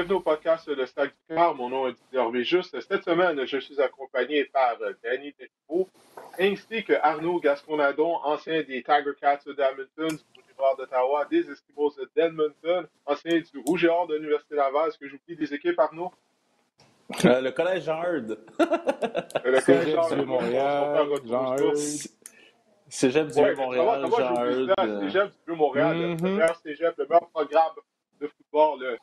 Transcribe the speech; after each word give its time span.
bienvenue 0.00 0.16
au 0.16 0.20
podcast 0.20 0.66
Le 0.66 0.86
Stade 0.86 1.08
du 1.10 1.34
Cœur. 1.36 1.54
Mon 1.54 1.68
nom 1.68 1.86
est 1.86 1.92
Didier 2.10 2.42
Juste. 2.42 2.80
Cette 2.80 3.04
semaine, 3.04 3.44
je 3.44 3.58
suis 3.58 3.78
accompagné 3.82 4.46
par 4.46 4.78
Danny 5.04 5.34
Despo 5.38 5.90
ainsi 6.38 6.82
que 6.84 6.94
Arnaud 7.02 7.38
Gasconadon, 7.38 8.14
ancien 8.24 8.62
des 8.62 8.82
Tiger 8.82 9.12
Cats 9.20 9.40
d'Hamilton, 9.44 10.08
du 10.08 10.40
Rouge 10.40 10.46
et 10.48 10.58
Noir 10.58 10.76
d'Ottawa, 10.78 11.26
des 11.30 11.50
Eskimos 11.50 11.96
d'Edmonton, 12.16 12.86
ancien 13.04 13.40
du 13.40 13.62
Rouge 13.66 13.84
et 13.84 13.88
Or 13.88 14.06
de 14.06 14.14
l'Université 14.14 14.54
Laval. 14.54 14.88
Est-ce 14.88 14.96
que 14.96 15.06
j'oublie 15.06 15.36
des 15.36 15.52
équipes, 15.52 15.78
Arnaud? 15.78 16.10
Euh, 17.26 17.42
le 17.42 17.50
Collège 17.50 17.86
Heard. 17.86 18.38
le 18.58 19.60
Collège 19.60 19.94
Jean 19.94 20.16
de 20.16 20.22
Montréal. 20.22 21.06
Cégep 22.88 23.26
du 23.26 23.38
ouais, 23.38 23.54
Montréal, 23.54 24.06
Jean 24.08 24.34
Heard. 24.46 25.00
Cégep 25.02 25.30
du 25.46 25.52
Montréal, 25.54 25.98
le 25.98 26.14
mm-hmm. 26.14 26.22
meilleur 26.22 26.56
cégep, 26.56 26.94
le 26.96 27.04
meilleur 27.04 27.28
programme 27.28 27.74
de 28.18 28.26
football 28.28 28.82
là, 28.82 28.88
euh, 28.88 28.96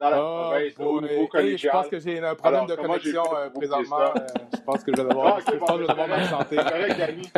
dans 0.00 0.10
la 0.10 0.22
oh, 0.22 0.50
province 0.50 0.72
au 0.78 1.00
niveau 1.00 1.26
collégial. 1.26 1.72
je 1.72 1.78
pense 1.78 1.88
que 1.88 1.98
j'ai 1.98 2.18
un 2.18 2.34
problème 2.34 2.66
de 2.66 2.74
connexion 2.76 3.24
euh, 3.36 3.50
présentement. 3.50 4.00
Euh, 4.00 4.26
je 4.54 4.60
pense 4.60 4.84
que 4.84 4.92
je 4.94 5.02
vais 5.02 5.08
devoir, 5.08 5.36
ah, 5.36 5.38
okay, 5.40 5.58
bon, 5.58 5.66
je 5.66 5.82
vais 5.82 5.86
devoir 5.88 6.46
C'est 6.48 6.56
correct, 6.56 6.98
Danny. 6.98 7.30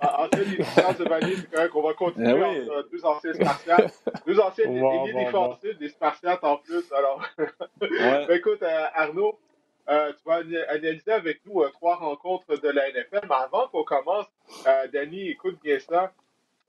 En 0.00 0.28
fait, 0.28 0.44
les 0.44 0.56
distances 0.56 0.98
de 0.98 1.04
Vanille, 1.04 1.36
c'est 1.36 1.50
correct. 1.50 1.72
On 1.74 1.82
va 1.82 1.94
continuer 1.94 2.30
eh 2.30 2.60
oui. 2.60 2.70
entre 2.70 2.88
deux 2.90 3.04
anciens 3.04 3.34
spartiates. 3.34 4.02
Deux 4.26 4.40
anciens 4.40 4.66
bon, 4.66 5.04
défensifs, 5.06 5.72
bon. 5.72 5.78
des 5.80 5.88
spartiates 5.88 6.44
en 6.44 6.56
plus. 6.56 6.84
Alors, 6.92 7.20
ouais. 7.38 8.26
ben, 8.26 8.30
écoute, 8.30 8.62
Arnaud, 8.94 9.38
euh, 9.88 10.12
tu 10.12 10.22
vas 10.26 10.42
analyser 10.68 11.12
avec 11.12 11.40
nous 11.46 11.62
euh, 11.62 11.70
trois 11.70 11.96
rencontres 11.96 12.60
de 12.60 12.68
la 12.68 12.90
NFL. 12.90 13.26
Mais 13.26 13.34
avant 13.34 13.68
qu'on 13.68 13.84
commence, 13.84 14.26
euh, 14.66 14.86
Danny, 14.88 15.30
écoute 15.30 15.58
bien 15.62 15.78
ça. 15.78 16.12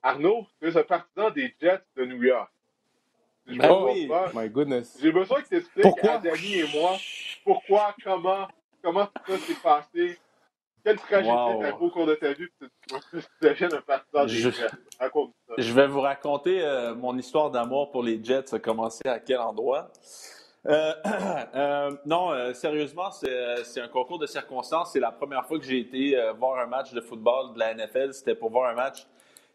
Arnaud, 0.02 0.48
tu 0.62 0.70
es 0.70 0.78
un 0.78 0.84
partisan 0.84 1.30
des 1.32 1.54
Jets 1.60 1.84
de 1.98 2.06
New 2.06 2.24
York. 2.24 2.50
Ben 3.58 3.84
oui, 3.84 4.10
my 4.34 4.50
goodness. 4.50 4.98
J'ai 5.02 5.12
besoin 5.12 5.42
que 5.42 5.48
tu 5.48 5.58
expliques 5.58 6.04
à 6.04 6.18
Danny 6.18 6.60
et 6.60 6.68
moi 6.74 6.98
pourquoi, 7.44 7.96
comment, 8.04 8.48
comment 8.84 9.06
tout 9.06 9.32
ça 9.32 9.38
s'est 9.38 9.54
passé, 9.62 10.20
quelle 10.84 10.98
tragédie 10.98 11.30
wow. 11.30 11.62
t'as 11.62 11.72
au 11.74 11.90
cours 11.90 12.06
de 12.06 12.16
ta 12.16 12.34
vie, 12.34 12.46
tu 12.60 12.68
deviens 13.42 13.72
un 13.72 13.82
partisan 13.82 14.26
des 14.26 14.34
je, 14.34 14.50
Jets. 14.52 14.68
Raconte 15.00 15.34
ça. 15.48 15.54
Je 15.58 15.74
vais 15.74 15.88
vous 15.88 16.02
raconter 16.02 16.62
euh, 16.62 16.96
mon 16.96 17.18
histoire 17.18 17.52
d'amour 17.52 17.92
pour 17.92 18.04
les 18.04 18.24
Jets. 18.24 18.48
Ça 18.48 18.58
a 18.58 18.60
commencé 18.60 19.08
à 19.08 19.20
quel 19.20 19.40
endroit? 19.40 19.92
Euh, 20.68 20.94
euh, 21.56 21.92
non, 22.06 22.32
euh, 22.32 22.54
sérieusement, 22.54 23.12
c'est 23.12 23.82
un 23.82 23.88
concours 23.88 24.20
de 24.20 24.26
circonstances. 24.26 24.92
C'est 24.94 25.00
la 25.00 25.12
première 25.12 25.46
fois 25.46 25.60
que 25.60 25.66
j'ai 25.66 25.80
été 25.80 26.18
euh, 26.18 26.34
voir 26.34 26.60
un 26.60 26.68
match 26.68 26.94
de 26.94 27.02
football 27.02 27.54
de 27.54 27.60
la 27.60 27.74
NFL. 27.74 28.14
C'était 28.14 28.36
pour 28.36 28.50
voir 28.50 28.70
un 28.70 28.76
match 28.76 29.06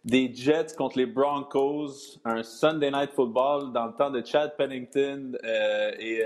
des 0.04 0.32
Jets 0.34 0.74
contre 0.76 0.98
les 0.98 1.06
Broncos, 1.06 2.18
un 2.24 2.42
Sunday 2.42 2.90
Night 2.90 3.10
Football 3.12 3.72
dans 3.72 3.86
le 3.86 3.92
temps 3.92 4.10
de 4.10 4.24
Chad 4.24 4.56
Pennington 4.56 5.32
et 5.98 6.22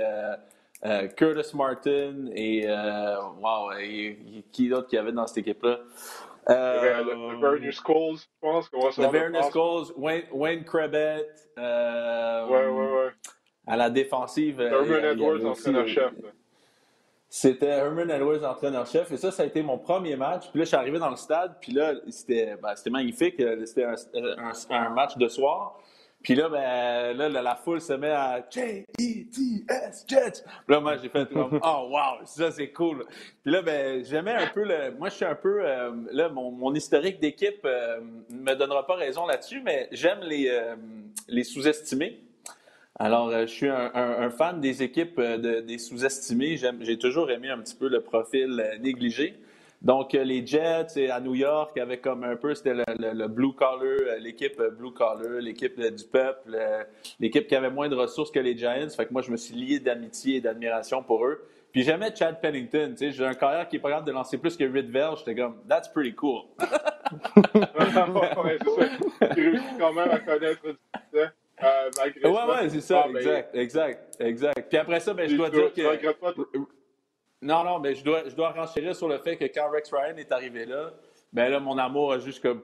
Curtis 1.17 1.57
Martin 1.57 2.27
et, 2.35 2.67
wow, 2.67 3.73
et, 3.79 4.45
qui 4.53 4.69
d'autre 4.69 4.89
qu'il 4.89 4.97
y 4.97 5.01
avait 5.01 5.13
dans 5.13 5.27
cette 5.27 5.39
équipe-là? 5.39 5.79
Euh, 6.51 7.03
le, 7.05 7.33
le 7.33 7.41
Bernie 7.41 7.73
Scholes, 7.73 8.17
je 8.17 8.27
pense. 8.41 8.71
Le 8.73 9.11
Bernie 9.11 9.39
Scholes, 9.53 9.93
Wayne, 9.97 10.25
Wayne 10.33 10.65
Krebet. 10.65 11.27
Euh, 11.59 12.47
ouais, 12.47 12.67
ouais, 12.67 12.93
ouais 12.93 13.13
à 13.67 13.77
la 13.77 13.91
défensive. 13.91 14.61
Euh, 14.61 14.83
Herman 14.83 15.05
Edwards, 15.05 15.45
entraîneur-chef. 15.45 16.13
C'était 17.31 17.67
Herman 17.67 18.11
Edwards, 18.11 18.43
entraîneur-chef. 18.43 19.13
Et 19.13 19.19
ça, 19.19 19.31
ça 19.31 19.43
a 19.43 19.47
été 19.47 19.63
mon 19.63 19.77
premier 19.77 20.17
match. 20.17 20.49
Puis 20.51 20.61
là, 20.61 20.65
je 20.65 20.69
suis 20.69 20.77
arrivé 20.77 20.99
dans 20.99 21.11
le 21.11 21.17
stade. 21.17 21.57
Puis 21.61 21.73
là, 21.73 21.95
c'était 22.09 22.57
ben, 22.57 22.75
magnifique. 22.91 23.43
C'était 23.67 23.85
un, 23.85 23.95
un, 24.39 24.53
un, 24.71 24.89
match 24.91 25.17
de 25.19 25.29
soir. 25.29 25.79
Puis 26.23 26.35
là, 26.35 26.49
ben, 26.49 27.17
là, 27.17 27.29
la, 27.29 27.43
la 27.43 27.55
foule 27.55 27.81
se 27.81 27.93
met 27.93 28.11
à 28.11 28.43
J-E-T-S, 28.51 30.05
Jets. 30.09 30.43
Puis 30.43 30.75
là, 30.75 30.81
moi, 30.81 30.97
j'ai 30.97 31.11
fait 31.11 31.29
comme, 31.31 31.61
oh, 31.63 31.89
wow, 31.91 32.25
ça, 32.25 32.51
c'est 32.51 32.73
cool. 32.73 33.05
Puis 33.43 33.53
là, 33.53 33.61
ben, 33.61 34.03
j'aimais 34.05 34.33
un 34.33 34.47
peu 34.47 34.65
le. 34.65 34.93
Moi, 34.99 35.11
je 35.11 35.17
suis 35.17 35.25
un 35.25 35.35
peu. 35.35 35.61
Euh, 35.65 35.93
là, 36.11 36.31
mon, 36.31 36.51
mon 36.51 36.75
historique 36.75 37.21
d'équipe 37.21 37.61
euh, 37.67 38.01
ne 38.31 38.39
me 38.39 38.55
donnera 38.55 38.87
pas 38.87 38.95
raison 38.95 39.27
là-dessus, 39.27 39.61
mais 39.63 39.89
j'aime 39.93 40.21
les, 40.23 40.49
euh, 40.49 40.77
les 41.29 41.45
sous-estimés. 41.45 42.28
Alors, 43.01 43.29
euh, 43.29 43.43
je 43.43 43.53
suis 43.53 43.69
un, 43.69 43.93
un, 43.95 44.23
un, 44.23 44.31
fan 44.31 44.61
des 44.61 44.83
équipes 44.83 45.21
euh, 45.21 45.39
de, 45.39 45.61
des 45.61 45.79
sous-estimés. 45.79 46.59
J'ai 46.81 46.99
toujours 46.99 47.31
aimé 47.31 47.49
un 47.49 47.59
petit 47.59 47.77
peu 47.77 47.89
le 47.89 48.01
profil 48.01 48.61
euh, 48.61 48.77
négligé. 48.79 49.39
Donc, 49.81 50.15
les 50.15 50.45
Jets 50.45 51.09
à 51.09 51.21
New 51.21 51.37
York 51.37 51.79
avaient 51.79 52.01
comme 52.01 52.25
un 52.25 52.35
peu, 52.35 52.53
c'était 52.57 52.75
le, 52.75 52.83
le, 52.99 53.13
le, 53.13 53.29
blue 53.29 53.53
collar, 53.53 54.19
l'équipe 54.19 54.61
blue 54.77 54.91
collar, 54.91 55.39
l'équipe 55.41 55.81
du 55.81 56.05
peuple, 56.05 56.59
l'équipe 57.21 57.47
qui 57.47 57.55
avait 57.55 57.71
moins 57.71 57.89
de 57.89 57.95
ressources 57.95 58.33
que 58.33 58.41
les 58.41 58.59
Giants. 58.59 58.89
Fait 58.89 59.07
que 59.07 59.13
moi, 59.13 59.23
je 59.23 59.31
me 59.31 59.37
suis 59.37 59.55
lié 59.55 59.79
d'amitié 59.79 60.39
et 60.39 60.41
d'admiration 60.41 61.05
pour 61.05 61.25
eux. 61.25 61.47
Puis 61.71 61.85
j'aimais 61.85 62.13
Chad 62.13 62.41
Pennington, 62.41 62.91
tu 62.91 62.97
sais, 62.97 63.13
j'ai 63.13 63.25
un 63.25 63.35
carrière 63.35 63.69
qui 63.69 63.77
est 63.77 63.79
pas 63.79 63.91
capable 63.91 64.09
de 64.09 64.13
lancer 64.13 64.37
plus 64.37 64.57
que 64.57 64.65
Ridvell. 64.65 65.11
J'étais 65.19 65.37
comme, 65.37 65.59
that's 65.69 65.87
pretty 65.87 66.13
cool. 66.13 66.47
ouais, 66.59 68.59
c'est 68.59 68.65
ça. 69.21 69.29
Tu 69.33 69.51
réussis 69.51 69.79
quand 69.79 69.93
même 69.93 70.11
à 70.11 70.19
connaître 70.19 70.77
ça. 71.15 71.31
Euh, 71.63 71.91
ouais, 72.25 72.31
ouais, 72.31 72.69
c'est 72.69 72.81
ça, 72.81 73.07
ah, 73.07 73.19
exact, 73.19 73.55
exact, 73.55 74.17
exact. 74.21 74.69
Puis 74.69 74.79
après 74.79 75.01
ça, 75.01 75.13
ben, 75.15 75.29
je 75.29 75.37
dois 75.37 75.51
dire 75.51 75.73
que. 75.73 76.59
Non, 77.41 77.65
non, 77.65 77.79
mais 77.79 77.95
je 77.95 78.05
dois, 78.05 78.23
je 78.27 78.35
dois 78.35 78.51
renchérir 78.51 78.95
sur 78.95 79.09
le 79.09 79.19
fait 79.19 79.37
que 79.37 79.45
quand 79.45 79.71
Rex 79.71 79.93
Ryan 79.93 80.17
est 80.17 80.33
arrivé 80.33 80.67
là, 80.67 80.93
ben 81.33 81.49
là, 81.49 81.61
mon 81.61 81.79
amour 81.79 82.13
a 82.13 82.19
juste 82.19 82.43
comme. 82.43 82.63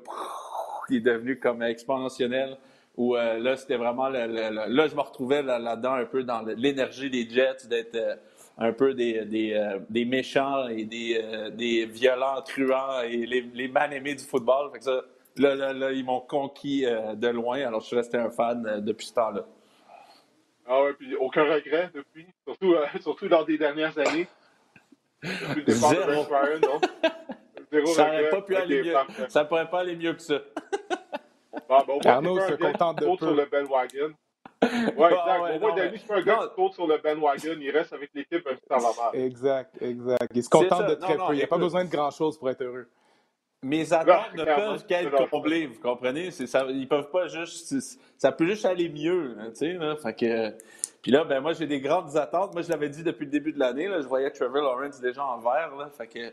Il 0.90 0.96
est 0.96 1.00
devenu 1.00 1.38
comme 1.38 1.62
exponentiel. 1.62 2.58
Où 2.96 3.16
euh, 3.16 3.38
là, 3.38 3.56
c'était 3.56 3.76
vraiment. 3.76 4.08
Le, 4.08 4.26
le, 4.26 4.74
là, 4.74 4.86
je 4.86 4.94
me 4.94 5.00
retrouvais 5.00 5.42
là-dedans 5.42 5.94
un 5.94 6.04
peu 6.04 6.22
dans 6.22 6.42
l'énergie 6.42 7.10
des 7.10 7.28
Jets, 7.28 7.66
d'être 7.68 7.96
euh, 7.96 8.14
un 8.58 8.72
peu 8.72 8.94
des, 8.94 9.24
des, 9.24 9.54
euh, 9.54 9.78
des, 9.90 10.04
méchants 10.04 10.68
et 10.68 10.84
des, 10.84 11.20
des 11.54 11.86
violents, 11.86 12.40
truands 12.42 13.00
et 13.02 13.26
les, 13.26 13.40
les 13.52 13.68
mal-aimés 13.68 14.14
du 14.14 14.24
football. 14.24 14.70
Fait 14.72 14.78
que 14.78 14.84
ça, 14.84 15.02
Là, 15.36 15.54
là, 15.56 15.72
là, 15.72 15.90
ils 15.90 16.04
m'ont 16.04 16.20
conquis 16.20 16.86
euh, 16.86 17.14
de 17.14 17.28
loin, 17.28 17.58
alors 17.58 17.80
je 17.80 17.86
suis 17.86 17.96
resté 17.96 18.16
un 18.16 18.30
fan 18.30 18.64
euh, 18.66 18.80
depuis 18.80 19.06
ce 19.06 19.14
temps-là. 19.14 19.44
Ah 20.66 20.82
ouais, 20.82 20.92
puis 20.94 21.14
aucun 21.16 21.42
regret 21.42 21.90
depuis, 21.92 22.26
surtout, 22.46 22.74
euh, 22.74 22.86
surtout 23.00 23.28
lors 23.28 23.44
des 23.44 23.58
dernières 23.58 23.96
années. 23.98 24.28
Depuis 25.22 25.60
le 25.60 25.74
départ 25.74 25.90
Zéro. 25.90 26.06
de 26.06 26.12
Ryan, 26.12 26.60
non? 26.62 26.80
Zéro 27.72 27.86
ça 27.86 28.06
n'aurait 28.06 28.30
pas 28.30 28.42
pu 28.42 28.56
aller 28.56 28.82
mieux. 28.84 28.94
Ça 29.28 29.42
ne 29.42 29.48
pourrait 29.48 29.68
pas 29.68 29.80
aller 29.80 29.96
mieux 29.96 30.14
que 30.14 30.22
ça. 30.22 30.38
Bon, 31.68 31.98
ben, 32.02 32.10
Arnaud 32.10 32.40
se 32.40 32.54
contente 32.54 32.98
de 32.98 33.16
sur 33.16 33.32
le 33.32 33.46
bandwagon. 33.46 34.12
Ouais, 34.62 34.68
exact. 34.68 35.40
Ouais, 35.40 35.56
au 35.56 35.60
moins, 35.60 35.74
Danny, 35.74 35.98
c'est 35.98 36.06
pas 36.06 36.16
un 36.16 36.22
gars 36.22 36.48
qui 36.48 36.54
saute 36.56 36.74
sur 36.74 36.86
le 36.86 36.98
bandwagon. 36.98 37.56
Il 37.58 37.70
reste 37.70 37.92
avec 37.92 38.10
l'équipe 38.12 38.46
un 38.46 38.54
petit 38.54 38.66
temps 38.68 38.76
là 38.76 39.10
Exact, 39.14 39.80
exact. 39.80 40.30
Il 40.34 40.42
se 40.42 40.50
contente 40.50 40.88
de 40.88 40.94
très 40.94 41.16
peu. 41.16 41.32
Il 41.32 41.36
n'y 41.36 41.42
a 41.42 41.46
pas 41.46 41.56
besoin 41.56 41.84
de 41.84 41.90
grand-chose 41.90 42.38
pour 42.38 42.50
être 42.50 42.62
heureux 42.62 42.86
mes 43.64 43.92
attentes 43.92 44.34
ne 44.34 44.44
peuvent 44.44 44.86
qu'être 44.86 45.28
comblées, 45.30 45.66
vous 45.66 45.80
comprenez? 45.80 46.30
Ça, 46.30 46.66
ils 46.68 46.86
peuvent 46.86 47.10
pas 47.10 47.26
juste. 47.28 47.74
Ça 48.18 48.30
peut 48.30 48.46
juste 48.46 48.64
aller 48.64 48.88
mieux, 48.88 49.36
hein, 49.38 49.48
tu 49.50 49.56
sais. 49.56 49.72
Là, 49.72 49.96
fait 49.96 50.14
que, 50.14 50.54
puis 51.02 51.10
là, 51.10 51.24
ben 51.24 51.40
moi, 51.40 51.52
j'ai 51.52 51.66
des 51.66 51.80
grandes 51.80 52.16
attentes. 52.16 52.52
Moi, 52.52 52.62
je 52.62 52.70
l'avais 52.70 52.88
dit 52.88 53.02
depuis 53.02 53.24
le 53.24 53.30
début 53.30 53.52
de 53.52 53.58
l'année. 53.58 53.86
Je 53.86 54.06
voyais 54.06 54.30
Trevor 54.30 54.62
Lawrence 54.62 55.00
déjà 55.00 55.24
en 55.24 55.38
vert. 55.38 55.74
Là, 55.78 55.90
fait 55.90 56.06
que 56.06 56.32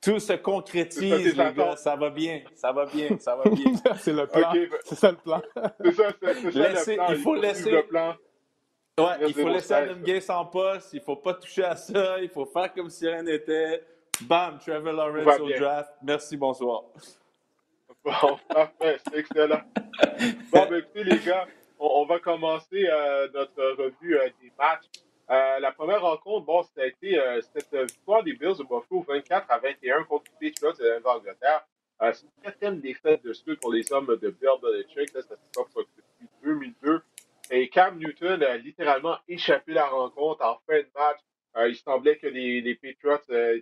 tout 0.00 0.18
se 0.18 0.32
concrétise, 0.34 1.36
les 1.36 1.52
gars. 1.52 1.76
Ça 1.76 1.96
va 1.96 2.10
bien. 2.10 2.42
Ça 2.54 2.72
va 2.72 2.86
bien. 2.86 3.18
Ça 3.18 3.36
va 3.36 3.50
bien. 3.50 3.72
c'est 3.98 4.12
le 4.12 4.26
plan. 4.26 4.50
Okay. 4.50 4.68
C'est 4.84 4.94
ça 4.94 5.10
le 5.10 5.16
plan. 5.16 5.42
c'est 5.84 5.92
ça, 5.92 6.12
c'est 6.20 6.52
ça 6.52 6.92
le 6.92 6.96
plan. 6.96 7.06
Il 7.10 7.18
faut 7.18 7.34
laisser. 7.34 7.70
Le 7.70 7.86
plan. 7.86 8.16
Ouais, 8.98 9.28
il 9.28 9.34
faut 9.34 9.48
laisser 9.48 9.74
Adam 9.74 10.00
Gay 10.02 10.20
en 10.30 10.46
poste. 10.46 10.92
Il 10.92 11.00
faut 11.00 11.16
pas 11.16 11.34
toucher 11.34 11.64
à 11.64 11.76
ça. 11.76 12.20
Il 12.20 12.28
faut 12.28 12.46
faire 12.46 12.72
comme 12.72 12.90
si 12.90 13.06
rien 13.06 13.22
n'était. 13.22 13.82
Bam, 14.22 14.58
Trevor 14.58 14.92
Lawrence 14.92 15.40
au 15.40 15.48
draft. 15.48 15.90
Merci, 16.02 16.36
bonsoir. 16.36 16.84
Bon, 18.04 18.38
parfait, 18.48 18.98
c'est 19.06 19.18
excellent. 19.18 19.60
Bon, 20.52 20.66
ben 20.68 20.76
écoutez, 20.76 21.04
les 21.04 21.18
gars, 21.18 21.46
on, 21.78 21.86
on 22.02 22.06
va 22.06 22.18
commencer 22.18 22.86
euh, 22.88 23.28
notre 23.32 23.62
revue 23.82 24.16
euh, 24.16 24.28
des 24.42 24.52
matchs. 24.58 24.86
Euh, 25.30 25.58
la 25.60 25.72
première 25.72 26.00
rencontre, 26.02 26.46
bon, 26.46 26.62
ça 26.62 26.82
a 26.82 26.86
été 26.86 27.20
cette 27.54 27.74
victoire 27.74 28.22
des 28.22 28.32
Bills 28.32 28.56
de 28.58 28.62
Buffalo 28.62 29.04
24 29.06 29.50
à 29.50 29.58
21 29.58 30.04
contre 30.04 30.24
les 30.40 30.50
Patriots 30.50 30.72
de 30.72 31.02
l'Angleterre. 31.04 31.66
C'est 32.00 32.22
une 32.22 32.42
quatrième 32.42 32.80
défaite 32.80 33.22
de 33.24 33.32
suite 33.32 33.60
pour 33.60 33.72
les 33.72 33.92
hommes 33.92 34.06
de 34.06 34.30
Bill 34.30 34.50
Belichick. 34.62 35.12
Là, 35.12 35.20
ça 35.20 35.34
se 35.36 35.60
passe 35.60 35.74
depuis 35.76 36.28
2002. 36.42 37.02
Et 37.50 37.68
Cam 37.68 37.98
Newton 37.98 38.42
a 38.42 38.56
littéralement 38.56 39.18
échappé 39.28 39.72
la 39.72 39.86
rencontre 39.86 40.42
en 40.44 40.58
fin 40.66 40.78
de 40.78 40.88
match. 40.94 41.18
Euh, 41.56 41.68
il 41.68 41.76
semblait 41.76 42.16
que 42.16 42.26
les, 42.26 42.60
les 42.60 42.74
Patriots 42.74 43.18
euh, 43.30 43.58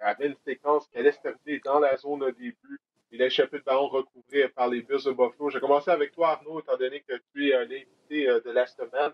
avaient 0.00 0.28
une 0.28 0.36
séquence 0.46 0.88
qui 0.88 0.98
allait 0.98 1.12
se 1.12 1.20
terminer 1.20 1.60
dans 1.64 1.80
la 1.80 1.96
zone 1.96 2.20
de 2.20 2.30
début. 2.30 2.80
Il 3.10 3.22
a 3.22 3.26
échappé 3.26 3.58
de 3.58 3.64
ballon 3.64 3.88
recouvré 3.88 4.48
par 4.48 4.68
les 4.68 4.82
Bills 4.82 5.04
de 5.04 5.10
Buffalo. 5.10 5.50
J'ai 5.50 5.60
commencé 5.60 5.90
avec 5.90 6.12
toi, 6.12 6.30
Arnaud, 6.30 6.60
étant 6.60 6.76
donné 6.76 7.00
que 7.00 7.14
tu 7.32 7.50
es 7.50 7.58
l'invité 7.64 8.28
euh, 8.28 8.40
de 8.40 8.50
la 8.50 8.66
semaine. 8.66 9.12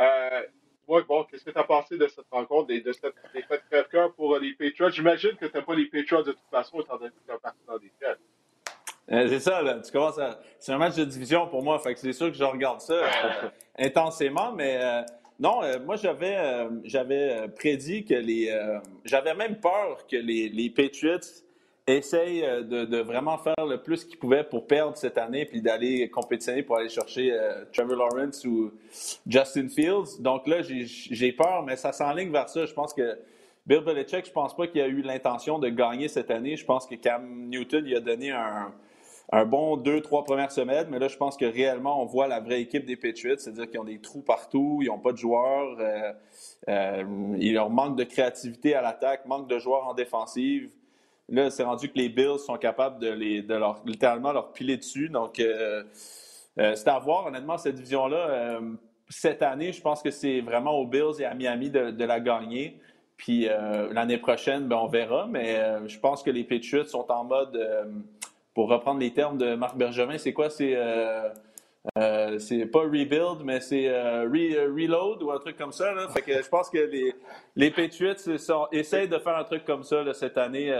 Euh, 0.00 0.42
moi, 0.88 1.02
bon, 1.02 1.24
qu'est-ce 1.24 1.44
que 1.44 1.50
tu 1.50 1.58
as 1.58 1.64
pensé 1.64 1.96
de 1.96 2.06
cette 2.08 2.26
rencontre 2.30 2.70
et 2.72 2.80
de 2.80 2.92
cette 2.92 3.14
défaite 3.34 3.62
crève-cœur 3.70 4.14
pour 4.14 4.38
les 4.38 4.52
Patriots? 4.54 4.90
J'imagine 4.90 5.36
que 5.36 5.46
tu 5.46 5.56
n'as 5.56 5.62
pas 5.62 5.74
les 5.74 5.86
Patriots 5.86 6.22
de 6.22 6.32
toute 6.32 6.50
façon, 6.50 6.80
étant 6.80 6.96
donné 6.96 7.10
que 7.10 7.30
tu 7.30 7.34
es 7.34 7.38
parti 7.38 7.60
dans 7.66 7.78
des 7.78 7.92
Jets. 8.00 8.16
Euh, 9.10 9.28
c'est 9.28 9.40
ça, 9.40 9.62
là. 9.62 9.80
Tu 9.80 9.92
commences 9.92 10.18
à... 10.18 10.40
C'est 10.58 10.72
un 10.72 10.78
match 10.78 10.96
de 10.96 11.04
division 11.04 11.46
pour 11.48 11.62
moi, 11.62 11.78
fait 11.78 11.94
que 11.94 12.00
c'est 12.00 12.12
sûr 12.12 12.28
que 12.28 12.36
je 12.36 12.44
regarde 12.44 12.80
ça 12.80 12.94
euh, 12.94 13.48
intensément, 13.78 14.52
mais 14.52 14.80
non, 15.40 15.60
moi 15.84 15.96
j'avais 15.96 16.68
j'avais 16.84 17.48
prédit 17.48 18.04
que 18.04 18.14
les. 18.14 18.56
j'avais 19.04 19.34
même 19.34 19.56
peur 19.56 20.06
que 20.06 20.16
les, 20.16 20.48
les 20.48 20.70
Patriots 20.70 21.18
essayent 21.86 22.42
de, 22.42 22.84
de, 22.84 22.98
vraiment 22.98 23.38
faire 23.38 23.66
le 23.66 23.82
plus 23.82 24.04
qu'ils 24.04 24.18
pouvaient 24.18 24.44
pour 24.44 24.68
perdre 24.68 24.96
cette 24.96 25.18
année 25.18 25.44
puis 25.46 25.60
d'aller 25.60 26.08
compétitionner 26.10 26.62
pour 26.62 26.76
aller 26.76 26.88
chercher 26.88 27.36
Trevor 27.72 27.96
Lawrence 27.96 28.44
ou 28.44 28.72
Justin 29.26 29.68
Fields. 29.68 30.20
Donc 30.20 30.46
là, 30.46 30.62
j'ai 30.62 31.32
peur, 31.32 31.64
mais 31.64 31.76
ça 31.76 31.92
s'enligne 31.92 32.30
vers 32.30 32.48
ça. 32.48 32.66
Je 32.66 32.72
pense 32.72 32.94
que 32.94 33.18
Bill 33.66 33.80
Belichick, 33.80 34.26
je 34.26 34.32
pense 34.32 34.56
pas 34.56 34.66
qu'il 34.66 34.80
a 34.80 34.88
eu 34.88 35.02
l'intention 35.02 35.58
de 35.58 35.68
gagner 35.68 36.08
cette 36.08 36.30
année. 36.30 36.56
Je 36.56 36.64
pense 36.64 36.86
que 36.86 36.96
Cam 36.96 37.48
Newton 37.48 37.84
il 37.86 37.96
a 37.96 38.00
donné 38.00 38.30
un, 38.32 38.72
un 39.32 39.46
bon 39.46 39.78
deux, 39.78 40.02
trois 40.02 40.24
premières 40.24 40.52
semaines, 40.52 40.88
mais 40.90 40.98
là, 40.98 41.08
je 41.08 41.16
pense 41.16 41.38
que 41.38 41.46
réellement, 41.46 42.02
on 42.02 42.04
voit 42.04 42.28
la 42.28 42.38
vraie 42.38 42.60
équipe 42.60 42.84
des 42.84 42.96
Patriots, 42.96 43.38
c'est-à-dire 43.38 43.70
qu'ils 43.70 43.80
ont 43.80 43.84
des 43.84 43.98
trous 43.98 44.20
partout, 44.20 44.80
ils 44.82 44.88
n'ont 44.88 44.98
pas 44.98 45.12
de 45.12 45.16
joueurs, 45.16 45.78
euh, 45.80 46.12
euh, 46.68 47.36
il 47.38 47.54
leur 47.54 47.70
manque 47.70 47.96
de 47.96 48.04
créativité 48.04 48.74
à 48.74 48.82
l'attaque, 48.82 49.24
manque 49.24 49.48
de 49.48 49.58
joueurs 49.58 49.88
en 49.88 49.94
défensive. 49.94 50.70
Là, 51.30 51.48
c'est 51.48 51.62
rendu 51.62 51.88
que 51.88 51.98
les 51.98 52.10
Bills 52.10 52.38
sont 52.38 52.58
capables 52.58 52.98
de, 52.98 53.08
les, 53.08 53.40
de 53.40 53.54
leur, 53.54 53.80
littéralement 53.86 54.32
leur 54.32 54.52
piler 54.52 54.76
dessus. 54.76 55.08
Donc, 55.08 55.40
euh, 55.40 55.82
c'est 56.54 56.88
à 56.88 56.98
voir, 56.98 57.26
honnêtement, 57.26 57.56
cette 57.56 57.76
division-là. 57.76 58.60
cette 59.08 59.40
année, 59.40 59.72
je 59.72 59.80
pense 59.80 60.02
que 60.02 60.10
c'est 60.10 60.42
vraiment 60.42 60.72
aux 60.72 60.86
Bills 60.86 61.20
et 61.20 61.24
à 61.24 61.32
Miami 61.34 61.70
de 61.70 62.04
la 62.04 62.20
gagner. 62.20 62.78
Puis 63.22 63.48
euh, 63.48 63.92
l'année 63.92 64.18
prochaine, 64.18 64.66
ben, 64.66 64.76
on 64.76 64.88
verra. 64.88 65.28
Mais 65.30 65.56
euh, 65.56 65.86
je 65.86 65.96
pense 65.96 66.24
que 66.24 66.30
les 66.30 66.42
Patriots 66.42 66.86
sont 66.86 67.08
en 67.08 67.22
mode, 67.22 67.54
euh, 67.54 67.84
pour 68.54 68.68
reprendre 68.68 69.00
les 69.00 69.12
termes 69.12 69.38
de 69.38 69.54
Marc 69.54 69.76
Bergevin, 69.76 70.18
c'est 70.18 70.32
quoi? 70.32 70.50
C'est 70.50 70.76
c'est 72.38 72.66
pas 72.66 72.80
rebuild, 72.80 73.40
mais 73.44 73.60
c'est 73.60 73.90
reload 73.90 75.22
ou 75.22 75.32
un 75.32 75.38
truc 75.38 75.56
comme 75.56 75.72
ça. 75.72 75.92
Fait 76.10 76.22
que 76.22 76.42
je 76.42 76.48
pense 76.48 76.70
que 76.70 76.78
les, 76.78 77.12
les 77.56 77.70
Patriots 77.70 78.38
sont, 78.38 78.68
essayent 78.70 79.08
de 79.08 79.18
faire 79.18 79.36
un 79.36 79.44
truc 79.44 79.64
comme 79.64 79.82
ça 79.82 80.04
cette 80.14 80.38
année, 80.38 80.70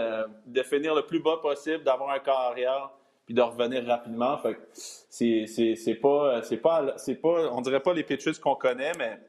de 0.45 0.63
finir 0.63 0.95
le 0.95 1.01
plus 1.01 1.19
bas 1.19 1.37
possible, 1.41 1.83
d'avoir 1.83 2.11
un 2.11 2.19
corps 2.19 2.39
arrière, 2.39 2.89
puis 3.25 3.35
de 3.35 3.41
revenir 3.41 3.85
rapidement. 3.85 4.37
Fait 4.37 4.55
que 4.55 4.61
c'est 4.73 5.99
pas, 6.01 6.41
c'est 6.41 6.57
pas, 6.57 6.95
pas, 7.21 7.49
on 7.51 7.61
dirait 7.61 7.81
pas 7.81 7.93
les 7.93 8.03
Patriots 8.03 8.39
qu'on 8.41 8.55
connaît, 8.55 8.93
mais 8.97 9.19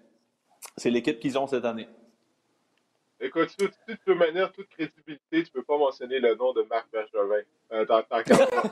c'est 0.76 0.91
l'équipe 0.91 1.19
qu'ils 1.19 1.37
ont 1.38 1.46
cette 1.46 1.64
année. 1.64 1.88
Écoute, 3.21 3.57
de 3.59 3.71
toute 3.87 4.17
manière, 4.17 4.53
toute 4.53 4.69
crédibilité, 4.69 5.45
tu 5.45 5.53
peux 5.53 5.63
pas 5.63 5.79
mentionner 5.79 6.19
le 6.19 6.35
nom 6.35 6.53
de 6.53 6.63
Marc 6.63 6.91
Bergevin 6.93 7.43
euh, 7.73 7.85
dans 7.87 8.03
ta 8.03 8.23
carrière. 8.23 8.49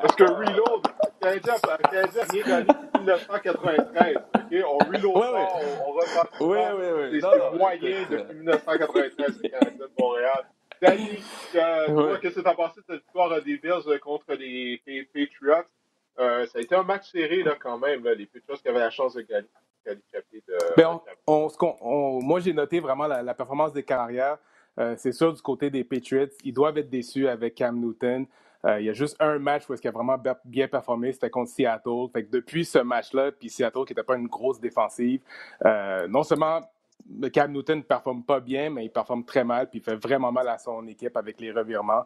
Parce 0.00 0.14
que 0.14 0.24
Reload, 0.24 0.86
Canadien 1.20 1.54
n'a 1.66 1.76
rien 1.76 2.02
gagné 2.02 2.42
depuis 2.44 2.98
1993. 3.00 4.16
OK? 4.16 4.64
On 4.64 4.78
reload 4.78 5.14
pas, 5.14 5.32
on, 5.32 5.88
on 5.88 5.92
repart 5.92 6.30
oui, 6.40 6.58
oui, 6.78 7.10
oui. 7.10 7.20
C'est 7.20 7.58
moyen 7.58 8.06
depuis 8.08 8.36
1993, 8.36 9.40
le 9.42 9.48
Canadien 9.48 9.86
de 9.86 9.90
Montréal. 10.00 10.46
Danny, 10.80 11.18
euh, 11.56 12.16
qu'est-ce 12.22 12.36
que 12.36 12.40
tu 12.40 12.48
as 12.48 12.54
pensé 12.54 12.80
de 12.80 12.84
cette 12.86 13.02
victoire 13.02 13.42
des 13.42 13.58
Bills 13.58 13.98
contre 14.00 14.34
les 14.34 14.80
Patriots? 15.12 15.66
Euh, 16.20 16.46
ça 16.46 16.58
a 16.58 16.62
été 16.62 16.74
un 16.74 16.82
match 16.82 17.10
serré 17.12 17.42
là, 17.42 17.54
quand 17.58 17.78
même, 17.78 18.04
les 18.04 18.26
Patriots 18.26 18.56
qui 18.60 18.68
avaient 18.68 18.78
la 18.78 18.90
chance 18.90 19.14
de 19.14 19.22
gagner. 19.22 19.48
Ben, 20.76 21.00
moi, 21.26 22.40
j'ai 22.40 22.52
noté 22.52 22.80
vraiment 22.80 23.06
la, 23.06 23.34
performance 23.34 23.72
des 23.72 23.84
carrières. 23.84 24.38
Euh, 24.78 24.94
c'est 24.98 25.12
sûr, 25.12 25.32
du 25.32 25.40
côté 25.40 25.70
des 25.70 25.82
Patriots, 25.82 26.28
ils 26.44 26.52
doivent 26.52 26.76
être 26.78 26.90
déçus 26.90 27.26
avec 27.26 27.54
Cam 27.54 27.78
Newton. 27.78 28.26
Euh, 28.64 28.80
il 28.80 28.86
y 28.86 28.90
a 28.90 28.92
juste 28.92 29.16
un 29.20 29.38
match 29.38 29.68
où 29.68 29.74
il 29.74 29.88
a 29.88 29.90
vraiment 29.90 30.16
bien 30.44 30.68
performé, 30.68 31.12
c'était 31.12 31.30
contre 31.30 31.50
Seattle. 31.50 32.08
Fait 32.12 32.24
que 32.24 32.30
depuis 32.30 32.64
ce 32.64 32.80
match-là, 32.80 33.32
puis 33.32 33.48
Seattle 33.48 33.84
qui 33.86 33.92
n'était 33.92 34.02
pas 34.02 34.16
une 34.16 34.26
grosse 34.26 34.60
défensive, 34.60 35.20
non 36.08 36.22
seulement 36.22 36.60
Cam 37.32 37.52
Newton 37.52 37.78
ne 37.78 37.82
performe 37.82 38.24
pas 38.24 38.40
bien, 38.40 38.68
mais 38.68 38.84
il 38.84 38.90
performe 38.90 39.24
très 39.24 39.44
mal, 39.44 39.70
puis 39.70 39.78
il 39.78 39.82
fait 39.82 39.96
vraiment 39.96 40.32
mal 40.32 40.48
à 40.48 40.58
son 40.58 40.86
équipe 40.88 41.16
avec 41.16 41.40
les 41.40 41.52
revirements. 41.52 42.04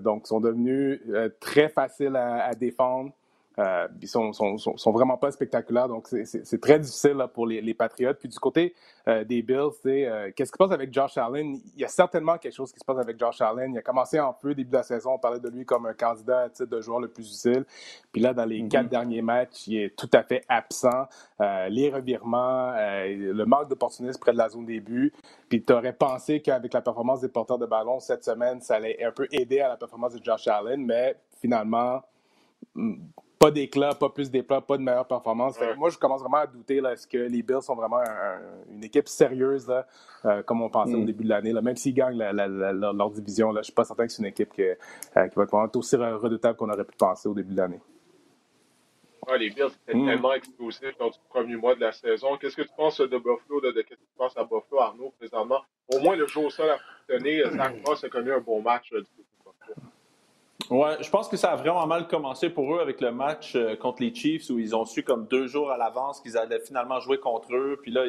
donc, 0.00 0.24
ils 0.24 0.28
sont 0.28 0.40
devenus 0.40 1.00
très 1.40 1.68
faciles 1.68 2.16
à 2.16 2.52
défendre. 2.54 3.12
Euh, 3.58 3.88
ils 4.00 4.08
sont, 4.08 4.32
sont, 4.32 4.56
sont, 4.56 4.92
vraiment 4.92 5.16
pas 5.16 5.30
spectaculaires, 5.32 5.88
donc 5.88 6.06
c'est 6.06 6.60
très 6.60 6.78
difficile 6.78 7.16
pour 7.34 7.46
les, 7.46 7.60
les, 7.60 7.74
Patriotes. 7.74 8.18
Puis 8.18 8.28
du 8.28 8.38
côté 8.38 8.74
euh, 9.08 9.24
des 9.24 9.42
Bills, 9.42 9.70
euh, 9.86 10.30
qu'est-ce 10.34 10.52
qui 10.52 10.56
se 10.56 10.58
passe 10.58 10.70
avec 10.70 10.94
Josh 10.94 11.18
Allen? 11.18 11.58
Il 11.74 11.80
y 11.80 11.84
a 11.84 11.88
certainement 11.88 12.38
quelque 12.38 12.54
chose 12.54 12.72
qui 12.72 12.78
se 12.78 12.84
passe 12.84 12.98
avec 12.98 13.18
Josh 13.18 13.40
Allen. 13.40 13.72
Il 13.74 13.78
a 13.78 13.82
commencé 13.82 14.20
en 14.20 14.32
peu 14.32 14.54
début 14.54 14.70
de 14.70 14.76
la 14.76 14.82
saison, 14.82 15.14
on 15.14 15.18
parlait 15.18 15.40
de 15.40 15.48
lui 15.48 15.64
comme 15.64 15.86
un 15.86 15.94
candidat 15.94 16.42
à 16.42 16.48
titre 16.48 16.70
de 16.70 16.80
joueur 16.80 17.00
le 17.00 17.08
plus 17.08 17.28
utile. 17.28 17.64
Puis 18.12 18.22
là, 18.22 18.32
dans 18.32 18.44
les 18.44 18.66
quatre 18.68 18.86
mm-hmm. 18.86 18.88
derniers 18.88 19.22
matchs, 19.22 19.66
il 19.66 19.82
est 19.82 19.96
tout 19.96 20.10
à 20.12 20.22
fait 20.22 20.44
absent. 20.48 21.06
les 21.40 21.90
revirements, 21.90 22.72
le 22.76 23.44
manque 23.44 23.68
d'opportunisme 23.68 24.20
près 24.20 24.32
de 24.32 24.38
la 24.38 24.48
zone 24.48 24.64
des 24.64 24.80
buts. 24.80 25.12
Puis 25.48 25.62
tu 25.64 25.72
aurais 25.72 25.92
pensé 25.92 26.40
qu'avec 26.40 26.72
la 26.72 26.82
performance 26.82 27.20
des 27.20 27.28
porteurs 27.28 27.58
de 27.58 27.66
ballon 27.66 27.98
cette 27.98 28.24
semaine, 28.24 28.60
ça 28.60 28.76
allait 28.76 29.02
un 29.04 29.10
peu 29.10 29.26
aider 29.32 29.60
à 29.60 29.68
la 29.68 29.76
performance 29.76 30.14
de 30.14 30.24
Josh 30.24 30.46
Allen, 30.46 30.84
mais 30.84 31.16
finalement 31.40 32.02
pas 33.40 33.50
d'éclat, 33.50 33.94
pas 33.94 34.10
plus 34.10 34.30
d'éclat, 34.30 34.60
pas 34.60 34.76
de 34.76 34.82
meilleure 34.82 35.06
performance. 35.06 35.58
moi, 35.78 35.88
je 35.88 35.96
commence 35.96 36.20
vraiment 36.20 36.36
à 36.36 36.46
douter 36.46 36.76
est-ce 36.76 37.06
que 37.06 37.16
les 37.16 37.42
Bills 37.42 37.62
sont 37.62 37.74
vraiment 37.74 38.02
une 38.70 38.84
équipe 38.84 39.08
sérieuse, 39.08 39.72
euh, 40.26 40.42
comme 40.42 40.60
on 40.60 40.68
pensait 40.68 40.94
au 40.94 40.98
mm. 40.98 41.06
début 41.06 41.24
de 41.24 41.30
l'année. 41.30 41.54
Même 41.54 41.76
s'ils 41.76 41.94
gagnent 41.94 42.18
leur 42.18 43.10
division, 43.10 43.48
là, 43.48 43.54
je 43.54 43.58
ne 43.60 43.64
suis 43.64 43.72
pas 43.72 43.84
certain 43.84 44.06
que 44.06 44.12
c'est 44.12 44.20
une 44.20 44.28
équipe 44.28 44.52
euh, 44.58 44.74
qui 45.28 45.36
va 45.36 45.44
être 45.44 45.76
aussi 45.76 45.96
redoutable 45.96 46.58
qu'on 46.58 46.68
aurait 46.68 46.84
pu 46.84 46.96
penser 46.98 47.30
au 47.30 47.34
début 47.34 47.54
de 47.54 47.56
l'année. 47.56 47.80
les 49.38 49.48
Bills 49.48 49.70
étaient 49.88 49.96
mm. 49.96 50.06
tellement 50.06 50.34
explosifs 50.34 50.98
dans 50.98 51.06
le 51.06 51.12
premier 51.30 51.56
mois 51.56 51.74
de 51.74 51.80
la 51.80 51.92
saison. 51.92 52.36
Qu'est-ce 52.36 52.56
que 52.56 52.62
tu 52.62 52.74
penses 52.76 53.00
de 53.00 53.16
Buffalo, 53.16 53.62
de, 53.62 53.72
qu'est-ce 53.80 54.00
que 54.00 54.04
tu 54.04 54.16
penses 54.18 54.36
à 54.36 54.44
Buffalo, 54.44 54.80
Arnaud, 54.80 55.14
présentement? 55.18 55.62
Au 55.94 55.98
moins, 56.00 56.14
le 56.14 56.26
jour 56.26 56.44
au 56.44 56.50
sol 56.50 56.68
a 56.68 56.76
fonctionné. 56.76 57.42
Zach 57.56 57.74
Moss 57.86 58.04
a 58.04 58.10
connu 58.10 58.34
un 58.34 58.40
bon 58.40 58.60
match 58.60 58.90
du 58.92 59.24
Ouais, 60.70 60.98
je 61.00 61.10
pense 61.10 61.28
que 61.28 61.36
ça 61.36 61.50
a 61.50 61.56
vraiment 61.56 61.84
mal 61.84 62.06
commencé 62.06 62.48
pour 62.48 62.72
eux 62.76 62.80
avec 62.80 63.00
le 63.00 63.10
match 63.10 63.56
euh, 63.56 63.74
contre 63.74 64.02
les 64.02 64.14
Chiefs 64.14 64.50
où 64.50 64.60
ils 64.60 64.76
ont 64.76 64.84
su 64.84 65.02
comme 65.02 65.26
deux 65.26 65.48
jours 65.48 65.72
à 65.72 65.76
l'avance 65.76 66.20
qu'ils 66.20 66.38
allaient 66.38 66.60
finalement 66.60 67.00
jouer 67.00 67.18
contre 67.18 67.52
eux. 67.56 67.76
Puis 67.82 67.90
là, 67.90 68.04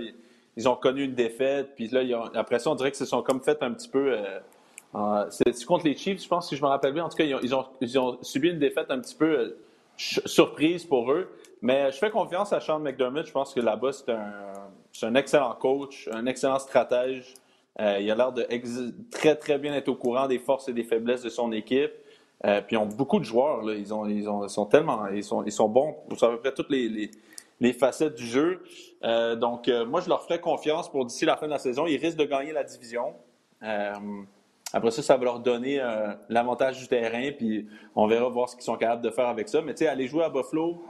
ils, 0.55 0.69
ont 0.69 0.75
connu 0.75 1.05
une 1.05 1.15
défaite. 1.15 1.71
Puis 1.75 1.87
là, 1.87 2.01
après 2.35 2.59
ça, 2.59 2.69
on 2.69 2.75
dirait 2.75 2.91
que 2.91 2.97
se 2.97 3.05
sont 3.05 3.23
comme 3.23 3.41
fait 3.41 3.63
un 3.63 3.71
petit 3.71 3.89
peu. 3.89 4.15
Euh, 4.93 5.25
c'est 5.31 5.65
contre 5.65 5.85
les 5.85 5.95
Chiefs, 5.95 6.21
je 6.21 6.27
pense, 6.27 6.49
si 6.49 6.55
je 6.55 6.61
me 6.61 6.67
rappelle 6.67 6.93
bien. 6.93 7.05
En 7.05 7.09
tout 7.09 7.17
cas, 7.17 7.23
ils 7.23 7.55
ont, 7.55 7.65
ils 7.81 7.97
ont, 7.97 8.19
subi 8.21 8.49
une 8.49 8.59
défaite 8.59 8.91
un 8.91 8.99
petit 8.99 9.15
peu 9.15 9.39
euh, 9.39 9.57
surprise 9.97 10.85
pour 10.85 11.11
eux. 11.11 11.29
Mais 11.63 11.91
je 11.91 11.97
fais 11.97 12.11
confiance 12.11 12.53
à 12.53 12.59
Sean 12.59 12.79
McDermott. 12.79 13.25
Je 13.25 13.31
pense 13.31 13.55
que 13.55 13.59
là-bas, 13.59 13.91
c'est 13.91 14.11
un, 14.11 15.07
un, 15.07 15.15
excellent 15.15 15.55
coach, 15.55 16.07
un 16.11 16.27
excellent 16.27 16.59
stratège. 16.59 17.33
il 17.79 17.83
a 17.83 18.15
l'air 18.15 18.31
de 18.31 18.45
très, 19.09 19.35
très 19.35 19.57
bien 19.57 19.73
être 19.73 19.89
au 19.89 19.95
courant 19.95 20.27
des 20.27 20.37
forces 20.39 20.69
et 20.69 20.73
des 20.73 20.83
faiblesses 20.83 21.23
de 21.23 21.29
son 21.29 21.51
équipe. 21.51 21.91
Euh, 22.45 22.61
puis 22.61 22.75
ils 22.75 22.79
ont 22.79 22.87
beaucoup 22.87 23.19
de 23.19 23.25
joueurs. 23.25 23.71
Ils, 23.71 23.93
ont, 23.93 24.05
ils, 24.07 24.27
ont, 24.27 24.47
sont 24.47 24.65
tellement. 24.65 25.07
Ils 25.07 25.23
sont, 25.23 25.43
ils 25.43 25.51
sont 25.51 25.69
bons 25.69 25.95
pour 26.09 26.23
à 26.23 26.31
peu 26.31 26.39
près 26.39 26.53
toutes 26.53 26.69
les, 26.69 27.11
les, 27.59 27.73
facettes 27.73 28.15
du 28.15 28.25
jeu. 28.25 28.63
Euh, 29.03 29.35
donc, 29.35 29.67
euh, 29.67 29.85
moi, 29.85 30.01
je 30.01 30.09
leur 30.09 30.23
ferai 30.23 30.39
confiance 30.39 30.89
pour 30.89 31.05
d'ici 31.05 31.25
la 31.25 31.37
fin 31.37 31.45
de 31.45 31.51
la 31.51 31.59
saison. 31.59 31.85
Ils 31.85 31.97
risquent 31.97 32.17
de 32.17 32.25
gagner 32.25 32.51
la 32.51 32.63
division. 32.63 33.13
après 33.61 34.91
ça, 34.91 35.03
ça 35.03 35.17
va 35.17 35.25
leur 35.25 35.39
donner 35.39 35.79
l'avantage 36.29 36.79
du 36.79 36.87
terrain. 36.87 37.31
Puis 37.37 37.67
on 37.95 38.07
verra 38.07 38.27
voir 38.29 38.49
ce 38.49 38.55
qu'ils 38.55 38.65
sont 38.65 38.77
capables 38.77 39.03
de 39.03 39.11
faire 39.11 39.27
avec 39.27 39.47
ça. 39.47 39.61
Mais 39.61 39.73
tu 39.73 39.79
sais, 39.79 39.87
aller 39.87 40.07
jouer 40.07 40.23
à 40.23 40.29
Buffalo. 40.29 40.81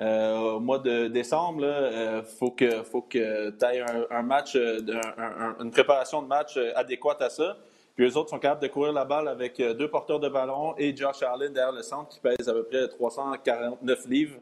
au 0.00 0.58
mois 0.58 0.80
de 0.80 1.06
décembre, 1.06 1.64
il 1.64 2.24
faut 2.38 2.50
que, 2.50 2.82
faut 2.82 3.02
que 3.02 3.50
tu 3.50 3.64
aies 3.64 3.84
un, 4.10 4.22
match, 4.22 4.56
une 4.56 5.70
préparation 5.70 6.20
de 6.20 6.26
match 6.26 6.58
adéquate 6.74 7.22
à 7.22 7.30
ça. 7.30 7.56
Puis 7.96 8.04
eux 8.04 8.16
autres 8.18 8.28
sont 8.28 8.38
capables 8.38 8.60
de 8.60 8.68
courir 8.68 8.92
la 8.92 9.06
balle 9.06 9.26
avec 9.26 9.58
euh, 9.58 9.72
deux 9.72 9.88
porteurs 9.88 10.20
de 10.20 10.28
ballon 10.28 10.74
et 10.76 10.94
Josh 10.94 11.22
Allen 11.22 11.50
derrière 11.50 11.72
le 11.72 11.82
centre 11.82 12.10
qui 12.10 12.20
pèse 12.20 12.46
à 12.46 12.52
peu 12.52 12.64
près 12.64 12.86
349 12.88 14.06
livres. 14.06 14.38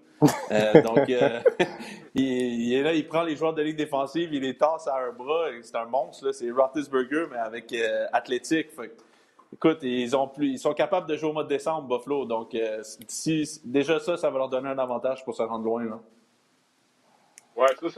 Euh, 0.50 0.82
donc, 0.82 1.08
euh, 1.08 1.40
il, 2.16 2.74
est 2.74 2.82
là, 2.82 2.92
il 2.92 3.06
prend 3.06 3.22
les 3.22 3.36
joueurs 3.36 3.54
de 3.54 3.62
ligue 3.62 3.76
défensive, 3.76 4.30
il 4.32 4.42
les 4.42 4.56
tasse 4.56 4.88
à 4.88 4.96
un 4.96 5.12
bras. 5.12 5.46
C'est 5.62 5.76
un 5.76 5.84
monstre, 5.84 6.32
c'est 6.32 6.50
Roethlisberger, 6.50 7.26
mais 7.30 7.38
avec 7.38 7.72
athlétique. 8.12 8.70
écoute, 9.52 9.78
ils, 9.82 10.16
ont 10.16 10.26
plus, 10.26 10.48
ils 10.48 10.58
sont 10.58 10.74
capables 10.74 11.08
de 11.08 11.16
jouer 11.16 11.30
au 11.30 11.32
mois 11.32 11.44
de 11.44 11.48
décembre, 11.48 11.96
Buffalo. 11.96 12.24
Donc, 12.24 12.56
si, 13.06 13.60
déjà 13.64 14.00
ça, 14.00 14.16
ça 14.16 14.30
va 14.30 14.38
leur 14.38 14.48
donner 14.48 14.70
un 14.70 14.78
avantage 14.78 15.24
pour 15.24 15.36
se 15.36 15.42
rendre 15.42 15.64
loin. 15.64 15.84
Là. 15.84 16.00
Ouais, 17.54 17.68
ça, 17.80 17.88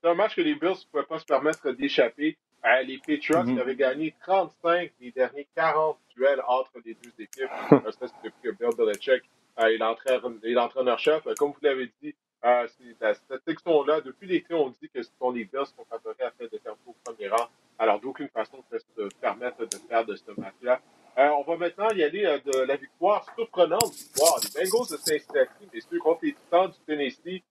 c'est 0.00 0.08
un 0.08 0.14
match 0.14 0.36
que 0.36 0.42
les 0.42 0.54
Bills 0.54 0.68
ne 0.68 0.90
pouvaient 0.92 1.06
pas 1.06 1.18
se 1.18 1.24
permettre 1.24 1.72
d'échapper. 1.72 2.38
Euh, 2.64 2.82
les 2.82 2.98
Patriots 2.98 3.42
mm 3.42 3.58
avaient 3.58 3.74
gagné 3.76 4.14
35 4.22 4.92
des 5.00 5.10
derniers 5.10 5.48
40 5.56 5.98
duels 6.16 6.42
entre 6.46 6.72
les 6.84 6.94
deux 6.94 7.12
équipes. 7.18 7.50
Euh, 7.72 7.90
ça, 7.90 8.06
c'est 8.06 8.24
depuis 8.24 8.50
que 8.50 8.50
Bill 8.50 8.76
Belichick 8.76 9.22
euh, 9.58 9.66
est 9.66 10.52
l'entraîneur-chef. 10.52 11.24
Comme 11.38 11.50
vous 11.50 11.58
l'avez 11.62 11.90
dit, 12.02 12.14
euh, 12.44 12.66
cette 13.00 13.44
section-là, 13.44 14.00
depuis 14.02 14.28
l'été, 14.28 14.54
on 14.54 14.68
dit 14.68 14.88
que 14.94 15.02
ce 15.02 15.10
sont 15.18 15.30
les 15.30 15.44
Bills 15.44 15.64
qui 15.64 15.74
sont 15.76 15.86
favoris 15.88 16.20
à 16.20 16.30
faire 16.30 16.48
de 16.50 16.58
tempo 16.58 16.78
au 16.86 16.96
premier 17.04 17.28
rang. 17.28 17.48
Alors, 17.78 17.98
d'aucune 18.00 18.28
façon 18.28 18.62
de 18.70 18.78
se 18.78 19.14
permettre 19.20 19.64
de 19.64 19.76
perdre 19.88 20.14
ce 20.14 20.40
match-là. 20.40 20.80
on 21.16 21.42
va 21.42 21.56
maintenant 21.56 21.88
y 21.90 22.02
aller 22.02 22.22
de 22.44 22.60
la 22.60 22.76
victoire 22.76 23.26
surprenante 23.34 23.92
victoire 23.92 24.38
des 24.40 24.48
Bengals 24.54 24.90
de 24.90 24.96
Cincinnati, 24.96 25.86
ceux 25.90 25.98
contre 25.98 26.20
les 26.22 26.34
Titans 26.34 26.70
du 26.70 26.78
Tennessee. 26.86 27.42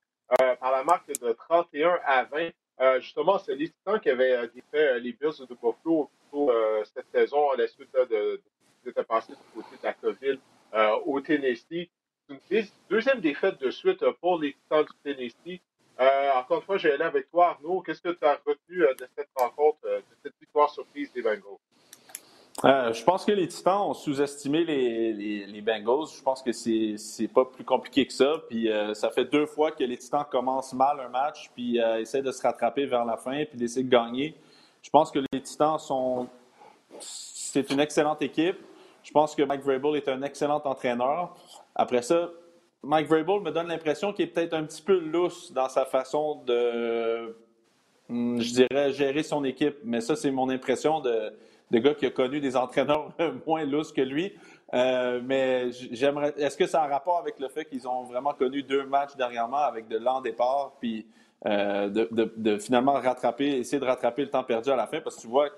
par 0.60 0.72
la 0.72 0.84
marque 0.84 1.08
de 1.08 1.32
31 1.34 2.00
à 2.06 2.24
20. 2.26 2.52
Justement, 3.00 3.38
c'est 3.40 3.56
les 3.56 3.70
Titans 3.70 4.00
qui 4.00 4.10
avaient 4.10 4.48
défait 4.48 5.00
les 5.00 5.14
Bills 5.14 5.46
de 5.48 5.56
Buffalo 5.56 6.10
cette 6.94 7.10
saison 7.12 7.50
à 7.52 7.58
la 7.58 7.68
suite 7.68 7.94
de, 7.94 8.42
ce 8.84 8.90
qui 8.90 9.04
passé 9.04 9.34
du 9.34 9.62
côté 9.62 9.76
de 9.78 9.84
la 9.84 9.94
COVID 9.94 10.40
au 11.06 11.22
Tennessee. 11.22 11.90
C'est 12.48 12.60
une 12.60 12.66
deuxième 12.90 13.20
défaite 13.20 13.60
de 13.60 13.70
suite 13.72 14.04
pour 14.22 14.40
les 14.40 14.54
Titans 14.54 14.86
du 14.86 14.94
Tennessee. 15.04 15.62
encore 16.36 16.60
une 16.60 16.64
fois, 16.64 16.78
je 16.78 16.88
vais 16.88 16.94
aller 16.94 17.04
avec 17.04 17.30
toi, 17.30 17.50
Arnaud. 17.50 17.82
Qu'est-ce 17.82 18.02
que 18.02 18.10
tu 18.10 18.26
as 18.26 18.40
retenu 18.46 18.80
de 18.80 19.08
cette 19.16 19.30
rencontre, 19.36 19.80
de 19.84 20.16
cette 20.24 20.34
victoire 20.40 20.70
surprise 20.70 21.12
des 21.14 21.22
Bengals? 21.22 21.60
Euh, 22.64 22.94
je 22.94 23.04
pense 23.04 23.26
que 23.26 23.32
les 23.32 23.48
Titans 23.48 23.82
ont 23.82 23.94
sous-estimé 23.94 24.64
les, 24.64 25.14
les, 25.48 25.62
Bengals. 25.62 26.08
Je 26.16 26.22
pense 26.22 26.44
que 26.44 26.52
c'est 26.52 27.28
pas 27.28 27.46
plus 27.46 27.64
compliqué 27.64 28.06
que 28.06 28.14
ça. 28.14 28.36
Puis 28.48 28.72
euh, 28.72 28.94
ça 28.94 29.10
fait 29.10 29.26
deux 29.26 29.48
fois 29.48 29.72
que 29.72 29.84
les 29.84 29.98
Titans 29.98 30.26
commencent 30.30 30.74
mal 30.74 31.00
un 31.00 31.10
match, 31.10 31.50
puis 31.56 31.80
euh, 31.80 32.00
essaient 32.00 32.22
de 32.22 32.32
se 32.32 32.42
rattraper 32.42 32.86
vers 32.86 33.04
la 33.06 33.18
fin, 33.18 33.46
puis 33.46 33.58
d'essayer 33.58 33.84
de 33.84 33.90
gagner. 33.90 34.36
Je 34.84 34.90
pense 34.90 35.10
que 35.12 35.20
les 35.32 35.42
Titans 35.42 35.80
sont. 35.80 36.28
C'est 37.00 37.70
une 37.72 37.80
excellente 37.80 38.22
équipe. 38.22 38.58
Je 39.04 39.12
pense 39.12 39.34
que 39.34 39.42
Mike 39.42 39.64
Vrabel 39.64 39.96
est 39.96 40.08
un 40.08 40.22
excellent 40.22 40.62
entraîneur. 40.64 41.36
Après 41.74 42.04
ça, 42.04 42.30
Mike 42.84 43.08
Vrabel 43.08 43.42
me 43.42 43.52
donne 43.52 43.68
l'impression 43.68 44.14
qu'il 44.14 44.26
est 44.26 44.28
peut-être 44.28 44.54
un 44.54 44.64
petit 44.64 44.84
peu 44.84 45.00
lousse 45.00 45.52
dans 45.52 45.70
sa 45.70 45.86
façon 45.86 46.44
de, 46.46 47.36
hmm, 48.10 48.40
je 48.40 48.54
dirais, 48.54 48.92
gérer 48.92 49.24
son 49.24 49.44
équipe. 49.44 49.78
Mais 49.84 50.02
ça, 50.02 50.16
c'est 50.16 50.30
mon 50.30 50.50
impression 50.50 51.00
de 51.00 51.34
de 51.72 51.80
gars 51.80 51.94
qui 51.96 52.06
a 52.06 52.12
connu 52.12 52.40
des 52.40 52.56
entraîneurs 52.56 53.12
moins 53.48 53.64
lousses 53.66 53.92
que 53.92 54.02
lui. 54.02 54.34
Euh, 54.74 55.22
mais 55.24 55.72
j'aimerais. 55.72 56.34
Est-ce 56.38 56.58
que 56.58 56.68
ça 56.68 56.82
a 56.82 56.86
un 56.86 56.90
rapport 56.90 57.18
avec 57.20 57.40
le 57.40 57.48
fait 57.50 57.66
qu'ils 57.66 57.88
ont 57.88 58.04
vraiment 58.04 58.34
connu 58.34 58.64
deux 58.64 58.86
matchs 58.86 59.16
dernièrement 59.16 59.58
avec 59.58 59.88
de 59.88 59.98
lents 59.98 60.22
départs, 60.22 60.74
puis 60.80 61.06
euh, 61.46 61.90
de, 61.90 62.58
finalement 62.58 62.94
rattraper, 62.94 63.58
essayer 63.58 63.80
de 63.80 63.86
rattraper 63.86 64.24
le 64.24 64.30
temps 64.30 64.44
perdu 64.44 64.70
à 64.70 64.76
la 64.76 64.88
fin, 64.88 65.02
parce 65.02 65.16
que 65.16 65.22
tu 65.22 65.28
vois, 65.28 65.50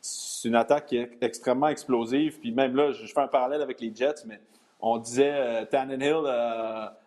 c'est 0.00 0.48
une 0.48 0.54
attaque 0.54 0.86
qui 0.86 0.96
est 0.98 1.10
extrêmement 1.20 1.68
explosive. 1.68 2.38
Puis 2.38 2.52
même 2.52 2.74
là, 2.76 2.92
je 2.92 3.06
fais 3.06 3.20
un 3.20 3.28
parallèle 3.28 3.60
avec 3.60 3.80
les 3.80 3.94
Jets, 3.94 4.24
mais 4.26 4.40
on 4.80 4.98
disait 4.98 5.32
euh, 5.32 5.64
Tannehill, 5.66 6.26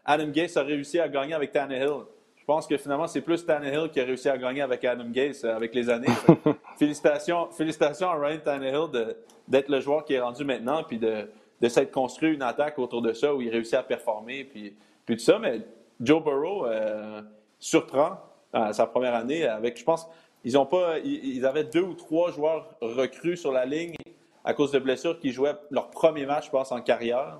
Adam 0.06 0.28
Gase 0.28 0.58
a 0.58 0.64
réussi 0.64 1.00
à 1.00 1.08
gagner 1.08 1.34
avec 1.34 1.52
Tannehill. 1.52 2.06
Je 2.46 2.54
pense 2.54 2.68
que 2.68 2.78
finalement, 2.78 3.08
c'est 3.08 3.22
plus 3.22 3.44
Tannehill 3.44 3.90
qui 3.90 4.00
a 4.00 4.04
réussi 4.04 4.30
à 4.30 4.38
gagner 4.38 4.62
avec 4.62 4.86
Adam 4.86 5.10
Gase 5.10 5.44
euh, 5.44 5.56
avec 5.56 5.74
les 5.74 5.90
années. 5.90 6.14
félicitations, 6.78 7.50
félicitations 7.50 8.08
à 8.08 8.20
Ryan 8.20 8.38
Tannehill 8.38 9.16
d'être 9.48 9.68
le 9.68 9.80
joueur 9.80 10.06
qui 10.06 10.14
est 10.14 10.20
rendu 10.20 10.46
maintenant, 10.46 10.84
puis 10.84 11.00
de, 11.00 11.28
de 11.60 11.68
s'être 11.68 11.92
construit 11.92 12.36
une 12.36 12.44
attaque 12.44 12.78
autour 12.78 13.02
de 13.02 13.14
ça 13.14 13.34
où 13.34 13.42
il 13.42 13.50
réussit 13.50 13.74
à 13.74 13.82
performer, 13.82 14.44
puis, 14.44 14.76
puis 15.08 15.16
tout 15.16 15.24
ça. 15.24 15.40
Mais 15.40 15.62
Joe 16.00 16.24
Burrow 16.24 16.68
euh, 16.68 17.24
surprend 17.58 18.20
à 18.54 18.74
sa 18.74 18.86
première 18.86 19.16
année 19.16 19.48
avec, 19.48 19.80
je 19.80 19.84
pense, 19.84 20.08
ils 20.44 20.56
ont 20.56 20.68
pas, 20.68 21.00
ils, 21.00 21.44
avaient 21.48 21.64
deux 21.64 21.82
ou 21.82 21.96
trois 21.96 22.30
joueurs 22.30 22.76
recrues 22.80 23.38
sur 23.38 23.52
la 23.52 23.66
ligne 23.66 23.96
à 24.44 24.54
cause 24.54 24.72
de 24.72 24.78
blessures 24.78 25.20
qui 25.20 25.32
jouaient 25.32 25.56
leur 25.72 25.90
premier 25.90 26.28
match, 26.28 26.46
je 26.46 26.52
pense, 26.52 26.72
en 26.72 26.82
carrière. 26.82 27.40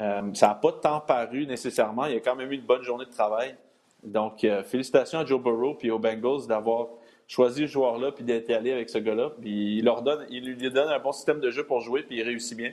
Euh, 0.00 0.34
ça 0.34 0.48
n'a 0.48 0.54
pas 0.56 0.72
tant 0.72 0.98
paru 0.98 1.46
nécessairement. 1.46 2.06
Il 2.06 2.14
y 2.14 2.16
a 2.16 2.20
quand 2.20 2.34
même 2.34 2.50
eu 2.50 2.56
une 2.56 2.66
bonne 2.66 2.82
journée 2.82 3.04
de 3.04 3.12
travail. 3.12 3.54
Donc, 4.02 4.44
euh, 4.44 4.62
félicitations 4.62 5.20
à 5.20 5.24
Joe 5.24 5.40
Burrow 5.40 5.78
et 5.80 5.90
aux 5.90 5.98
Bengals 5.98 6.46
d'avoir 6.48 6.88
choisi 7.28 7.62
ce 7.62 7.72
joueur-là 7.72 8.12
puis 8.12 8.24
d'être 8.24 8.50
allé 8.50 8.72
avec 8.72 8.90
ce 8.90 8.98
gars-là. 8.98 9.30
Puis 9.40 9.78
il 9.78 9.84
leur 9.84 10.02
donne, 10.02 10.26
il 10.28 10.44
lui 10.44 10.70
donne 10.70 10.88
un 10.88 10.98
bon 10.98 11.12
système 11.12 11.40
de 11.40 11.50
jeu 11.50 11.64
pour 11.64 11.80
jouer 11.80 12.02
puis 12.02 12.16
il 12.16 12.22
réussit 12.22 12.56
bien. 12.56 12.72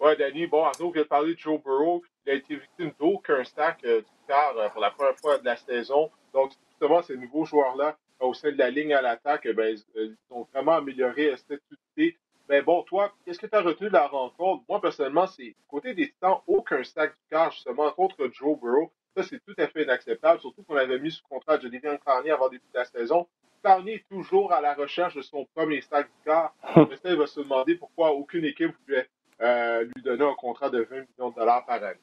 Ouais, 0.00 0.16
Danny, 0.16 0.46
bon, 0.46 0.64
Arnaud 0.64 0.90
vient 0.90 1.02
de 1.02 1.08
parler 1.08 1.34
de 1.34 1.38
Joe 1.38 1.62
Burrow. 1.62 2.02
Il 2.26 2.32
a 2.32 2.34
été 2.34 2.56
victime 2.56 2.92
d'aucun 2.98 3.44
stack 3.44 3.84
euh, 3.84 4.00
du 4.00 4.26
quart 4.26 4.56
euh, 4.56 4.68
pour 4.70 4.80
la 4.80 4.90
première 4.90 5.16
fois 5.18 5.38
de 5.38 5.44
la 5.44 5.56
saison. 5.56 6.10
Donc, 6.32 6.52
justement, 6.70 7.02
ces 7.02 7.16
nouveaux 7.16 7.44
joueurs-là, 7.44 7.96
au 8.18 8.34
sein 8.34 8.50
de 8.50 8.58
la 8.58 8.70
ligne 8.70 8.94
à 8.94 9.02
l'attaque, 9.02 9.46
ben, 9.48 9.76
ils 9.94 10.16
ont 10.30 10.46
vraiment 10.52 10.72
amélioré 10.72 11.34
cette 11.36 11.60
utilité. 11.70 12.18
Mais 12.48 12.62
bon, 12.62 12.82
toi, 12.82 13.12
qu'est-ce 13.24 13.38
que 13.38 13.46
tu 13.46 13.54
as 13.54 13.60
retenu 13.60 13.88
de 13.88 13.92
la 13.92 14.08
rencontre? 14.08 14.64
Moi, 14.68 14.80
personnellement, 14.80 15.26
c'est 15.26 15.54
côté 15.68 15.94
des 15.94 16.08
Titans, 16.08 16.38
aucun 16.46 16.82
stack 16.82 17.10
du 17.10 17.28
quart, 17.30 17.52
justement, 17.52 17.90
contre 17.92 18.28
Joe 18.32 18.58
Burrow. 18.58 18.90
Ça, 19.16 19.22
c'est 19.24 19.40
tout 19.44 19.54
à 19.58 19.66
fait 19.66 19.82
inacceptable, 19.82 20.40
surtout 20.40 20.62
qu'on 20.62 20.76
avait 20.76 20.98
mis 20.98 21.10
sous 21.10 21.24
contrat 21.28 21.58
de 21.58 21.68
Devian 21.68 21.96
Carnier 22.04 22.30
avant 22.30 22.44
le 22.44 22.52
début 22.52 22.68
de 22.72 22.78
la 22.78 22.84
saison. 22.84 23.26
Carnier 23.62 23.94
est 23.94 24.08
toujours 24.08 24.52
à 24.52 24.60
la 24.60 24.74
recherche 24.74 25.14
de 25.16 25.22
son 25.22 25.46
premier 25.54 25.80
sac 25.80 26.06
du 26.06 26.24
quart. 26.24 26.54
Il 27.04 27.16
va 27.16 27.26
se 27.26 27.40
demander 27.40 27.74
pourquoi 27.74 28.12
aucune 28.12 28.44
équipe 28.44 28.72
voulait 28.86 29.08
euh, 29.42 29.82
lui 29.82 30.02
donner 30.02 30.24
un 30.24 30.34
contrat 30.34 30.70
de 30.70 30.82
20 30.82 30.96
millions 30.96 31.30
de 31.30 31.34
dollars 31.34 31.66
par 31.66 31.82
année. 31.82 31.98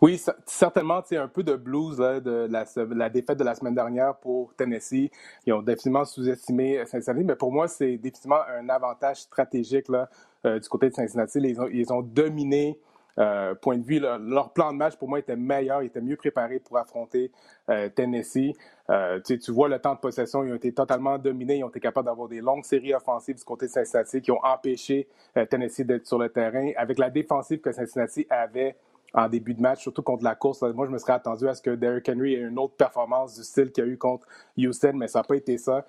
Oui, 0.00 0.20
certainement, 0.46 1.02
c'est 1.04 1.16
un 1.16 1.28
peu 1.28 1.42
de 1.42 1.56
blues 1.56 1.98
de 1.98 2.48
la, 2.50 3.10
défaite 3.10 3.38
de 3.38 3.44
la 3.44 3.54
semaine 3.54 3.74
dernière 3.74 4.16
pour 4.16 4.54
Tennessee. 4.54 5.10
Ils 5.46 5.52
ont 5.52 5.62
définitivement 5.62 6.04
sous-estimé 6.04 6.84
Cincinnati, 6.86 7.24
mais 7.24 7.36
pour 7.36 7.52
moi, 7.52 7.68
c'est 7.68 7.96
définitivement 7.96 8.40
un 8.48 8.68
avantage 8.68 9.22
stratégique 9.22 9.88
là, 9.88 10.08
euh, 10.46 10.58
du 10.58 10.68
côté 10.68 10.88
de 10.88 10.94
Cincinnati. 10.94 11.38
Ils 11.38 11.60
ont, 11.60 11.68
ils 11.68 11.92
ont 11.92 12.02
dominé 12.02 12.78
euh, 13.18 13.54
point 13.54 13.78
de 13.78 13.84
vue, 13.84 14.00
leur, 14.00 14.52
plan 14.52 14.72
de 14.72 14.78
match 14.78 14.96
pour 14.96 15.08
moi 15.08 15.18
était 15.18 15.36
meilleur, 15.36 15.82
ils 15.82 15.86
étaient 15.86 16.00
mieux 16.00 16.16
préparés 16.16 16.58
pour 16.58 16.78
affronter 16.78 17.30
euh, 17.70 17.88
Tennessee. 17.88 18.52
Euh, 18.90 19.20
tu, 19.20 19.52
vois 19.52 19.68
le 19.68 19.78
temps 19.78 19.94
de 19.94 20.00
possession, 20.00 20.44
ils 20.44 20.52
ont 20.52 20.56
été 20.56 20.72
totalement 20.72 21.18
dominés, 21.18 21.58
ils 21.58 21.64
ont 21.64 21.68
été 21.68 21.80
capables 21.80 22.06
d'avoir 22.06 22.28
des 22.28 22.40
longues 22.40 22.64
séries 22.64 22.94
offensives 22.94 23.36
du 23.36 23.44
côté 23.44 23.66
de 23.66 23.70
Cincinnati 23.70 24.20
qui 24.20 24.30
ont 24.30 24.44
empêché 24.44 25.08
Tennessee 25.48 25.86
d'être 25.86 26.06
sur 26.06 26.18
le 26.18 26.28
terrain. 26.28 26.70
Avec 26.76 26.98
la 26.98 27.10
défensive 27.10 27.60
que 27.60 27.72
Cincinnati 27.72 28.26
avait 28.28 28.76
en 29.14 29.28
début 29.28 29.54
de 29.54 29.60
match, 29.60 29.82
surtout 29.82 30.02
contre 30.02 30.24
la 30.24 30.34
course. 30.34 30.62
Moi, 30.62 30.86
je 30.86 30.90
me 30.90 30.98
serais 30.98 31.12
attendu 31.12 31.46
à 31.48 31.54
ce 31.54 31.62
que 31.62 31.70
Derrick 31.70 32.08
Henry 32.08 32.34
ait 32.34 32.40
une 32.40 32.58
autre 32.58 32.74
performance 32.74 33.36
du 33.36 33.44
style 33.44 33.70
qu'il 33.70 33.84
a 33.84 33.86
eu 33.86 33.96
contre 33.96 34.26
Houston, 34.58 34.92
mais 34.94 35.06
ça 35.06 35.20
n'a 35.20 35.22
pas 35.22 35.36
été 35.36 35.56
ça. 35.56 35.86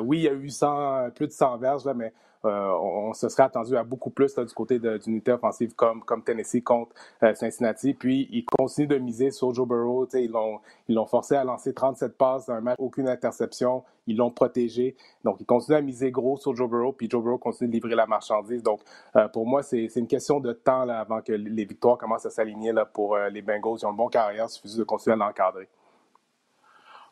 oui, 0.00 0.18
il 0.18 0.22
y 0.22 0.28
a 0.28 0.32
eu 0.32 0.48
100, 0.48 1.10
plus 1.10 1.26
de 1.26 1.32
100 1.32 1.58
verges, 1.58 1.84
là, 1.84 1.92
mais 1.92 2.12
euh, 2.44 2.70
on, 2.80 3.12
se 3.14 3.28
serait 3.28 3.42
attendu 3.42 3.76
à 3.76 3.82
beaucoup 3.82 4.10
plus 4.10 4.34
du 4.36 4.54
côté 4.54 4.78
d'une 4.78 5.00
unité 5.06 5.32
offensive 5.32 5.74
comme, 5.74 6.02
Tennessee 6.24 6.62
contre 6.62 6.94
euh, 7.22 7.34
Cincinnati. 7.34 7.94
Puis, 7.94 8.28
ils 8.30 8.44
continuent 8.44 8.88
de 8.88 8.98
miser 8.98 9.30
sur 9.30 9.52
Joe 9.52 9.66
Burrow. 9.66 10.06
Ils 10.14 10.30
l'ont, 10.30 11.06
forcé 11.06 11.34
à 11.34 11.44
lancer 11.44 11.74
37 11.74 12.16
passes 12.16 12.46
dans 12.46 12.54
un 12.54 12.60
match, 12.60 12.76
aucune 12.78 13.08
interception. 13.08 13.82
Ils 14.06 14.16
l'ont 14.16 14.30
protégé. 14.30 14.96
Donc, 15.24 15.36
ils 15.40 15.46
continuent 15.46 15.76
à 15.76 15.82
miser 15.82 16.10
gros 16.10 16.36
sur 16.36 16.54
Joe 16.54 16.68
Burrow. 16.68 16.92
Puis, 16.92 17.08
Joe 17.10 17.22
Burrow 17.22 17.38
continue 17.38 17.68
de 17.68 17.74
livrer 17.74 17.94
la 17.94 18.06
marchandise. 18.06 18.62
Donc, 18.62 18.80
euh, 19.16 19.28
pour 19.28 19.46
moi, 19.46 19.62
c'est, 19.62 19.86
une 19.96 20.06
question 20.06 20.38
de 20.40 20.52
temps 20.52 20.84
là, 20.84 21.00
avant 21.00 21.20
que 21.20 21.32
les 21.32 21.64
victoires 21.64 21.98
commencent 21.98 22.26
à 22.26 22.30
s'aligner 22.30 22.72
pour 22.92 23.16
les 23.16 23.42
Bengals. 23.42 23.78
Ils 23.80 23.86
ont 23.86 23.90
une 23.90 23.96
bonne 23.96 24.10
carrière. 24.10 24.46
Il 24.46 24.50
suffit 24.50 24.78
de 24.78 24.84
continuer 24.84 25.14
à 25.14 25.16
l'encadrer. 25.16 25.68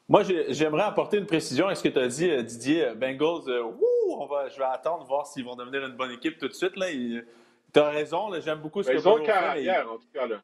Moi, 0.08 0.22
j'aimerais 0.48 0.84
apporter 0.84 1.18
une 1.18 1.26
précision 1.26 1.66
à 1.66 1.74
ce 1.74 1.82
que 1.82 1.88
tu 1.88 1.98
as 1.98 2.06
dit, 2.06 2.44
Didier. 2.44 2.94
Bengals, 2.94 3.50
on 4.08 4.26
va, 4.26 4.48
je 4.48 4.56
vais 4.56 4.64
attendre 4.64 5.04
voir 5.04 5.26
s'ils 5.26 5.44
vont 5.44 5.56
devenir 5.56 5.84
une 5.84 5.96
bonne 5.96 6.12
équipe 6.12 6.38
tout 6.38 6.48
de 6.48 6.52
suite. 6.52 6.76
Là. 6.76 6.86
Tu 6.90 7.80
as 7.80 7.88
raison, 7.88 8.30
j'aime 8.40 8.60
beaucoup 8.60 8.82
ce 8.82 8.90
que 8.90 8.96
Ils 8.96 9.08
ont 9.08 9.22
carrière, 9.22 9.90
en 9.90 9.96
tout 9.96 10.08
cas. 10.14 10.26
Là. 10.26 10.36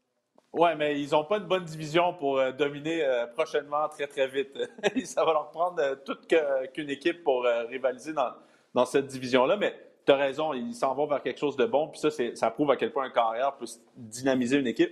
Ouais, 0.52 0.76
mais 0.76 1.00
ils 1.00 1.12
n'ont 1.12 1.24
pas 1.24 1.38
une 1.38 1.46
bonne 1.46 1.64
division 1.64 2.12
pour 2.12 2.38
euh, 2.38 2.52
dominer 2.52 3.02
euh, 3.04 3.26
prochainement 3.26 3.88
très, 3.88 4.06
très 4.06 4.28
vite. 4.28 4.58
ça 5.04 5.24
va 5.24 5.32
leur 5.32 5.50
prendre 5.50 5.80
euh, 5.80 5.94
toute 6.04 6.26
qu'une 6.74 6.90
équipe 6.90 7.24
pour 7.24 7.44
rivaliser 7.68 8.12
dans, 8.12 8.32
dans 8.74 8.84
cette 8.84 9.06
division-là. 9.06 9.56
Mais 9.56 9.74
tu 10.04 10.12
as 10.12 10.16
raison, 10.16 10.52
ils 10.52 10.74
s'en 10.74 10.94
vont 10.94 11.06
vers 11.06 11.22
quelque 11.22 11.38
chose 11.38 11.56
de 11.56 11.64
bon. 11.64 11.88
Puis 11.88 12.00
ça, 12.00 12.10
ça 12.34 12.50
prouve 12.50 12.70
à 12.70 12.76
quel 12.76 12.92
point 12.92 13.04
un 13.04 13.10
carrière 13.10 13.56
peut 13.56 13.64
dynamiser 13.96 14.58
une 14.58 14.66
équipe. 14.66 14.90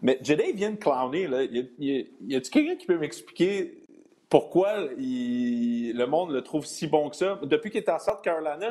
Mais 0.00 0.18
Jedi 0.22 0.52
vient 0.52 0.70
de 0.70 0.76
clowner. 0.76 1.26
Là. 1.26 1.42
Y 1.42 2.36
a-t-il 2.36 2.50
quelqu'un 2.50 2.76
qui 2.76 2.86
peut 2.86 2.98
m'expliquer 2.98 3.82
pourquoi 4.30 4.76
le 4.96 6.04
monde 6.06 6.30
le 6.30 6.40
trouve 6.40 6.64
si 6.64 6.86
bon 6.86 7.10
que 7.10 7.16
ça. 7.16 7.38
Depuis 7.42 7.70
qu'il 7.70 7.80
était 7.80 7.90
à 7.90 7.98
South 7.98 8.22
Carolina, 8.22 8.70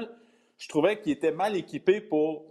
je 0.57 0.67
trouvais 0.67 0.99
qu'il 0.99 1.11
était 1.11 1.33
mal 1.33 1.55
équipé 1.55 2.01
pour. 2.01 2.45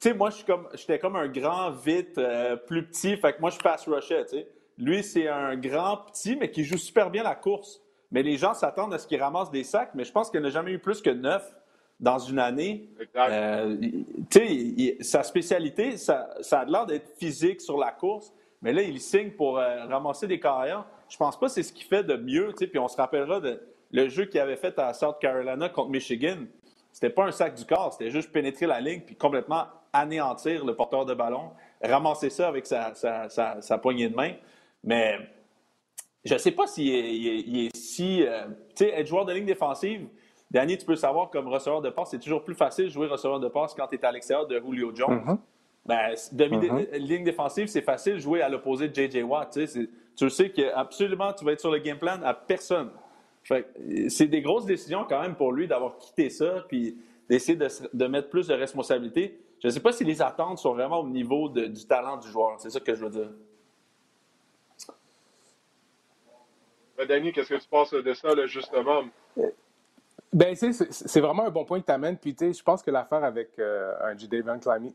Tu 0.00 0.08
sais, 0.08 0.14
moi, 0.14 0.30
je 0.30 0.36
suis 0.36 0.44
comme, 0.44 0.68
j'étais 0.74 0.98
comme 0.98 1.14
un 1.14 1.28
grand 1.28 1.70
vite, 1.70 2.18
euh, 2.18 2.56
plus 2.56 2.84
petit, 2.84 3.16
fait 3.16 3.34
que 3.34 3.40
moi, 3.40 3.50
je 3.50 3.58
passe 3.58 3.86
rushais, 3.86 4.24
tu 4.24 4.30
sais. 4.30 4.48
Lui, 4.76 5.04
c'est 5.04 5.28
un 5.28 5.56
grand 5.56 5.98
petit, 5.98 6.34
mais 6.34 6.50
qui 6.50 6.64
joue 6.64 6.76
super 6.76 7.10
bien 7.10 7.22
la 7.22 7.36
course. 7.36 7.80
Mais 8.10 8.24
les 8.24 8.36
gens 8.36 8.54
s'attendent 8.54 8.92
à 8.92 8.98
ce 8.98 9.06
qu'il 9.06 9.22
ramasse 9.22 9.52
des 9.52 9.62
sacs, 9.62 9.92
mais 9.94 10.02
je 10.02 10.10
pense 10.10 10.30
qu'il 10.30 10.40
n'a 10.40 10.50
jamais 10.50 10.72
eu 10.72 10.80
plus 10.80 11.00
que 11.00 11.10
neuf 11.10 11.54
dans 12.00 12.18
une 12.18 12.40
année. 12.40 12.88
Euh, 13.14 13.76
tu 14.28 14.96
sais, 14.96 14.96
sa 15.00 15.22
spécialité, 15.22 15.96
ça, 15.96 16.28
ça 16.40 16.60
a 16.60 16.64
l'air 16.64 16.86
d'être 16.86 17.16
physique 17.16 17.60
sur 17.60 17.78
la 17.78 17.92
course, 17.92 18.32
mais 18.62 18.72
là, 18.72 18.82
il 18.82 19.00
signe 19.00 19.30
pour 19.30 19.58
euh, 19.58 19.86
ramasser 19.86 20.26
des 20.26 20.40
carrières 20.40 20.86
je 21.08 21.16
pense 21.16 21.38
pas 21.38 21.46
que 21.46 21.52
c'est 21.52 21.62
ce 21.62 21.72
qu'il 21.72 21.86
fait 21.86 22.04
de 22.04 22.16
mieux. 22.16 22.52
Puis 22.56 22.78
on 22.78 22.88
se 22.88 22.96
rappellera 22.96 23.40
de 23.40 23.60
le 23.90 24.08
jeu 24.08 24.24
qu'il 24.24 24.40
avait 24.40 24.56
fait 24.56 24.78
à 24.78 24.92
South 24.92 25.18
Carolina 25.20 25.68
contre 25.68 25.90
Michigan. 25.90 26.38
C'était 26.92 27.10
pas 27.10 27.24
un 27.24 27.32
sac 27.32 27.54
du 27.54 27.64
corps, 27.64 27.92
c'était 27.92 28.10
juste 28.10 28.30
pénétrer 28.30 28.66
la 28.66 28.80
ligne 28.80 29.00
puis 29.00 29.16
complètement 29.16 29.64
anéantir 29.92 30.64
le 30.64 30.74
porteur 30.74 31.04
de 31.04 31.14
ballon, 31.14 31.50
ramasser 31.82 32.30
ça 32.30 32.48
avec 32.48 32.66
sa, 32.66 32.92
sa, 32.94 33.78
poignée 33.78 34.08
de 34.08 34.14
main. 34.14 34.32
Mais 34.82 35.18
je 36.24 36.34
ne 36.34 36.38
sais 36.38 36.50
pas 36.50 36.66
s'il 36.66 36.88
est, 36.88 37.66
est, 37.66 37.76
si. 37.76 38.24
Euh, 38.24 38.46
tu 38.76 38.84
sais, 38.84 38.90
être 38.90 39.06
joueur 39.06 39.24
de 39.24 39.32
ligne 39.32 39.46
défensive, 39.46 40.08
Danny, 40.50 40.78
tu 40.78 40.86
peux 40.86 40.96
savoir 40.96 41.30
comme 41.30 41.48
receveur 41.48 41.80
de 41.80 41.90
passe, 41.90 42.10
c'est 42.10 42.20
toujours 42.20 42.44
plus 42.44 42.54
facile 42.54 42.84
de 42.84 42.90
jouer 42.90 43.08
receveur 43.08 43.40
de 43.40 43.48
passe 43.48 43.74
quand 43.74 43.88
tu 43.88 43.96
es 43.96 44.04
à 44.04 44.12
l'extérieur 44.12 44.46
de 44.46 44.60
Julio 44.60 44.92
Jones. 44.94 45.24
Mm-hmm. 45.24 45.38
ben, 45.86 46.14
demi 46.32 46.56
mm-hmm. 46.56 46.96
ligne 46.98 47.24
défensive, 47.24 47.66
c'est 47.66 47.82
facile 47.82 48.14
de 48.14 48.18
jouer 48.18 48.40
à 48.40 48.48
l'opposé 48.48 48.88
de 48.88 48.94
J.J. 48.94 49.22
Watt. 49.22 49.52
C'est 49.66 49.88
tu 50.16 50.30
sais 50.30 50.50
que 50.50 50.72
absolument 50.74 51.32
tu 51.32 51.44
vas 51.44 51.52
être 51.52 51.60
sur 51.60 51.70
le 51.70 51.78
game 51.78 51.98
plan 51.98 52.20
à 52.22 52.34
personne. 52.34 52.90
C'est 54.08 54.26
des 54.26 54.40
grosses 54.40 54.64
décisions 54.64 55.04
quand 55.08 55.20
même 55.20 55.34
pour 55.34 55.52
lui 55.52 55.68
d'avoir 55.68 55.98
quitté 55.98 56.30
ça 56.30 56.64
puis 56.68 56.96
d'essayer 57.28 57.58
de, 57.58 58.06
mettre 58.06 58.28
plus 58.28 58.46
de 58.46 58.54
responsabilités. 58.54 59.38
Je 59.60 59.68
ne 59.68 59.72
sais 59.72 59.80
pas 59.80 59.92
si 59.92 60.04
les 60.04 60.22
attentes 60.22 60.58
sont 60.58 60.74
vraiment 60.74 61.00
au 61.00 61.08
niveau 61.08 61.48
du 61.48 61.86
talent 61.86 62.16
du 62.16 62.28
joueur. 62.28 62.58
C'est 62.58 62.70
ça 62.70 62.80
que 62.80 62.94
je 62.94 63.04
veux 63.04 63.10
dire. 63.10 63.30
Ben, 66.96 67.06
Danny, 67.06 67.32
qu'est-ce 67.32 67.48
que 67.48 67.60
tu 67.60 67.68
penses 67.68 67.92
de 67.92 68.14
ça, 68.14 68.28
justement? 68.46 69.02
Ben, 70.32 70.54
c'est 70.54 71.20
vraiment 71.20 71.46
un 71.46 71.50
bon 71.50 71.64
point 71.64 71.80
que 71.80 71.86
tu 71.86 71.92
amènes. 71.92 72.18
Puis, 72.18 72.36
je 72.38 72.62
pense 72.62 72.82
que 72.82 72.90
l'affaire 72.90 73.24
avec 73.24 73.58
euh, 73.58 73.94
un 74.02 74.16
J.D. 74.16 74.42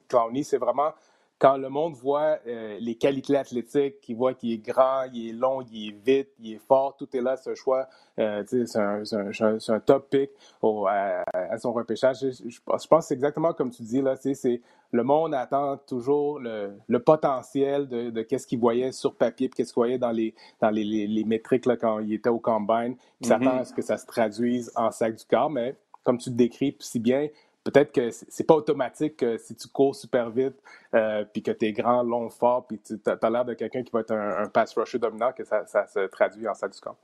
Clowney, 0.08 0.44
c'est 0.44 0.58
vraiment 0.58 0.94
quand 1.40 1.56
le 1.56 1.70
monde 1.70 1.96
voit 1.96 2.38
euh, 2.48 2.78
les 2.82 2.96
qualités 2.96 3.38
athlétiques, 3.38 4.02
qu'il 4.02 4.18
voit 4.18 4.34
qu'il 4.34 4.52
est 4.52 4.58
grand, 4.58 5.04
il 5.14 5.30
est 5.30 5.34
long, 5.34 5.62
il 5.72 5.88
est 5.88 6.06
vite, 6.06 6.30
il 6.38 6.56
est 6.56 6.62
fort, 6.68 6.98
tout 6.98 7.08
est 7.16 7.22
là, 7.22 7.38
un 7.46 7.56
choix, 7.56 7.88
euh, 8.20 8.44
c'est 8.46 8.78
un, 8.78 9.04
un, 9.14 9.58
un, 9.70 9.80
top 9.80 10.10
pick 10.10 10.32
à, 10.62 11.58
son 11.58 11.72
repêchage. 11.72 12.18
Je, 12.20 12.60
pense 12.66 12.86
que 12.88 13.00
c'est 13.00 13.14
exactement 13.14 13.54
comme 13.54 13.72
tu 13.72 13.84
dis, 13.84 14.02
là, 14.02 14.18
c'est 14.18 14.62
le 14.92 15.04
monde 15.04 15.34
attend 15.34 15.78
toujours 15.78 16.40
le, 16.40 16.74
le 16.88 17.00
potentiel 17.00 17.88
de, 17.88 18.10
de 18.10 18.22
qu'est-ce 18.22 18.46
qu'il 18.46 18.60
voyait 18.60 18.92
sur 18.92 19.16
papier, 19.16 19.48
puis 19.48 19.58
qu'est-ce 19.58 19.72
qu'il 19.72 19.82
voyait 19.82 20.00
dans 20.00 20.12
les, 20.12 20.34
dans 20.60 20.72
les, 20.72 20.84
les, 20.84 21.24
métriques 21.24 21.68
là, 21.68 21.78
quand 21.78 22.00
il 22.00 22.12
était 22.12 22.30
au 22.30 22.40
combine, 22.40 22.96
puis 23.22 23.30
s'attend 23.30 23.46
mm-hmm. 23.46 23.60
à 23.60 23.66
ce 23.66 23.74
que 23.74 23.82
ça 23.82 23.98
se 23.98 24.06
traduise 24.06 24.72
en 24.76 24.92
sac 24.92 25.16
du 25.16 25.24
corps, 25.26 25.50
mais 25.50 25.76
comme 26.04 26.18
tu 26.18 26.32
le 26.32 26.36
décris 26.36 26.76
si 26.80 27.00
bien, 27.00 27.28
peut-être 27.64 27.92
que 27.92 28.10
c'est 28.12 28.46
pas 28.46 28.56
automatique 28.56 29.18
que 29.18 29.38
si 29.38 29.56
tu 29.56 29.68
cours 29.68 29.96
super 29.96 30.30
vite, 30.30 30.56
euh, 30.94 31.26
puis 31.26 31.42
que 31.42 31.52
tu 31.52 31.66
es 31.66 31.72
grand, 31.72 32.04
long, 32.04 32.30
fort, 32.30 32.66
puis 32.68 32.80
tu 32.80 33.00
as, 33.06 33.30
l'air 33.30 33.46
de 33.46 33.54
quelqu'un 33.54 33.84
qui 33.84 33.92
va 33.92 34.02
être 34.02 34.12
un, 34.12 34.48
pass 34.48 34.76
rusher 34.78 35.00
dominant, 35.00 35.32
que 35.34 35.44
ça, 35.44 35.66
se 35.66 36.08
traduit 36.08 36.48
en 36.48 36.54
salle 36.54 36.72
du 36.72 36.80
camp. 36.80 36.96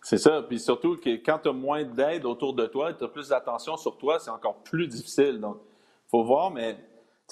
C'est 0.00 0.18
ça. 0.18 0.42
Puis 0.42 0.60
surtout 0.60 0.96
que 0.96 1.10
quand 1.10 1.40
tu 1.40 1.48
as 1.48 1.52
moins 1.52 1.84
d'aide 1.84 2.24
autour 2.24 2.54
de 2.54 2.66
toi, 2.66 2.92
tu 2.94 3.04
as 3.04 3.08
plus 3.08 3.28
d'attention 3.28 3.76
sur 3.76 3.98
toi, 3.98 4.18
c'est 4.18 4.30
encore 4.30 4.56
plus 4.62 4.86
difficile. 4.86 5.40
Donc, 5.40 5.56
il 5.60 6.10
faut 6.10 6.22
voir, 6.22 6.50
mais 6.50 6.74
tu 6.74 6.80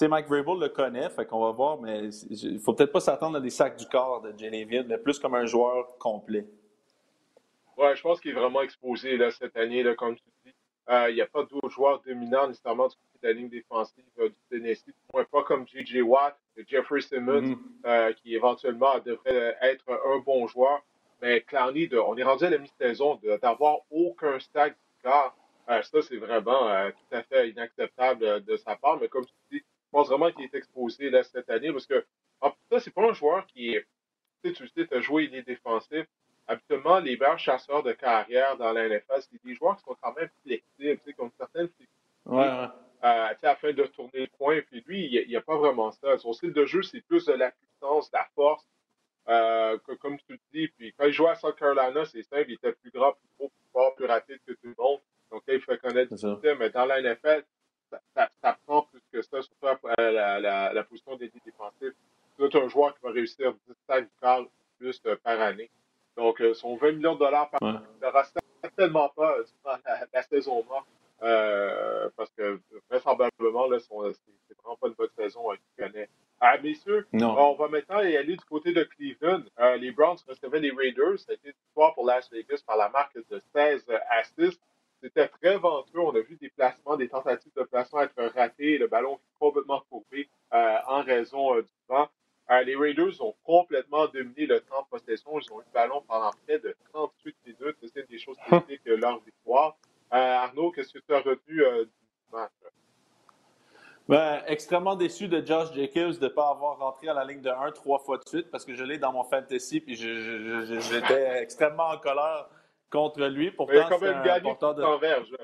sais, 0.05 0.07
Mike 0.07 0.27
Vrabel 0.27 0.59
le 0.59 0.69
connaît, 0.69 1.09
fait 1.09 1.25
qu'on 1.25 1.39
va 1.39 1.51
voir, 1.51 1.81
mais 1.81 2.09
il 2.29 2.59
faut 2.59 2.73
peut-être 2.73 2.91
pas 2.91 2.99
s'attendre 2.99 3.37
à 3.37 3.41
des 3.41 3.49
sacs 3.49 3.77
du 3.77 3.87
corps 3.87 4.21
de 4.21 4.37
Genevieve, 4.37 4.85
mais 4.87 4.97
plus 4.97 5.17
comme 5.17 5.33
un 5.33 5.45
joueur 5.45 5.97
complet. 5.97 6.45
Ouais, 7.77 7.95
je 7.95 8.01
pense 8.01 8.19
qu'il 8.19 8.31
est 8.31 8.39
vraiment 8.39 8.61
exposé 8.61 9.17
là, 9.17 9.31
cette 9.31 9.55
année, 9.55 9.81
là, 9.83 9.95
comme 9.95 10.15
tu 10.15 10.23
dis. 10.23 10.36
Il 10.89 11.15
n'y 11.15 11.21
a 11.21 11.27
pas 11.27 11.43
d'autres 11.43 11.69
joueurs 11.69 12.01
dominants 12.01 12.47
nécessairement 12.47 12.87
du 12.87 12.95
côté 12.95 13.19
de 13.21 13.27
la 13.27 13.33
ligne 13.33 13.49
défensive 13.49 14.03
euh, 14.19 14.29
du 14.29 14.35
Tennessee, 14.49 14.85
du 14.85 14.93
moins 15.13 15.25
pas 15.25 15.43
comme 15.43 15.67
J.J. 15.67 16.01
Watt, 16.01 16.37
Jeffrey 16.67 17.01
Simmons, 17.01 17.41
mm-hmm. 17.41 17.57
euh, 17.85 18.13
qui 18.13 18.35
éventuellement 18.35 18.99
devrait 18.99 19.57
être 19.61 19.85
un 19.89 20.19
bon 20.19 20.47
joueur. 20.47 20.83
Mais 21.21 21.41
Clowney, 21.41 21.89
on 21.95 22.15
est 22.15 22.23
rendu 22.23 22.45
à 22.45 22.49
la 22.49 22.57
mi-saison, 22.59 23.19
d'avoir 23.41 23.79
aucun 23.89 24.39
stack 24.39 24.73
du 24.73 25.01
quart, 25.01 25.35
ça 25.67 26.01
c'est 26.01 26.17
vraiment 26.17 26.91
tout 26.91 27.15
à 27.15 27.23
fait 27.23 27.49
inacceptable 27.49 28.43
de 28.43 28.55
sa 28.55 28.75
part. 28.75 28.99
Mais 28.99 29.07
comme 29.07 29.25
tu 29.25 29.33
dis, 29.51 29.57
je 29.57 29.91
pense 29.91 30.09
vraiment 30.09 30.31
qu'il 30.31 30.45
est 30.45 30.53
exposé 30.53 31.09
là, 31.09 31.23
cette 31.23 31.49
année 31.49 31.71
parce 31.71 31.87
que 31.87 32.05
en 32.41 32.51
plus, 32.51 32.59
ça, 32.71 32.79
c'est 32.79 32.91
pas 32.91 33.09
un 33.09 33.13
joueur 33.13 33.45
qui 33.47 33.73
est. 33.73 33.87
Tu 34.43 34.53
sais, 34.53 34.67
tu 34.67 34.67
sais, 34.67 34.95
as 34.95 35.01
joué, 35.01 35.23
il 35.23 35.35
est 35.35 35.43
défensif 35.43 36.05
habituellement, 36.47 36.99
les 36.99 37.17
meilleurs 37.17 37.39
chasseurs 37.39 37.83
de 37.83 37.91
carrière 37.91 38.57
dans 38.57 38.71
la 38.71 38.87
NFL, 38.87 39.21
c'est 39.21 39.43
des 39.43 39.55
joueurs 39.55 39.77
qui 39.77 39.83
sont 39.83 39.95
quand 40.01 40.13
même 40.13 40.29
flexibles, 40.43 41.13
comme 41.15 41.31
certaines 41.37 41.69
ouais, 42.25 42.37
ouais. 42.37 42.67
Euh, 43.03 43.33
afin 43.43 43.73
de 43.73 43.83
tourner 43.83 44.21
le 44.21 44.27
point. 44.37 44.61
Puis 44.61 44.83
lui, 44.87 45.05
il 45.05 45.27
n'y 45.27 45.35
a, 45.35 45.41
pas 45.41 45.57
vraiment 45.57 45.91
ça. 45.91 46.17
Son 46.17 46.33
style 46.33 46.53
de 46.53 46.65
jeu, 46.65 46.81
c'est 46.81 47.01
plus 47.01 47.25
de 47.25 47.33
la 47.33 47.51
puissance, 47.51 48.09
de 48.09 48.17
la 48.17 48.27
force, 48.33 48.65
euh, 49.29 49.77
comme 50.01 50.17
tu 50.19 50.33
le 50.33 50.39
dis. 50.51 50.67
Puis 50.69 50.93
quand 50.97 51.05
il 51.05 51.13
jouait 51.13 51.29
à 51.29 51.35
South 51.35 51.55
Carolina, 51.55 52.05
c'est 52.05 52.23
simple, 52.23 52.45
il 52.47 52.53
était 52.53 52.71
plus 52.71 52.91
grand, 52.91 53.11
plus 53.11 53.29
gros, 53.37 53.49
plus 53.49 53.71
fort, 53.71 53.95
plus 53.95 54.05
rapide 54.05 54.39
que 54.47 54.53
tout 54.53 54.67
le 54.67 54.75
monde. 54.77 54.99
Donc 55.31 55.43
là, 55.47 55.53
il 55.53 55.61
fait 55.61 55.77
connaître 55.77 56.13
du 56.13 56.17
système. 56.17 56.57
Mais 56.57 56.69
dans 56.69 56.85
la 56.85 57.01
NFL, 57.01 57.43
ça, 57.91 58.29
ça, 58.41 58.57
prend 58.65 58.83
plus 58.83 59.01
que 59.11 59.21
ça, 59.21 59.41
surtout 59.41 59.67
la, 59.97 60.39
la, 60.39 60.73
la, 60.73 60.83
position 60.83 61.15
d'équipe 61.15 61.43
défensif. 61.45 61.93
C'est 62.37 62.55
un 62.55 62.67
joueur 62.67 62.93
qui 62.95 63.01
va 63.03 63.11
réussir 63.11 63.53
10 63.67 63.75
sacs 63.87 64.09
plus 64.79 65.01
euh, 65.05 65.15
par 65.23 65.39
année. 65.39 65.69
Donc, 66.17 66.41
euh, 66.41 66.53
son 66.55 66.75
20 66.75 66.93
millions 66.93 67.13
de 67.13 67.19
dollars 67.19 67.49
par 67.51 67.61
an 67.61 67.79
ne 68.01 68.07
reste 68.07 68.37
certainement 68.61 69.09
pas 69.09 69.37
euh, 69.37 69.43
durant 69.63 69.77
la, 70.13 70.23
saison 70.23 70.63
morte. 70.67 70.87
Euh, 71.23 72.09
parce 72.15 72.29
que 72.31 72.59
vraisemblablement, 72.89 73.67
là, 73.67 73.79
c'est 73.79 73.89
vraiment 73.95 74.75
pas 74.79 74.87
une 74.87 74.93
bonne 74.93 75.09
saison 75.17 75.41
qu'il 75.51 75.85
connaît. 75.85 76.09
Ah, 76.39 76.57
messieurs, 76.61 77.07
on 77.13 77.53
va 77.53 77.67
maintenant 77.67 78.01
y 78.01 78.15
aller 78.15 78.35
du 78.35 78.45
côté 78.45 78.71
de 78.71 78.83
Cleveland. 78.83 79.43
les 79.79 79.91
Browns 79.91 80.17
recevaient 80.27 80.59
les 80.59 80.71
Raiders. 80.71 81.19
Ça 81.19 81.31
a 81.31 81.33
été 81.33 81.47
une 81.47 81.53
victoire 81.65 81.95
pour 81.95 82.05
Las 82.05 82.29
Vegas 82.31 82.61
par 82.65 82.77
la 82.77 82.89
marque 82.89 83.17
de 83.31 83.41
16 83.55 83.85
à 83.89 84.23
6. 84.23 84.59
C'était 85.01 85.27
très 85.27 85.57
ventreux. 85.57 86.01
On 86.01 86.15
a 86.15 86.19
vu 86.19 86.37
des 86.39 86.49
placements, 86.49 86.95
des 86.95 87.09
tentatives 87.09 87.53
de 87.55 87.63
placement 87.63 88.01
être 88.01 88.23
ratées. 88.35 88.77
Le 88.77 88.87
ballon 88.87 89.19
complètement 89.39 89.81
courbé 89.89 90.29
en 90.51 91.01
raison 91.01 91.55
du 91.55 91.73
vent. 91.89 92.07
Euh, 92.49 92.63
les 92.63 92.75
Raiders 92.75 93.21
ont 93.21 93.35
complètement 93.43 94.07
dominé 94.07 94.45
le 94.45 94.61
temps 94.61 94.81
de 94.81 94.87
possession. 94.97 95.31
Ils 95.39 95.51
ont 95.51 95.59
eu 95.59 95.63
le 95.65 95.73
ballon 95.73 96.01
pendant 96.07 96.31
près 96.45 96.59
de 96.59 96.75
38 96.93 97.35
minutes. 97.45 97.77
C'est 97.81 97.99
une 98.01 98.05
des 98.07 98.19
choses 98.19 98.37
qui 98.47 98.55
expliquent 98.55 98.85
leur 98.85 99.19
victoire. 99.19 99.75
Euh, 100.13 100.15
Arnaud, 100.17 100.71
qu'est-ce 100.71 100.93
que 100.93 100.99
tu 100.99 101.13
as 101.13 101.19
retenu 101.19 101.61
euh, 101.61 101.83
du 101.83 101.91
match? 102.31 102.51
Ben, 104.07 104.41
extrêmement 104.47 104.95
déçu 104.95 105.27
de 105.27 105.45
Josh 105.45 105.73
Jacobs 105.73 106.17
de 106.17 106.23
ne 106.23 106.29
pas 106.29 106.49
avoir 106.49 106.77
rentré 106.77 107.09
à 107.09 107.13
la 107.13 107.25
ligne 107.25 107.41
de 107.41 107.49
1 107.49 107.71
trois 107.73 107.99
fois 107.99 108.17
de 108.17 108.23
suite 108.25 108.49
parce 108.49 108.63
que 108.63 108.73
je 108.73 108.85
l'ai 108.85 108.97
dans 108.97 109.11
mon 109.11 109.25
fantasy 109.25 109.81
puis 109.81 109.95
j'étais 109.97 111.41
extrêmement 111.41 111.89
en 111.89 111.97
colère 111.97 112.47
contre 112.89 113.25
lui. 113.25 113.51
Pourtant, 113.51 113.73
Il 113.73 113.79
a 113.79 113.89
quand 113.89 113.99
même 113.99 114.23
gagné 114.23 114.53
de... 114.53 115.37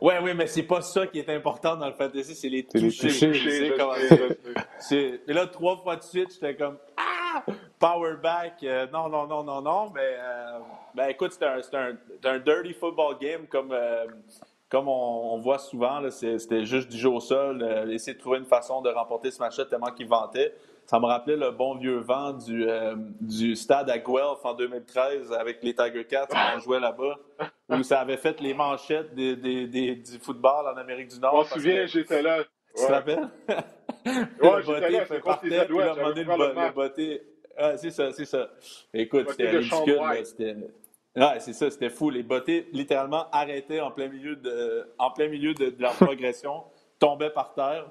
Oui, 0.00 0.14
oui, 0.22 0.32
mais 0.34 0.46
c'est 0.46 0.62
pas 0.62 0.80
ça 0.80 1.06
qui 1.06 1.18
est 1.18 1.28
important 1.28 1.76
dans 1.76 1.86
le 1.86 1.92
fantasy, 1.92 2.34
c'est 2.34 2.48
les 2.48 2.64
touchés. 2.64 3.30
Les 3.30 3.72
Et 5.28 5.32
là, 5.32 5.46
trois 5.46 5.76
fois 5.76 5.96
de 5.96 6.02
suite, 6.02 6.32
j'étais 6.32 6.56
comme 6.56 6.78
Ah! 6.96 7.44
Power 7.78 8.16
back. 8.22 8.62
Euh, 8.62 8.86
non, 8.92 9.08
non, 9.08 9.26
non, 9.26 9.42
non, 9.42 9.62
non. 9.62 9.90
Mais 9.94 10.16
euh, 10.18 10.58
ben, 10.94 11.08
écoute, 11.08 11.32
c'était 11.32 11.46
un, 11.46 11.96
un, 12.24 12.38
dirty 12.38 12.74
football 12.74 13.16
game 13.18 13.46
comme, 13.46 13.72
euh, 13.72 14.06
comme 14.68 14.88
on, 14.88 15.38
voit 15.38 15.58
souvent. 15.58 16.00
C'était 16.10 16.64
juste 16.64 16.90
du 16.90 16.98
jeu 16.98 17.08
au 17.08 17.20
sol, 17.20 17.88
essayer 17.90 18.14
de 18.14 18.20
trouver 18.20 18.38
une 18.38 18.44
façon 18.44 18.82
de 18.82 18.90
remporter 18.90 19.30
ce 19.30 19.38
match-là 19.40 19.64
tellement 19.64 19.92
qu'il 19.92 20.08
vantait. 20.08 20.54
Ça 20.90 20.98
me 20.98 21.06
rappelait 21.06 21.36
le 21.36 21.52
bon 21.52 21.76
vieux 21.76 21.98
vent 21.98 22.32
du, 22.32 22.68
euh, 22.68 22.96
du 23.20 23.54
stade 23.54 23.88
à 23.88 23.98
Guelph 23.98 24.42
en 24.42 24.54
2013 24.54 25.32
avec 25.32 25.62
les 25.62 25.72
Tiger 25.72 26.04
Cats 26.04 26.26
quand 26.28 26.56
on 26.56 26.58
jouait 26.58 26.80
là-bas, 26.80 27.16
où 27.68 27.84
ça 27.84 28.00
avait 28.00 28.16
fait 28.16 28.40
les 28.40 28.54
manchettes 28.54 29.14
des, 29.14 29.36
des, 29.36 29.68
des, 29.68 29.94
du 29.94 30.18
football 30.18 30.66
en 30.66 30.76
Amérique 30.76 31.06
du 31.06 31.20
Nord. 31.20 31.44
Je 31.44 31.54
me 31.54 31.60
souviens, 31.60 31.86
j'étais 31.86 32.22
là. 32.22 32.42
Tu 32.76 32.84
te 32.84 32.90
rappelles? 32.90 33.28
Ouais, 34.04 34.62
j'étais 34.66 34.90
là, 34.90 35.04
c'est 35.06 35.20
le. 36.24 37.20
Ah, 37.56 37.76
c'est 37.76 37.90
ça, 37.92 38.12
c'est 38.12 38.24
ça. 38.24 38.48
Écoute, 38.92 39.30
c'était 39.30 39.50
ridicule. 39.50 40.00
C'était... 40.24 40.56
Ouais, 41.14 41.38
c'est 41.38 41.52
ça, 41.52 41.70
c'était 41.70 41.90
fou. 41.90 42.10
Les 42.10 42.24
bottés, 42.24 42.68
littéralement, 42.72 43.30
arrêtés 43.30 43.80
en 43.80 43.92
plein 43.92 44.08
milieu 44.08 44.34
de, 44.34 44.88
en 44.98 45.12
plein 45.12 45.28
milieu 45.28 45.54
de, 45.54 45.70
de 45.70 45.80
leur 45.80 45.94
progression, 45.94 46.64
tombaient 46.98 47.30
par 47.30 47.54
terre. 47.54 47.86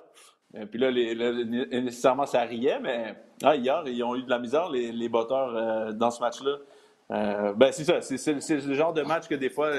Et 0.55 0.65
puis 0.65 0.79
là, 0.79 0.91
nécessairement, 0.91 2.25
ça 2.25 2.41
riait, 2.41 2.79
mais 2.79 3.15
ah, 3.43 3.55
hier, 3.55 3.83
ils 3.85 4.03
ont 4.03 4.15
eu 4.15 4.23
de 4.23 4.29
la 4.29 4.39
misère, 4.39 4.69
les, 4.69 4.91
les 4.91 5.09
botteurs, 5.09 5.55
euh, 5.55 5.91
dans 5.91 6.09
ce 6.09 6.19
match-là. 6.19 6.57
Euh, 7.11 7.53
ben, 7.53 7.71
c'est 7.71 7.83
ça. 7.83 8.01
C'est, 8.01 8.65
le 8.65 8.73
genre 8.73 8.93
de 8.93 9.03
match 9.03 9.27
que 9.27 9.35
des 9.35 9.49
fois, 9.49 9.71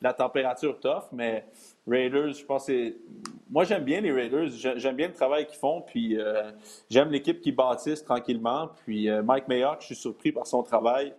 la 0.00 0.12
température 0.12 0.80
toffe, 0.80 1.08
mais 1.12 1.44
Raiders, 1.86 2.32
je 2.32 2.44
pense 2.44 2.66
que 2.66 2.94
Moi, 3.50 3.64
j'aime 3.64 3.84
bien 3.84 4.00
les 4.00 4.12
Raiders. 4.12 4.48
J'aime 4.76 4.96
bien 4.96 5.08
le 5.08 5.14
travail 5.14 5.46
qu'ils 5.46 5.58
font, 5.58 5.82
puis 5.82 6.18
euh, 6.18 6.50
j'aime 6.90 7.10
l'équipe 7.10 7.40
qui 7.40 7.52
bâtisse 7.52 8.02
tranquillement. 8.02 8.70
Puis 8.84 9.08
Mike 9.10 9.48
Mayock, 9.48 9.80
je 9.80 9.86
suis 9.86 9.94
surpris 9.94 10.32
par 10.32 10.46
son 10.46 10.62
travail. 10.62 11.14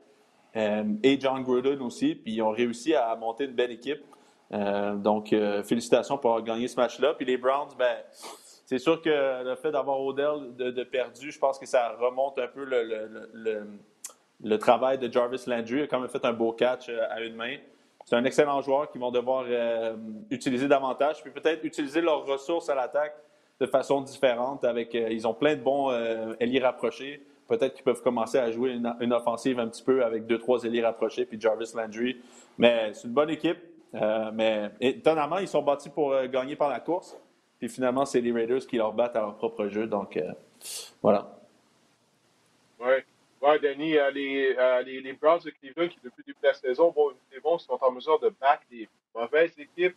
et 0.55 1.19
John 1.19 1.43
Gruden 1.43 1.81
aussi, 1.81 2.15
puis 2.15 2.33
ils 2.33 2.41
ont 2.41 2.51
réussi 2.51 2.95
à 2.95 3.15
monter 3.15 3.45
une 3.45 3.53
belle 3.53 3.71
équipe. 3.71 4.03
donc, 4.51 5.33
félicitations 5.63 6.17
pour 6.17 6.31
avoir 6.31 6.43
gagné 6.43 6.67
ce 6.67 6.75
match-là. 6.75 7.13
Puis 7.13 7.25
les 7.25 7.37
Browns, 7.37 7.69
ben 7.77 7.97
c'est 8.65 8.79
sûr 8.79 9.01
que 9.01 9.43
le 9.43 9.55
fait 9.55 9.71
d'avoir 9.71 10.01
Odell 10.01 10.55
de, 10.55 10.83
perdu, 10.83 11.31
je 11.31 11.37
pense 11.37 11.59
que 11.59 11.67
ça 11.67 11.95
remonte 11.99 12.39
un 12.39 12.47
peu 12.47 12.65
le, 12.65 14.57
travail 14.57 14.97
de 14.97 15.11
Jarvis 15.11 15.43
Landry. 15.45 15.77
Il 15.77 15.83
a 15.83 15.87
quand 15.87 15.99
même 15.99 16.09
fait 16.09 16.25
un 16.25 16.33
beau 16.33 16.51
catch 16.51 16.89
euh, 16.89 17.05
à 17.11 17.21
une 17.21 17.35
main. 17.35 17.57
C'est 18.05 18.15
un 18.15 18.25
excellent 18.25 18.61
joueur 18.61 18.91
qu'ils 18.91 19.01
vont 19.01 19.11
devoir 19.11 19.45
euh, 19.47 19.95
utiliser 20.31 20.67
davantage, 20.67 21.21
puis 21.21 21.31
peut-être 21.31 21.63
utiliser 21.63 22.01
leurs 22.01 22.25
ressources 22.25 22.67
à 22.69 22.75
l'attaque 22.75 23.15
de 23.59 23.67
façon 23.67 24.01
différente. 24.01 24.63
Avec, 24.63 24.95
euh, 24.95 25.09
ils 25.11 25.27
ont 25.27 25.35
plein 25.35 25.55
de 25.55 25.61
bons 25.61 25.91
ailiers 26.39 26.59
rapprochés. 26.59 27.23
Peut-être 27.47 27.75
qu'ils 27.75 27.83
peuvent 27.83 28.01
commencer 28.01 28.39
à 28.39 28.49
jouer 28.49 28.71
une, 28.99 29.13
offensive 29.13 29.59
un 29.59 29.67
petit 29.67 29.83
peu 29.83 30.03
avec 30.03 30.25
deux, 30.25 30.39
trois 30.39 30.63
ailiers 30.63 30.83
rapprochés, 30.83 31.25
puis 31.25 31.39
Jarvis 31.39 31.71
Landry. 31.75 32.17
Mais 32.57 32.93
c'est 32.93 33.07
une 33.07 33.13
bonne 33.13 33.29
équipe. 33.29 33.59
mais 34.33 34.71
étonnamment, 34.81 35.37
ils 35.37 35.47
sont 35.47 35.61
bâtis 35.61 35.91
pour 35.91 36.19
gagner 36.25 36.55
par 36.55 36.69
la 36.69 36.79
course. 36.79 37.15
Puis 37.59 37.69
finalement, 37.69 38.05
c'est 38.05 38.21
les 38.21 38.31
Raiders 38.31 38.65
qui 38.67 38.77
leur 38.77 38.93
battent 38.93 39.15
à 39.15 39.21
leur 39.21 39.35
propre 39.35 39.67
jeu. 39.67 39.87
Donc, 39.87 40.17
euh, 40.17 40.31
voilà. 41.01 41.39
Oui. 42.79 42.95
Ouais, 43.41 43.59
Denis, 43.59 43.95
les, 44.13 44.55
les, 44.85 45.01
les, 45.01 45.13
Browns 45.13 45.41
de 45.45 45.51
Cleveland 45.51 45.87
qui, 45.87 45.99
depuis 46.03 46.23
le 46.25 46.33
début 46.33 46.37
de 46.41 46.47
la 46.47 46.53
saison, 46.53 46.91
bon, 46.91 47.57
sont 47.59 47.77
en 47.79 47.91
mesure 47.91 48.19
de 48.19 48.29
battre 48.41 48.63
les 48.71 48.89
mauvaises 49.13 49.53
équipes. 49.57 49.95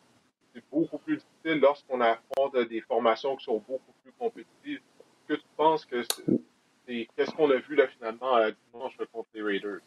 C'est 0.55 0.63
beaucoup 0.71 0.99
plus 0.99 1.17
difficile 1.17 1.61
lorsqu'on 1.61 2.01
affronte 2.01 2.57
des 2.69 2.81
formations 2.83 3.37
qui 3.37 3.45
sont 3.45 3.63
beaucoup 3.67 3.93
plus 4.03 4.13
compétitives. 4.19 4.81
Que 5.27 5.35
tu 5.35 5.47
penses. 5.57 5.87
Qu'est-ce 5.87 7.31
qu'on 7.33 7.51
a 7.51 7.57
vu 7.57 7.75
là 7.75 7.87
finalement 7.89 8.39
dimanche 8.73 8.97
contre 9.13 9.29
les 9.35 9.43
Raiders? 9.43 9.81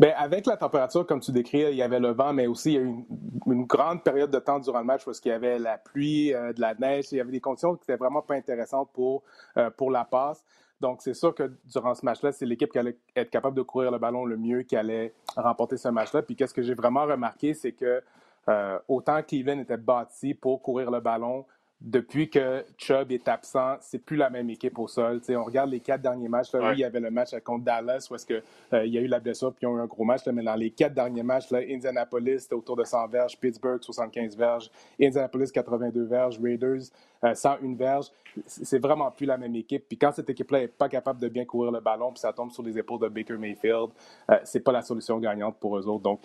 Bien, 0.00 0.14
avec 0.16 0.46
la 0.46 0.56
température, 0.56 1.06
comme 1.06 1.20
tu 1.20 1.30
décris, 1.30 1.60
il 1.60 1.74
y 1.74 1.82
avait 1.82 2.00
le 2.00 2.12
vent, 2.12 2.32
mais 2.32 2.46
aussi 2.46 2.72
il 2.72 2.74
y 2.74 2.78
a 2.78 2.80
eu 2.80 3.04
une, 3.46 3.66
grande 3.66 4.02
période 4.02 4.30
de 4.30 4.38
temps 4.38 4.58
durant 4.58 4.78
le 4.78 4.86
match 4.86 5.04
parce 5.04 5.20
qu'il 5.20 5.30
y 5.30 5.34
avait 5.34 5.58
la 5.58 5.76
pluie, 5.76 6.32
euh, 6.32 6.54
de 6.54 6.60
la 6.62 6.72
neige, 6.72 7.08
il 7.12 7.18
y 7.18 7.20
avait 7.20 7.32
des 7.32 7.40
conditions 7.40 7.74
qui 7.74 7.82
n'étaient 7.82 7.98
vraiment 7.98 8.22
pas 8.22 8.34
intéressantes 8.34 8.88
pour, 8.94 9.22
euh, 9.58 9.68
pour 9.68 9.90
la 9.90 10.06
passe. 10.06 10.42
Donc, 10.80 11.02
c'est 11.02 11.12
sûr 11.12 11.34
que 11.34 11.52
durant 11.66 11.94
ce 11.94 12.02
match-là, 12.02 12.32
c'est 12.32 12.46
l'équipe 12.46 12.72
qui 12.72 12.78
allait 12.78 12.96
être 13.14 13.28
capable 13.28 13.54
de 13.54 13.60
courir 13.60 13.90
le 13.90 13.98
ballon 13.98 14.24
le 14.24 14.38
mieux 14.38 14.62
qui 14.62 14.74
allait 14.74 15.12
remporter 15.36 15.76
ce 15.76 15.88
match-là. 15.88 16.22
Puis, 16.22 16.34
qu'est-ce 16.34 16.54
que 16.54 16.62
j'ai 16.62 16.72
vraiment 16.72 17.04
remarqué, 17.04 17.52
c'est 17.52 17.72
que 17.72 18.02
euh, 18.48 18.78
autant 18.88 19.22
Cleveland 19.22 19.58
était 19.58 19.76
bâti 19.76 20.32
pour 20.32 20.62
courir 20.62 20.90
le 20.90 21.00
ballon, 21.00 21.44
depuis 21.80 22.28
que 22.28 22.62
Chubb 22.76 23.10
est 23.10 23.26
absent, 23.26 23.76
c'est 23.80 23.98
plus 23.98 24.16
la 24.16 24.28
même 24.28 24.50
équipe 24.50 24.78
au 24.78 24.86
sol. 24.86 25.20
on 25.30 25.44
regarde 25.44 25.70
les 25.70 25.80
quatre 25.80 26.02
derniers 26.02 26.28
matchs. 26.28 26.52
Là, 26.52 26.60
Oui, 26.60 26.74
il 26.74 26.80
y 26.80 26.84
avait 26.84 27.00
le 27.00 27.10
match 27.10 27.30
contre 27.42 27.64
Dallas 27.64 28.06
où 28.10 28.14
est-ce 28.14 28.26
que, 28.26 28.42
euh, 28.74 28.84
il 28.84 28.92
y 28.92 28.98
a 28.98 29.00
eu 29.00 29.06
la 29.06 29.18
blessure 29.18 29.52
puis 29.52 29.60
ils 29.62 29.66
ont 29.66 29.78
eu 29.78 29.80
un 29.80 29.86
gros 29.86 30.04
match. 30.04 30.26
mais 30.26 30.42
dans 30.42 30.54
les 30.56 30.70
quatre 30.70 30.92
derniers 30.92 31.22
matchs, 31.22 31.50
là, 31.50 31.60
Indianapolis, 31.60 32.40
c'était 32.40 32.54
autour 32.54 32.76
de 32.76 32.84
100 32.84 33.08
verges. 33.08 33.38
Pittsburgh, 33.38 33.82
75 33.82 34.36
verges. 34.36 34.70
Indianapolis, 35.00 35.50
82 35.50 36.04
verges. 36.04 36.38
Raiders, 36.42 36.82
101 37.22 37.72
euh, 37.72 37.74
verges. 37.74 38.10
C'est 38.46 38.78
vraiment 38.78 39.10
plus 39.10 39.26
la 39.26 39.38
même 39.38 39.56
équipe. 39.56 39.88
Puis 39.88 39.96
quand 39.96 40.12
cette 40.12 40.28
équipe-là 40.28 40.60
n'est 40.60 40.68
pas 40.68 40.88
capable 40.90 41.18
de 41.18 41.28
bien 41.28 41.46
courir 41.46 41.72
le 41.72 41.80
ballon 41.80 42.10
puis 42.10 42.20
ça 42.20 42.32
tombe 42.32 42.50
sur 42.50 42.62
les 42.62 42.78
épaules 42.78 43.00
de 43.00 43.08
Baker 43.08 43.38
Mayfield, 43.38 43.88
euh, 44.30 44.38
c'est 44.44 44.60
pas 44.60 44.72
la 44.72 44.82
solution 44.82 45.18
gagnante 45.18 45.56
pour 45.58 45.78
eux 45.78 45.86
autres. 45.88 46.02
Donc, 46.02 46.20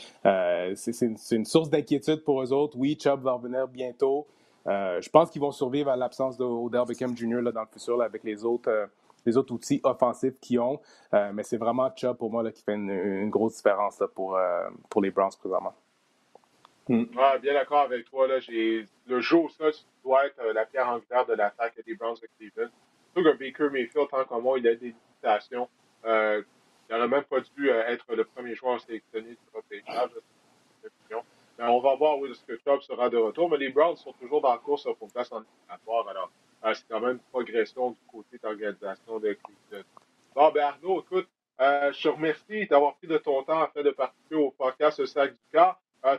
c'est 0.75 1.01
une, 1.01 1.15
une, 1.31 1.45
source 1.45 1.69
d'inquiétude 1.69 2.23
pour 2.25 2.41
eux 2.43 2.51
autres. 2.51 2.77
Oui, 2.77 2.97
Chubb 3.01 3.21
va 3.21 3.31
revenir 3.33 3.67
bientôt. 3.69 4.27
Euh, 4.67 4.99
je 5.01 5.09
pense 5.09 5.29
qu'ils 5.29 5.41
vont 5.41 5.51
survivre 5.51 5.89
à 5.89 5.95
l'absence 5.95 6.37
d'Odell 6.37 6.85
Beckham 6.87 7.15
Jr. 7.15 7.41
Là, 7.41 7.51
dans 7.51 7.61
le 7.61 7.67
futur 7.67 8.01
avec 8.01 8.23
les 8.23 8.43
autres, 8.43 8.69
euh, 8.69 8.87
les 9.25 9.37
autres 9.37 9.53
outils 9.53 9.79
offensifs 9.83 10.39
qu'ils 10.39 10.59
ont. 10.59 10.79
Euh, 11.13 11.31
mais 11.33 11.43
c'est 11.43 11.57
vraiment 11.57 11.91
Chubb 11.95 12.17
pour 12.17 12.31
moi 12.31 12.43
là, 12.43 12.51
qui 12.51 12.63
fait 12.63 12.73
une, 12.73 13.29
grosse 13.29 13.57
différence 13.57 14.01
pour, 14.15 14.37
pour 14.89 15.01
les 15.01 15.11
Browns 15.11 15.31
présentement. 15.39 15.73
Mm. 16.87 17.05
bien 17.41 17.53
d'accord 17.53 17.81
avec 17.81 18.05
toi. 18.09 18.27
Là. 18.27 18.39
Le 18.47 19.19
jour, 19.19 19.51
ça, 19.51 19.65
doit 20.03 20.27
être 20.27 20.43
la 20.53 20.65
pierre 20.65 20.89
angulaire 20.89 21.25
de 21.25 21.33
l'attaque 21.33 21.79
des 21.85 21.95
Browns 21.95 22.17
de 22.21 22.27
Cleveland. 22.37 22.69
Surtout 23.13 23.29
que 23.29 23.37
Baker 23.37 23.69
Mayfield, 23.71 24.09
tant 24.09 24.23
comme 24.25 24.43
moi, 24.43 24.59
il 24.59 24.67
a 24.67 24.75
des 24.75 24.93
limitations. 25.23 25.69
il 26.03 26.43
n'aurait 26.89 27.07
même 27.07 27.23
pas 27.23 27.39
dû 27.39 27.69
être 27.69 28.15
le 28.15 28.23
premier 28.23 28.55
joueur 28.55 28.79
sélectionné 28.81 29.29
du 29.29 29.37
repêchage. 29.53 30.11
Ben, 31.57 31.69
on 31.69 31.79
va 31.79 31.95
voir 31.95 32.17
où 32.19 32.25
est-ce 32.25 32.43
que 32.43 32.57
Chubb 32.57 32.81
sera 32.81 33.09
de 33.09 33.17
retour, 33.17 33.49
mais 33.49 33.57
les 33.57 33.69
Browns 33.69 33.95
sont 33.95 34.11
toujours 34.13 34.41
dans 34.41 34.51
la 34.51 34.57
course 34.57 34.87
pour 34.99 35.09
place 35.09 35.31
en 35.31 35.41
éliminatoire. 35.41 36.07
Alors, 36.09 36.29
euh, 36.65 36.73
c'est 36.73 36.83
quand 36.89 36.99
même 36.99 37.11
une 37.11 37.19
progression 37.31 37.91
du 37.91 37.97
côté 38.11 38.37
d'organisation 38.43 39.19
de 39.19 39.33
Cleveland. 39.33 39.85
Bon, 40.35 40.51
ben 40.51 40.63
Arnaud, 40.63 40.99
écoute, 40.99 41.29
euh, 41.61 41.93
je 41.93 42.03
te 42.03 42.07
remercie 42.09 42.67
d'avoir 42.67 42.95
pris 42.95 43.07
de 43.07 43.17
ton 43.17 43.41
temps 43.43 43.61
afin 43.61 43.83
de 43.83 43.91
participer 43.91 44.35
au 44.35 44.51
podcast 44.51 44.99
Le 44.99 45.05
Sac 45.05 45.31
du. 45.31 45.39
Euh, 45.57 46.17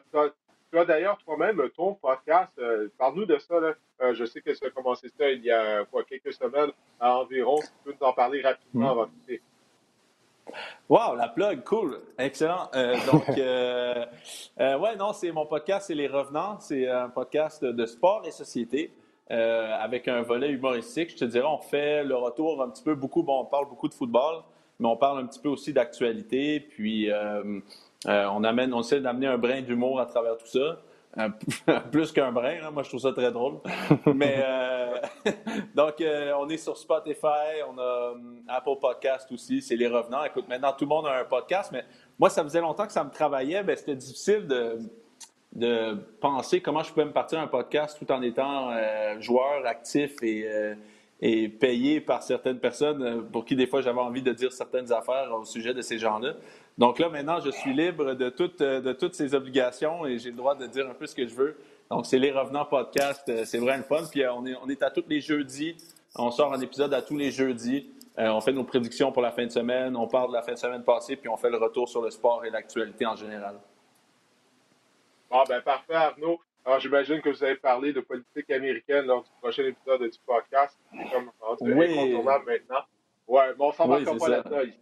tu 0.70 0.79
as, 0.79 0.85
d'ailleurs 0.87 1.18
toi-même 1.18 1.68
ton 1.77 1.94
podcast. 1.94 2.53
Parle-nous 2.99 3.27
de 3.27 3.38
ça. 3.38 3.61
Là. 3.61 3.75
je 4.14 4.25
sais 4.25 4.40
que 4.40 4.51
tu 4.51 4.66
as 4.66 4.70
commencé 4.70 5.09
ça 5.09 5.31
il 5.31 5.44
y 5.44 5.51
a 5.51 5.85
quoi, 5.85 6.05
quelques 6.05 6.33
semaines 6.33 6.70
environ. 6.99 7.59
Tu 7.61 7.68
peux 7.85 7.92
nous 7.92 8.07
en 8.07 8.12
parler 8.12 8.42
rapidement 8.42 8.88
mm. 8.88 8.90
avant 8.90 9.07
de 9.07 9.40
Wow, 10.88 11.16
la 11.16 11.28
plug, 11.28 11.64
cool, 11.64 12.00
excellent. 12.18 12.70
Euh, 12.74 12.94
donc, 13.11 13.28
euh, 13.38 14.06
euh, 14.61 14.78
ouais, 14.78 14.96
non, 14.96 15.12
c'est 15.12 15.32
mon 15.32 15.46
podcast, 15.46 15.87
c'est 15.88 15.94
Les 15.94 16.06
Revenants. 16.06 16.61
C'est 16.61 16.88
un 16.88 17.09
podcast 17.09 17.64
de 17.64 17.87
sport 17.87 18.22
et 18.24 18.30
société 18.30 18.92
avec 19.28 20.06
un 20.06 20.22
volet 20.22 20.50
humoristique. 20.50 21.11
Je 21.11 21.16
te 21.16 21.24
dirais, 21.24 21.48
on 21.48 21.59
fait 21.59 22.04
le 22.04 22.14
retour 22.14 22.62
un 22.62 22.70
petit 22.70 22.85
peu 22.85 22.94
beaucoup. 22.94 23.24
Bon, 23.24 23.40
on 23.40 23.44
parle 23.44 23.68
beaucoup 23.68 23.88
de 23.88 23.94
football, 23.94 24.44
mais 24.78 24.87
on 24.87 24.96
parle 24.96 25.18
un 25.18 25.26
petit 25.26 25.40
peu 25.40 25.48
aussi 25.48 25.72
d'actualité. 25.72 26.61
Puis, 26.61 27.11
on 28.06 28.44
amène, 28.44 28.72
on 28.72 28.80
essaie 28.80 29.00
d'amener 29.00 29.26
un 29.26 29.38
brin 29.38 29.62
d'humour 29.62 29.98
à 29.98 30.06
travers 30.06 30.37
tout 30.37 30.46
ça. 30.46 30.78
plus 31.90 32.12
qu'un 32.12 32.31
brin, 32.33 32.70
moi 32.70 32.83
je 32.83 32.88
trouve 32.88 33.00
ça 33.00 33.12
très 33.12 33.33
drôle. 33.33 33.55
Mais 34.14 34.37
euh, 34.38 34.98
donc 35.74 36.00
euh, 36.00 36.33
on 36.38 36.48
est 36.48 36.59
sur 36.59 36.76
Spotify, 36.76 37.62
on 37.68 37.79
a 37.79 38.12
hum, 38.12 38.42
Apple 38.48 38.79
Podcast 38.81 39.31
aussi, 39.33 39.62
c'est 39.62 39.76
les 39.76 39.88
revenants. 39.88 40.24
Écoute, 40.24 40.46
maintenant 40.48 40.72
tout 40.72 40.85
le 40.85 40.88
monde 40.88 41.07
a 41.07 41.20
un 41.20 41.24
podcast, 41.24 41.70
mais 41.72 41.85
moi 42.18 42.29
ça 42.29 42.42
faisait 42.42 42.61
longtemps 42.61 42.87
que 42.87 42.92
ça 42.92 43.05
me 43.05 43.11
travaillait, 43.11 43.62
ben, 43.62 43.76
c'était 43.76 43.96
difficile 43.96 44.46
de, 44.46 44.79
de 45.52 45.94
penser 46.20 46.61
comment 46.61 46.83
je 46.83 46.90
pouvais 46.92 47.07
me 47.07 47.12
partir 47.12 47.40
un 47.40 47.46
podcast 47.46 47.98
tout 47.98 48.11
en 48.12 48.20
étant 48.20 48.70
euh, 48.70 49.18
joueur 49.20 49.64
actif 49.64 50.22
et, 50.22 50.46
et 51.22 51.48
payé 51.48 52.02
par 52.02 52.22
certaines 52.22 52.59
personnes 52.59 53.26
pour 53.33 53.46
qui 53.46 53.57
des 53.57 53.66
fois 53.66 53.81
j'avais 53.81 54.00
envie 54.00 54.22
de 54.22 54.33
dire 54.33 54.52
certaines 54.52 54.92
affaires 54.92 55.33
au 55.33 55.44
sujet 55.44 55.72
de 55.72 55.81
ces 55.81 55.98
gens-là. 55.98 56.35
Donc 56.79 56.99
là, 56.99 57.09
maintenant, 57.09 57.41
je 57.41 57.51
suis 57.51 57.73
libre 57.73 58.12
de, 58.15 58.29
toutes, 58.29 58.61
euh, 58.61 58.81
de 58.81 58.93
toutes 58.93 59.15
ces 59.15 59.35
obligations 59.35 60.05
et 60.07 60.19
j'ai 60.19 60.31
le 60.31 60.37
droit 60.37 60.55
de 60.55 60.67
dire 60.67 60.89
un 60.89 60.95
peu 60.95 61.07
ce 61.07 61.15
que 61.15 61.27
je 61.27 61.35
veux. 61.35 61.57
Donc, 61.91 62.05
c'est 62.05 62.19
les 62.19 62.31
Revenants 62.31 62.67
Podcast. 62.67 63.27
Euh, 63.29 63.45
c'est 63.47 63.59
vraiment 63.59 63.83
fun. 63.85 64.03
Puis, 64.11 64.23
euh, 64.23 64.33
on 64.35 64.45
est, 64.45 64.55
on 64.62 64.69
est 64.69 64.83
à 64.83 64.91
tous 64.91 65.05
les 65.09 65.21
jeudis. 65.21 65.77
On 66.17 66.31
sort 66.31 66.53
un 66.53 66.61
épisode 66.61 66.93
à 66.93 67.01
tous 67.01 67.17
les 67.17 67.31
jeudis. 67.31 67.91
on 68.19 68.41
fait 68.41 68.53
nos 68.53 68.65
prédictions 68.65 69.11
pour 69.11 69.23
la 69.23 69.31
fin 69.31 69.47
de 69.47 69.51
semaine. 69.51 69.97
On 69.97 70.07
parle 70.07 70.29
de 70.29 70.35
la 70.35 70.43
fin 70.43 70.53
de 70.53 70.59
semaine 70.59 70.83
passée, 70.83 71.17
puis 71.17 71.29
on 71.29 71.37
fait 71.37 71.51
le 71.51 71.59
retour 71.59 71.89
sur 71.89 72.03
le 72.03 72.11
sport 72.11 72.45
et 72.45 72.51
l'actualité 72.51 73.05
en 73.05 73.17
général. 73.17 73.57
Bon, 75.31 75.43
ben 75.49 75.61
parfait, 75.61 75.95
Arnaud. 75.95 76.41
Alors, 76.65 76.81
j'imagine 76.81 77.21
que 77.21 77.29
vous 77.29 77.45
avez 77.45 77.57
parlé 77.57 77.93
de 77.93 78.01
politique 78.01 78.51
américaine 78.51 79.05
lors 79.07 79.23
du 79.23 79.31
prochain 79.41 79.65
épisode 79.65 80.03
du 80.03 80.19
podcast. 80.27 80.79
Comme 81.12 81.31
oui. 81.61 81.93
incontournable 81.93 82.45
maintenant. 82.47 82.85
Ouais, 83.29 83.55
bon, 83.55 83.69
on 83.69 83.73
s'en 83.73 83.87
va 83.87 83.99
pas 83.99 84.29
là-dedans 84.29 84.73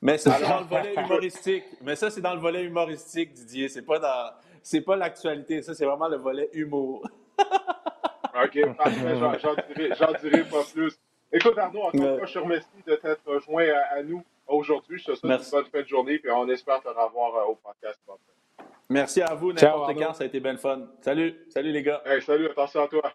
mais 0.00 0.18
ça, 0.18 0.32
c'est 0.34 0.46
dans 0.46 0.60
le 0.60 0.66
volet 0.66 0.94
humoristique. 1.04 1.64
Mais 1.82 1.96
ça, 1.96 2.10
c'est 2.10 2.20
dans 2.20 2.34
le 2.34 2.40
volet 2.40 2.64
humoristique, 2.64 3.32
Didier. 3.32 3.68
C'est 3.68 3.82
pas 3.82 3.98
dans. 3.98 4.30
C'est 4.62 4.80
pas 4.80 4.96
l'actualité. 4.96 5.62
Ça, 5.62 5.74
c'est 5.74 5.84
vraiment 5.84 6.08
le 6.08 6.16
volet 6.16 6.48
humour. 6.52 7.08
OK, 7.38 8.76
parfait. 8.76 9.16
J'en 9.98 10.12
dirai, 10.12 10.44
pas 10.44 10.62
plus. 10.72 10.98
Écoute, 11.32 11.58
Arnaud, 11.58 11.82
encore 11.82 11.94
une 11.94 12.18
fois, 12.18 12.26
je 12.26 12.34
te 12.34 12.38
remercie 12.38 12.68
de 12.86 12.94
t'être 12.94 13.40
joint 13.40 13.66
à, 13.90 14.02
nous 14.02 14.22
aujourd'hui. 14.46 14.98
Je 14.98 15.12
te 15.12 15.14
souhaite 15.14 15.42
une 15.42 15.50
bonne 15.50 15.64
fin 15.66 15.82
de 15.82 15.88
journée 15.88 16.20
et 16.24 16.30
on 16.30 16.48
espère 16.48 16.80
te 16.80 16.88
revoir 16.88 17.36
euh, 17.36 17.52
au 17.52 17.54
podcast. 17.56 17.98
Merci 18.88 19.20
à 19.20 19.34
vous, 19.34 19.52
n'importe 19.52 19.94
quand. 19.98 20.14
Ça 20.14 20.24
a 20.24 20.26
été 20.26 20.40
bien 20.40 20.56
fun. 20.56 20.86
Salut. 21.00 21.34
Salut, 21.50 21.72
les 21.72 21.82
gars. 21.82 22.02
salut. 22.24 22.48
Attention 22.48 22.84
à 22.84 22.88
toi. 22.88 23.12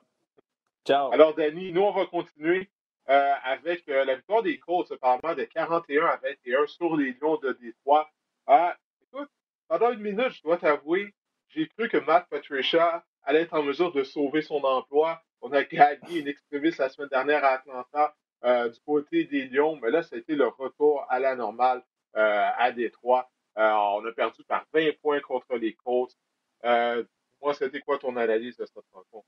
Ciao. 0.86 1.12
Alors, 1.14 1.34
Danny, 1.34 1.72
nous, 1.72 1.82
on 1.82 1.92
va 1.92 2.06
continuer 2.06 2.70
euh, 3.10 3.34
avec 3.44 3.88
euh, 3.90 4.06
la 4.06 4.16
victoire 4.16 4.44
des 4.44 4.58
Colts, 4.60 4.90
apparemment, 4.92 5.36
de 5.36 5.44
41 5.44 6.06
à 6.06 6.18
21 6.18 6.68
sur 6.68 6.96
les 6.96 7.12
Lions 7.14 7.36
de 7.38 7.52
Détroit. 7.52 8.10
Ah, 8.48 8.78
écoute, 9.02 9.30
pendant 9.68 9.92
une 9.92 10.00
minute, 10.00 10.30
je 10.30 10.42
dois 10.42 10.58
t'avouer, 10.58 11.14
j'ai 11.50 11.68
cru 11.68 11.90
que 11.90 11.98
Matt 11.98 12.30
Patricia 12.30 13.04
allait 13.24 13.42
être 13.42 13.56
en 13.56 13.64
mesure 13.64 13.92
de 13.92 14.04
sauver 14.04 14.42
son 14.42 14.64
emploi. 14.64 15.22
On 15.42 15.52
a 15.52 15.64
gagné 15.64 16.20
une 16.20 16.30
extrémiste 16.30 16.78
la 16.78 16.88
semaine 16.88 17.10
dernière 17.10 17.44
à 17.44 17.56
Atlanta 17.56 18.16
euh, 18.46 18.70
du 18.70 18.80
côté 18.86 19.26
des 19.26 19.48
Lions, 19.48 19.78
mais 19.82 19.92
là, 19.92 20.02
ça 20.02 20.16
a 20.16 20.20
été 20.20 20.36
le 20.36 20.48
retour 20.48 21.06
à 21.10 21.20
la 21.20 21.36
normale 21.36 21.84
à 22.16 22.72
Détroit. 22.72 23.28
on 23.56 24.06
a 24.06 24.12
perdu 24.16 24.44
par 24.44 24.66
20 24.72 24.92
points 25.02 25.20
contre 25.20 25.56
les 25.56 25.74
Colts. 25.74 26.16
moi, 26.64 27.54
c'était 27.56 27.80
quoi 27.80 27.98
ton 27.98 28.16
analyse 28.16 28.56
de 28.56 28.66
cette 28.66 28.86
rencontre? 28.94 29.28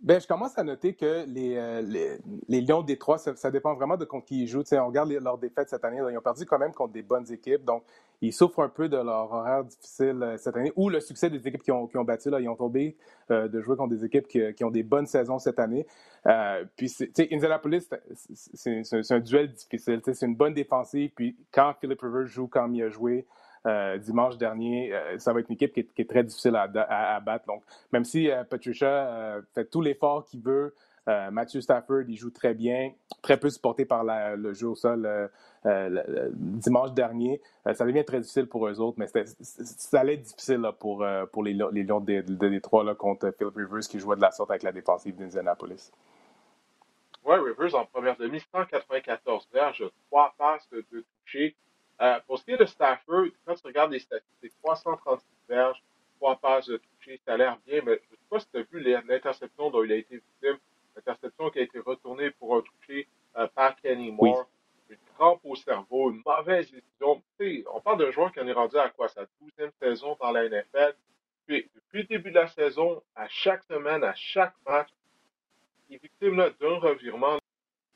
Ben, 0.00 0.20
je 0.20 0.28
commence 0.28 0.56
à 0.56 0.62
noter 0.62 0.94
que 0.94 1.24
les, 1.26 1.56
euh, 1.56 1.82
les, 1.82 2.18
les 2.48 2.60
Lions 2.60 2.82
des 2.82 2.96
Trois, 2.96 3.18
ça, 3.18 3.50
dépend 3.50 3.74
vraiment 3.74 3.96
de 3.96 4.04
contre 4.04 4.26
qui 4.26 4.42
ils 4.42 4.46
jouent. 4.46 4.62
on 4.72 4.86
regarde 4.86 5.10
leur 5.10 5.38
défaite 5.38 5.68
cette 5.68 5.84
année, 5.84 5.98
ils 5.98 6.16
ont 6.16 6.22
perdu 6.22 6.46
quand 6.46 6.58
même 6.58 6.72
contre 6.72 6.92
des 6.92 7.02
bonnes 7.02 7.30
équipes. 7.32 7.64
Donc, 7.64 7.82
ils 8.20 8.32
souffrent 8.32 8.60
un 8.60 8.68
peu 8.68 8.88
de 8.88 8.96
leur 8.96 9.32
horaire 9.32 9.64
difficile 9.64 10.22
euh, 10.22 10.36
cette 10.36 10.56
année 10.56 10.72
ou 10.76 10.88
le 10.88 11.00
succès 11.00 11.30
des 11.30 11.46
équipes 11.46 11.62
qui 11.62 11.70
ont, 11.70 11.86
qui 11.86 11.96
ont 11.96 12.04
battu. 12.04 12.30
Là, 12.30 12.40
ils 12.40 12.48
ont 12.48 12.56
tombé 12.56 12.96
euh, 13.30 13.48
de 13.48 13.60
jouer 13.60 13.76
contre 13.76 13.94
des 13.94 14.04
équipes 14.04 14.26
qui, 14.26 14.40
qui, 14.54 14.64
ont 14.64 14.70
des 14.70 14.82
bonnes 14.82 15.06
saisons 15.06 15.38
cette 15.38 15.58
année. 15.58 15.86
Euh, 16.26 16.64
puis, 16.76 16.92
Indianapolis, 17.30 17.88
c'est 18.54 19.12
un 19.12 19.20
duel 19.20 19.52
difficile. 19.52 20.00
C'est 20.04 20.26
une 20.26 20.34
bonne 20.34 20.54
défensive. 20.54 21.10
Puis, 21.14 21.36
quand 21.52 21.74
Philip 21.80 22.00
Rivers 22.00 22.26
joue 22.26 22.48
comme 22.48 22.74
il 22.74 22.82
a 22.82 22.88
joué, 22.88 23.26
dimanche 23.98 24.38
dernier, 24.38 24.92
euh, 24.92 25.18
ça 25.18 25.32
va 25.32 25.40
être 25.40 25.48
une 25.48 25.54
équipe 25.54 25.72
qui 25.72 26.02
est, 26.02 26.08
très 26.08 26.22
difficile 26.22 26.56
à, 26.56 27.20
battre. 27.20 27.46
Donc, 27.46 27.62
même 27.92 28.04
si 28.04 28.30
euh, 28.30 28.44
Patricia 28.44 29.40
fait 29.54 29.66
tout 29.66 29.80
l'effort 29.80 30.24
qu'il 30.24 30.40
veut, 30.40 30.74
Matthew 31.32 31.60
Stafford, 31.60 32.02
il 32.06 32.18
joue 32.18 32.30
très 32.30 32.52
bien, 32.52 32.92
très 33.22 33.38
peu 33.38 33.48
supporté 33.48 33.86
par 33.86 34.04
le 34.04 34.52
jeu 34.52 34.68
au 34.68 34.74
sol 34.74 35.08
dimanche 35.64 36.92
dernier. 36.92 37.40
ça 37.72 37.86
devient 37.86 38.04
très 38.04 38.20
difficile 38.20 38.46
pour 38.46 38.68
eux 38.68 38.78
autres, 38.78 38.98
mais 38.98 39.06
ça 39.06 40.00
allait 40.00 40.14
être 40.14 40.22
difficile 40.22 40.60
pour, 40.78 41.02
les, 41.42 41.54
les 41.72 41.82
Lions 41.82 42.00
de, 42.00 42.20
Détroit 42.20 42.94
contre 42.94 43.30
Phil 43.38 43.46
Rivers 43.46 43.88
qui 43.88 43.98
jouait 43.98 44.16
de 44.16 44.20
la 44.20 44.32
sorte 44.32 44.50
avec 44.50 44.62
la 44.62 44.70
défensive 44.70 45.16
d'Indianapolis. 45.16 45.90
Ouais, 47.24 47.38
Rivers 47.38 47.74
en 47.74 47.86
première 47.86 48.16
demi, 48.16 48.40
194 48.52 49.48
verges, 49.52 49.84
3 50.10 50.34
passes, 50.36 50.68
de 50.70 51.04
toucher. 51.24 51.56
Euh, 52.00 52.20
pour 52.26 52.38
ce 52.38 52.44
qui 52.44 52.52
est 52.52 52.56
de 52.56 52.64
Stafford, 52.64 53.26
quand 53.44 53.54
tu 53.54 53.66
regardes 53.66 53.92
les 53.92 53.98
statistiques, 53.98 54.52
336 54.62 55.24
verges, 55.48 55.82
3 56.18 56.36
passes 56.36 56.66
de 56.66 56.76
toucher, 56.76 57.20
ça 57.24 57.34
a 57.34 57.36
l'air 57.36 57.58
bien, 57.66 57.80
mais 57.84 58.00
je 58.04 58.12
ne 58.12 58.16
sais 58.16 58.26
pas 58.30 58.40
si 58.40 58.48
tu 58.48 58.58
as 58.58 58.62
vu 58.62 58.80
l'interception 58.80 59.70
dont 59.70 59.82
il 59.82 59.92
a 59.92 59.96
été 59.96 60.16
victime, 60.16 60.58
l'interception 60.94 61.50
qui 61.50 61.58
a 61.58 61.62
été 61.62 61.78
retournée 61.80 62.30
pour 62.30 62.56
un 62.56 62.62
toucher 62.62 63.08
euh, 63.36 63.46
par 63.48 63.76
Kenny 63.76 64.10
Moore. 64.12 64.48
Une 64.88 64.96
crampe 65.16 65.40
au 65.44 65.54
cerveau, 65.54 66.10
une 66.10 66.22
mauvaise 66.24 66.70
décision. 66.70 67.22
on 67.74 67.80
parle 67.80 67.98
d'un 67.98 68.10
joueur 68.10 68.32
qui 68.32 68.40
en 68.40 68.46
est 68.46 68.52
rendu 68.52 68.76
à 68.78 68.88
quoi, 68.88 69.08
sa 69.08 69.24
12e 69.24 69.70
saison 69.80 70.16
dans 70.18 70.30
la 70.30 70.48
NFL. 70.48 70.94
Puis, 71.46 71.68
depuis 71.74 72.02
le 72.02 72.04
début 72.04 72.30
de 72.30 72.36
la 72.36 72.48
saison, 72.48 73.02
à 73.14 73.28
chaque 73.28 73.64
semaine, 73.64 74.02
à 74.02 74.14
chaque 74.14 74.54
match, 74.66 74.88
il 75.88 75.96
est 75.96 76.02
victime 76.02 76.36
d'un 76.36 76.78
revirement. 76.78 77.38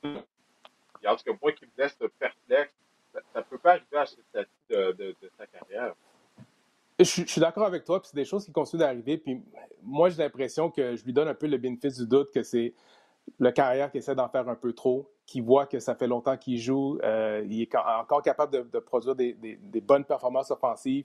En 0.05 1.17
tout 1.17 1.25
cas, 1.25 1.39
moi 1.41 1.53
qui 1.53 1.65
me 1.65 1.71
laisse 1.83 1.97
perplexe, 2.19 2.75
ça 3.33 3.41
ne 3.41 3.45
peut 3.45 3.59
pas 3.59 3.71
arriver 3.73 3.97
à 3.97 4.07
ce 4.07 4.17
stade 4.23 4.47
de, 4.71 4.93
de, 4.93 5.31
sa 5.39 5.47
carrière. 5.47 5.95
Je, 6.99 7.05
suis 7.05 7.41
d'accord 7.41 7.67
avec 7.67 7.85
toi, 7.85 8.01
puis 8.01 8.09
c'est 8.11 8.17
des 8.17 8.25
choses 8.25 8.45
qui 8.45 8.53
continuent 8.53 8.81
d'arriver. 8.81 9.19
Puis 9.19 9.43
moi, 9.83 10.09
j'ai 10.09 10.23
l'impression 10.23 10.71
que 10.71 10.97
je 10.97 11.05
lui 11.05 11.13
donne 11.13 11.29
un 11.29 11.35
peu 11.35 11.47
le 11.47 11.59
bénéfice 11.59 11.99
du 11.99 12.07
doute 12.07 12.31
que 12.33 12.43
c'est 12.43 12.75
le 13.39 13.51
carrière 13.51 13.91
qui 13.91 13.99
essaie 13.99 14.15
d'en 14.15 14.29
faire 14.29 14.49
un 14.49 14.55
peu 14.55 14.73
trop, 14.73 15.11
qui 15.27 15.41
voit 15.41 15.67
que 15.67 15.79
ça 15.79 15.95
fait 15.95 16.07
longtemps 16.07 16.37
qu'il 16.37 16.59
joue, 16.59 16.99
euh, 17.03 17.45
il 17.49 17.63
est 17.63 17.75
encore 17.77 18.23
capable 18.23 18.71
de, 18.71 18.79
produire 18.79 19.15
des, 19.15 19.33
des, 19.35 19.81
bonnes 19.81 20.05
performances 20.05 20.51
offensives, 20.51 21.05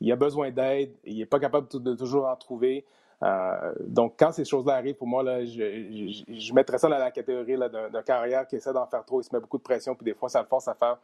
il 0.00 0.10
a 0.10 0.16
besoin 0.16 0.50
d'aide, 0.50 0.94
il 1.04 1.18
n'est 1.18 1.26
pas 1.26 1.38
capable 1.38 1.68
de, 1.68 1.94
toujours 1.94 2.26
en 2.26 2.36
trouver. 2.36 2.84
Euh, 3.22 3.74
donc, 3.80 4.14
quand 4.18 4.32
ces 4.32 4.44
choses-là 4.44 4.74
arrivent, 4.74 4.94
pour 4.94 5.08
moi, 5.08 5.22
là, 5.22 5.44
je, 5.44 6.24
je, 6.28 6.54
mettrais 6.54 6.78
ça 6.78 6.88
dans 6.88 6.98
la 6.98 7.10
catégorie 7.10 7.56
d'un 7.58 8.02
carrière 8.02 8.46
qui 8.46 8.56
essaie 8.56 8.72
d'en 8.72 8.86
faire 8.86 9.04
trop, 9.04 9.20
il 9.20 9.24
se 9.24 9.34
met 9.34 9.40
beaucoup 9.40 9.58
de 9.58 9.62
pression, 9.62 9.94
puis 9.94 10.04
des 10.04 10.14
fois, 10.14 10.28
ça 10.28 10.40
le 10.40 10.46
force 10.46 10.68
à 10.68 10.74
faire 10.74 10.98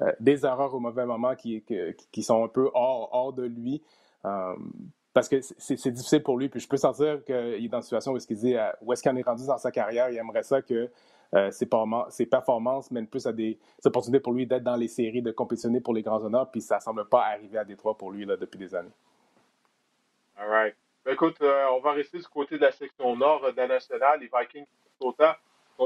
euh, 0.00 0.12
des 0.20 0.44
erreurs 0.44 0.74
au 0.74 0.80
mauvais 0.80 1.06
moment 1.06 1.34
qui, 1.34 1.64
qui, 2.12 2.22
sont 2.22 2.44
un 2.44 2.48
peu 2.48 2.70
hors, 2.74 3.08
hors 3.12 3.32
de 3.32 3.44
lui. 3.44 3.82
Euh, 4.24 4.54
parce 5.12 5.28
que 5.28 5.40
c'est 5.40 5.90
difficile 5.90 6.22
pour 6.22 6.36
lui. 6.36 6.48
Puis 6.48 6.60
je 6.60 6.68
peux 6.68 6.76
sentir 6.76 7.24
qu'il 7.24 7.34
est 7.34 7.68
dans 7.68 7.78
une 7.78 7.82
situation 7.82 8.12
où 8.12 8.16
est-ce 8.18 8.26
qu'il 8.26 8.36
dit 8.36 8.54
où 8.82 8.92
est-ce 8.92 9.02
qu'il 9.02 9.10
en 9.10 9.16
est 9.16 9.22
rendu 9.22 9.46
dans 9.46 9.56
sa 9.56 9.70
carrière. 9.70 10.10
Il 10.10 10.18
aimerait 10.18 10.42
ça 10.42 10.60
que 10.60 10.90
ses, 11.50 11.66
performances 12.26 12.90
mènent 12.90 13.06
plus 13.06 13.26
à 13.26 13.32
des 13.32 13.58
opportunités 13.84 14.20
pour 14.20 14.34
lui 14.34 14.46
d'être 14.46 14.62
dans 14.62 14.76
les 14.76 14.88
séries, 14.88 15.22
de 15.22 15.32
compétitionner 15.32 15.80
pour 15.80 15.94
les 15.94 16.02
grands 16.02 16.22
honneurs. 16.22 16.50
Puis 16.50 16.60
ça 16.60 16.76
ne 16.76 16.80
semble 16.82 17.08
pas 17.08 17.24
arriver 17.24 17.56
à 17.56 17.64
Détroit 17.64 17.96
pour 17.96 18.10
lui 18.10 18.26
là, 18.26 18.36
depuis 18.36 18.58
des 18.58 18.74
années. 18.74 18.92
All 20.36 20.50
right. 20.50 20.76
Ben, 21.06 21.12
écoute, 21.12 21.40
euh, 21.40 21.66
on 21.72 21.80
va 21.80 21.92
rester 21.92 22.18
du 22.18 22.26
côté 22.26 22.56
de 22.56 22.62
la 22.62 22.72
section 22.72 23.14
nord 23.16 23.40
de 23.40 23.56
la 23.56 23.68
nationale. 23.68 24.20
Les 24.20 24.26
Vikings 24.26 24.66
sont 25.00 25.14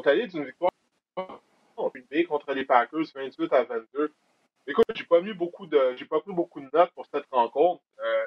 allés 0.07 0.27
d'une 0.27 0.45
victoire 0.45 0.71
contre 1.75 2.53
les 2.53 2.65
Packers 2.65 3.07
28 3.15 3.53
à 3.53 3.65
22. 3.65 4.13
Écoute, 4.67 4.85
j'ai 4.95 5.05
pas 5.05 5.21
mis 5.21 5.33
beaucoup 5.33 5.67
de 5.67 5.95
j'ai 5.97 6.05
pas 6.05 6.21
pris 6.21 6.33
beaucoup 6.33 6.61
de 6.61 6.69
notes 6.73 6.91
pour 6.93 7.07
cette 7.07 7.27
rencontre. 7.31 7.83
Euh, 7.99 8.27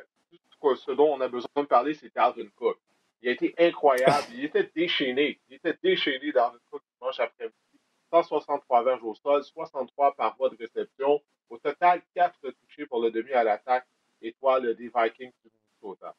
ce 0.75 0.91
dont 0.91 1.13
on 1.13 1.21
a 1.21 1.27
besoin 1.27 1.49
de 1.57 1.67
parler, 1.67 1.93
c'est 1.93 2.13
Dalvin 2.15 2.47
Cook. 2.55 2.77
Il 3.21 3.29
a 3.29 3.31
été 3.33 3.53
incroyable. 3.57 4.27
Il 4.33 4.45
était 4.45 4.69
déchaîné. 4.75 5.39
Il 5.49 5.55
était 5.55 5.77
déchaîné, 5.81 6.31
Dalvin 6.31 6.57
Cook, 6.71 6.81
dimanche 6.99 7.19
après-midi. 7.19 7.55
163 8.11 8.83
verges 8.83 9.03
au 9.03 9.15
sol, 9.15 9.43
63 9.43 10.15
par 10.15 10.35
voie 10.37 10.49
de 10.49 10.55
réception. 10.55 11.21
Au 11.49 11.57
total, 11.57 12.01
4 12.15 12.39
touchés 12.51 12.85
pour 12.85 13.01
le 13.01 13.11
demi 13.11 13.31
à 13.31 13.43
l'attaque. 13.43 13.85
Étoile 14.21 14.73
des 14.75 14.89
Vikings 14.95 15.31
du 15.43 15.51
Minnesota. 15.81 16.15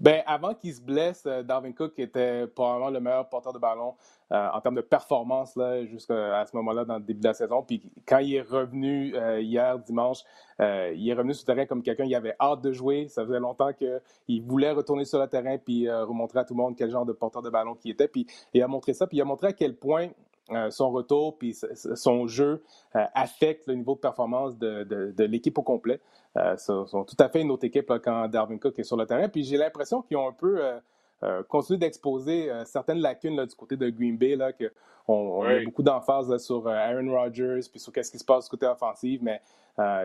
Ben, 0.00 0.22
avant 0.26 0.54
qu'il 0.54 0.72
se 0.72 0.80
blesse, 0.80 1.24
euh, 1.26 1.42
Darwin 1.42 1.74
Cook 1.74 1.98
était 1.98 2.46
probablement 2.46 2.88
le 2.88 3.00
meilleur 3.00 3.28
porteur 3.28 3.52
de 3.52 3.58
ballon 3.58 3.94
euh, 4.32 4.48
en 4.50 4.58
termes 4.62 4.76
de 4.76 4.80
performance 4.80 5.58
jusqu'à 5.90 6.46
ce 6.46 6.56
moment-là 6.56 6.86
dans 6.86 6.94
le 6.94 7.02
début 7.02 7.20
de 7.20 7.26
la 7.26 7.34
saison. 7.34 7.62
Puis 7.62 7.82
quand 8.06 8.18
il 8.18 8.34
est 8.34 8.40
revenu 8.40 9.14
euh, 9.14 9.42
hier, 9.42 9.78
dimanche, 9.78 10.20
il 10.58 11.08
est 11.08 11.14
revenu 11.14 11.34
sur 11.34 11.44
le 11.46 11.54
terrain 11.54 11.66
comme 11.66 11.82
quelqu'un 11.82 12.06
qui 12.06 12.14
avait 12.14 12.34
hâte 12.40 12.62
de 12.62 12.72
jouer. 12.72 13.08
Ça 13.08 13.24
faisait 13.24 13.40
longtemps 13.40 13.72
qu'il 13.72 14.42
voulait 14.42 14.72
retourner 14.72 15.04
sur 15.04 15.18
le 15.18 15.26
terrain 15.26 15.56
puis 15.58 15.90
remontrer 15.90 16.40
à 16.40 16.44
tout 16.44 16.54
le 16.54 16.58
monde 16.62 16.76
quel 16.76 16.90
genre 16.90 17.06
de 17.06 17.12
porteur 17.12 17.40
de 17.40 17.48
ballon 17.48 17.74
qu'il 17.74 17.90
était. 17.90 18.08
Puis 18.08 18.26
il 18.52 18.62
a 18.62 18.68
montré 18.68 18.92
ça, 18.92 19.06
puis 19.06 19.16
il 19.16 19.20
a 19.22 19.24
montré 19.24 19.48
à 19.48 19.52
quel 19.54 19.74
point 19.74 20.08
son 20.70 20.90
retour 20.90 21.38
puis 21.38 21.56
son 21.94 22.26
jeu 22.26 22.62
affecte 22.92 23.66
le 23.66 23.74
niveau 23.74 23.94
de 23.94 24.00
performance 24.00 24.56
de 24.58 25.24
l'équipe 25.24 25.56
au 25.58 25.62
complet. 25.62 26.00
Euh, 26.36 26.56
sont, 26.56 27.04
tout 27.04 27.16
à 27.18 27.28
fait 27.28 27.42
une 27.42 27.50
autre 27.50 27.64
équipe 27.64 27.92
quand 28.04 28.28
Darwin 28.28 28.60
Cook 28.60 28.78
est 28.78 28.84
sur 28.84 28.96
le 28.96 29.04
terrain. 29.04 29.28
Puis 29.28 29.42
j'ai 29.42 29.56
l'impression 29.56 30.02
qu'ils 30.02 30.16
ont 30.16 30.28
un 30.28 30.32
peu 30.32 30.64
euh, 30.64 30.78
euh, 31.24 31.42
continué 31.42 31.78
d'exposer 31.78 32.50
certaines 32.64 32.98
lacunes 32.98 33.44
du 33.44 33.54
côté 33.54 33.76
de 33.76 33.90
Green 33.90 34.16
Bay, 34.16 34.36
là, 34.36 34.52
que 34.52 34.72
on, 35.08 35.42
a 35.42 35.64
beaucoup 35.64 35.82
d'emphase 35.82 36.36
sur 36.36 36.68
Aaron 36.68 37.10
Rodgers, 37.10 37.60
puis 37.68 37.80
sur 37.80 37.92
qu'est-ce 37.92 38.12
qui 38.12 38.18
se 38.18 38.24
passe 38.24 38.44
du 38.44 38.50
côté 38.50 38.66
offensif, 38.66 39.20
mais 39.22 39.40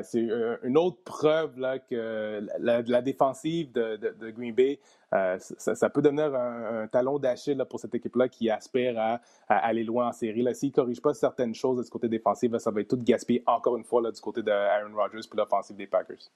c'est 0.04 0.28
une 0.64 0.78
autre 0.78 0.98
preuve 1.04 1.60
là, 1.60 1.80
que 1.80 2.46
la, 2.60 2.82
la 2.82 3.02
défensive 3.02 3.72
de, 3.72 3.98
de, 3.98 4.30
Green 4.32 4.54
Bay, 4.54 4.80
ça, 5.12 5.90
peut 5.90 6.02
devenir 6.02 6.34
un, 6.36 6.88
talon 6.88 7.20
d'Achille 7.20 7.64
pour 7.70 7.80
cette 7.80 7.96
équipe-là 7.96 8.30
qui 8.30 8.50
aspire 8.50 9.00
à, 9.00 9.20
aller 9.48 9.84
loin 9.84 10.10
en 10.10 10.12
série. 10.12 10.46
S'ils 10.56 10.70
ne 10.70 10.76
corrigent 10.76 11.02
pas 11.02 11.14
certaines 11.14 11.56
choses 11.56 11.84
du 11.84 11.90
côté 11.90 12.08
défensif, 12.08 12.56
ça 12.58 12.72
va 12.72 12.82
être 12.82 12.90
tout 12.90 13.02
gaspillé 13.02 13.44
encore 13.46 13.78
une 13.78 13.84
fois 13.84 14.02
là, 14.02 14.12
du 14.12 14.22
côté 14.22 14.44
de 14.44 14.52
Aaron 14.52 14.96
Rodgers 14.96 15.28
puis 15.30 15.38
l'offensive 15.38 15.76
des 15.76 15.88
Packers. 15.88 16.30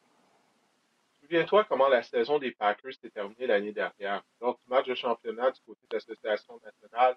Souviens-toi 1.21 1.65
comment 1.69 1.87
la 1.87 2.01
saison 2.01 2.39
des 2.39 2.51
Packers 2.51 2.93
s'est 2.99 3.11
terminée 3.11 3.45
l'année 3.45 3.71
dernière? 3.71 4.23
Lors 4.41 4.57
du 4.57 4.67
match 4.67 4.87
de 4.87 4.95
championnat 4.95 5.51
du 5.51 5.59
côté 5.65 5.81
de 5.89 5.95
l'Association 5.95 6.59
nationale, 6.63 7.15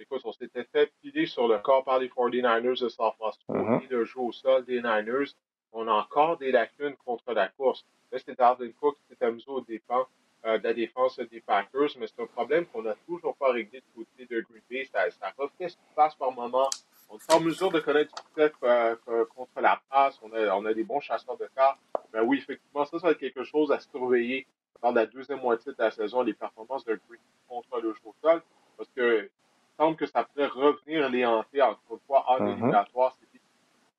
Écoute, 0.00 0.22
on 0.24 0.32
s'était 0.32 0.64
fait 0.64 0.92
piler 1.00 1.26
sur 1.26 1.46
le 1.46 1.58
corps 1.58 1.84
par 1.84 1.98
les 1.98 2.08
49ers 2.08 2.82
de 2.82 2.88
San 2.88 3.12
Francisco. 3.12 3.54
Le 3.88 4.04
jeu 4.04 4.18
au 4.18 4.32
sol 4.32 4.64
des 4.64 4.82
Niners. 4.82 5.30
On 5.74 5.88
a 5.88 5.92
encore 5.92 6.38
des 6.38 6.52
lacunes 6.52 6.94
contre 7.04 7.32
la 7.32 7.48
course. 7.48 7.84
Là, 8.12 8.18
c'est 8.24 8.38
Darwin 8.38 8.72
Cook 8.74 8.96
qui 9.08 9.16
s'est 9.16 9.24
amusé 9.24 9.44
au 9.48 9.60
dépens 9.60 10.06
euh, 10.46 10.56
de 10.58 10.64
la 10.64 10.72
défense 10.72 11.18
des 11.18 11.40
Packers, 11.40 11.90
mais 11.98 12.06
c'est 12.06 12.22
un 12.22 12.26
problème 12.26 12.64
qu'on 12.66 12.82
n'a 12.82 12.94
toujours 13.06 13.34
pas 13.34 13.50
réglé 13.50 13.80
du 13.80 14.04
côté 14.04 14.24
de 14.32 14.40
Green 14.40 14.62
Bay. 14.70 14.88
Ça, 14.92 15.10
ça 15.10 15.32
refait 15.36 15.68
ce 15.68 15.74
qui 15.74 15.94
passe 15.96 16.14
par 16.14 16.30
moment. 16.30 16.70
On 17.10 17.16
est 17.16 17.32
en 17.34 17.40
mesure 17.40 17.72
de 17.72 17.80
connaître 17.80 18.14
du 18.14 18.22
succès 18.22 18.52
euh, 18.62 18.94
contre 19.34 19.60
la 19.60 19.80
passe. 19.90 20.18
On 20.22 20.32
a, 20.32 20.54
on 20.54 20.64
a 20.64 20.72
des 20.72 20.84
bons 20.84 21.00
chasseurs 21.00 21.36
de 21.36 21.48
cartes. 21.56 21.78
Mais 22.12 22.20
oui, 22.20 22.38
effectivement, 22.38 22.84
ça, 22.84 22.98
ça 22.98 23.06
va 23.08 23.12
être 23.12 23.18
quelque 23.18 23.42
chose 23.42 23.72
à 23.72 23.80
surveiller 23.80 24.46
dans 24.80 24.92
la 24.92 25.06
deuxième 25.06 25.40
moitié 25.40 25.72
de 25.72 25.82
la 25.82 25.90
saison, 25.90 26.22
les 26.22 26.34
performances 26.34 26.84
de 26.84 27.00
Green 27.08 27.20
contre 27.48 27.80
le 27.80 27.92
jeu 27.92 28.00
au 28.04 28.14
sol. 28.22 28.42
Parce 28.76 28.88
que 28.94 29.28
semble 29.76 29.96
que 29.96 30.06
ça 30.06 30.24
pourrait 30.24 30.46
revenir 30.46 31.08
les 31.08 31.26
hanter 31.26 31.62
encore 31.62 31.80
une 31.92 32.06
fois 32.06 32.24
en 32.28 32.38
mm-hmm. 32.38 32.52
éliminatoire. 32.52 33.16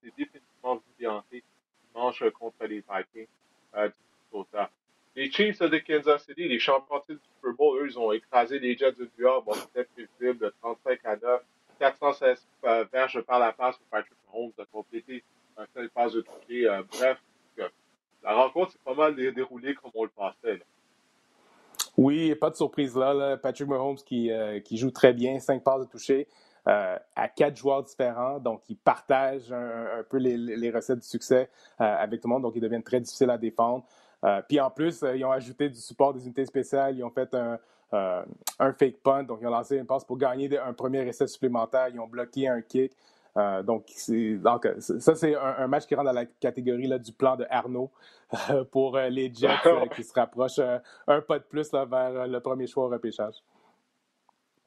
C'est 0.04 0.16
définitivement 0.16 0.76
vu 0.76 0.82
les 1.00 1.08
hanter 1.08 1.44
dimanche 1.96 2.24
contre 2.32 2.66
les 2.66 2.82
Vikings 2.82 3.28
euh, 3.76 3.88
du 3.88 3.94
Minnesota. 4.32 4.70
Les 5.16 5.32
Chiefs 5.32 5.60
de 5.60 5.78
Kansas 5.78 6.26
City, 6.26 6.48
les 6.48 6.60
champions 6.60 7.02
du 7.08 7.18
Super 7.36 7.54
Bowl, 7.58 7.82
eux, 7.82 7.88
ils 7.90 7.98
ont 7.98 8.12
écrasé 8.12 8.60
les 8.60 8.76
Jets 8.76 8.92
de 8.94 9.10
New 9.18 9.24
York. 9.24 9.46
Bon, 9.46 9.54
c'était 9.54 9.86
prévisible 9.86 10.46
de 10.46 10.54
35 10.62 11.00
à 11.06 11.16
9. 11.16 11.42
416 11.80 12.46
euh, 12.66 12.86
verges 12.92 13.22
par 13.22 13.40
la 13.40 13.52
passe 13.52 13.78
pour 13.78 13.88
Patrick 13.88 14.18
Mahomes 14.32 14.52
de 14.58 14.66
compléter 14.72 15.24
un 15.58 15.66
seul 15.74 15.90
passe 15.90 16.14
de 16.14 16.22
toucher. 16.22 16.68
Euh, 16.68 16.84
bref, 16.90 17.18
la 18.24 18.34
rencontre 18.34 18.72
s'est 18.72 18.80
pas 18.84 18.94
mal 18.94 19.16
déroulée 19.16 19.76
comme 19.76 19.92
on 19.94 20.04
le 20.04 20.10
pensait. 20.10 20.58
Là. 20.58 20.64
Oui, 21.98 22.34
pas 22.36 22.50
de 22.50 22.56
surprise 22.56 22.96
là. 22.96 23.38
Patrick 23.38 23.68
Mahomes 23.68 23.98
qui, 23.98 24.32
euh, 24.32 24.60
qui, 24.60 24.78
joue 24.78 24.92
très 24.92 25.14
bien, 25.14 25.40
cinq 25.40 25.64
passes 25.64 25.82
de 25.82 25.92
toucher 25.92 26.28
euh, 26.68 26.98
à 27.16 27.28
quatre 27.28 27.56
joueurs 27.56 27.84
différents. 27.84 28.40
Donc, 28.40 28.62
il 28.70 28.78
partage 28.78 29.52
un, 29.52 30.04
peu 30.10 30.18
les, 30.18 30.38
les, 30.38 30.72
recettes 30.72 31.00
du 31.00 31.08
succès 31.08 31.50
euh, 31.80 31.84
avec 31.84 32.22
tout 32.22 32.28
le 32.28 32.34
monde. 32.34 32.44
Donc, 32.44 32.54
ils 32.56 32.62
deviennent 32.62 32.84
très 32.84 33.00
difficiles 33.00 33.30
à 33.30 33.38
défendre. 33.38 33.86
puis 34.48 34.60
en 34.60 34.72
plus, 34.72 35.04
ils 35.16 35.24
ont 35.24 35.32
ajouté 35.32 35.70
du 35.70 35.80
support 35.80 36.14
des 36.14 36.24
unités 36.24 36.46
spéciales. 36.46 36.98
Ils 36.98 37.04
ont 37.04 37.12
fait 37.12 37.34
un, 37.36 37.60
un 37.92 38.74
fake 38.74 38.98
punt. 39.04 39.24
Donc, 39.24 39.40
ils 39.42 39.48
ont 39.48 39.52
lancé 39.52 39.78
une 39.78 39.86
passe 39.86 40.04
pour 40.04 40.18
gagner 40.18 40.58
un 40.58 40.74
premier 40.74 41.08
essai 41.08 41.28
supplémentaire. 41.28 41.90
Ils 41.90 42.00
ont 42.00 42.08
bloqué 42.08 42.48
un 42.48 42.62
kick. 42.62 42.92
Euh, 43.38 43.64
donc, 43.64 43.88
donc, 44.08 44.68
ça, 44.80 45.16
c'est 45.16 45.36
un, 45.36 45.68
match 45.68 45.86
qui 45.86 45.96
rentre 45.96 46.08
dans 46.08 46.14
la 46.14 46.26
catégorie 46.26 46.88
là, 46.88 46.98
du 46.98 47.12
plan 47.12 47.36
de 47.36 47.46
Arnaud 47.50 47.92
euh, 48.50 48.64
pour 48.64 48.96
euh, 48.96 49.10
les 49.10 49.34
Jets 49.34 49.50
qui 49.96 50.04
se 50.04 50.14
rapprochent 50.14 50.62
un 51.08 51.22
pas 51.22 51.40
de 51.40 51.44
plus 51.44 51.72
là, 51.74 51.86
vers 51.86 52.28
le 52.28 52.40
premier 52.40 52.68
choix 52.68 52.86
au 52.86 52.90
repêchage. 52.90 53.36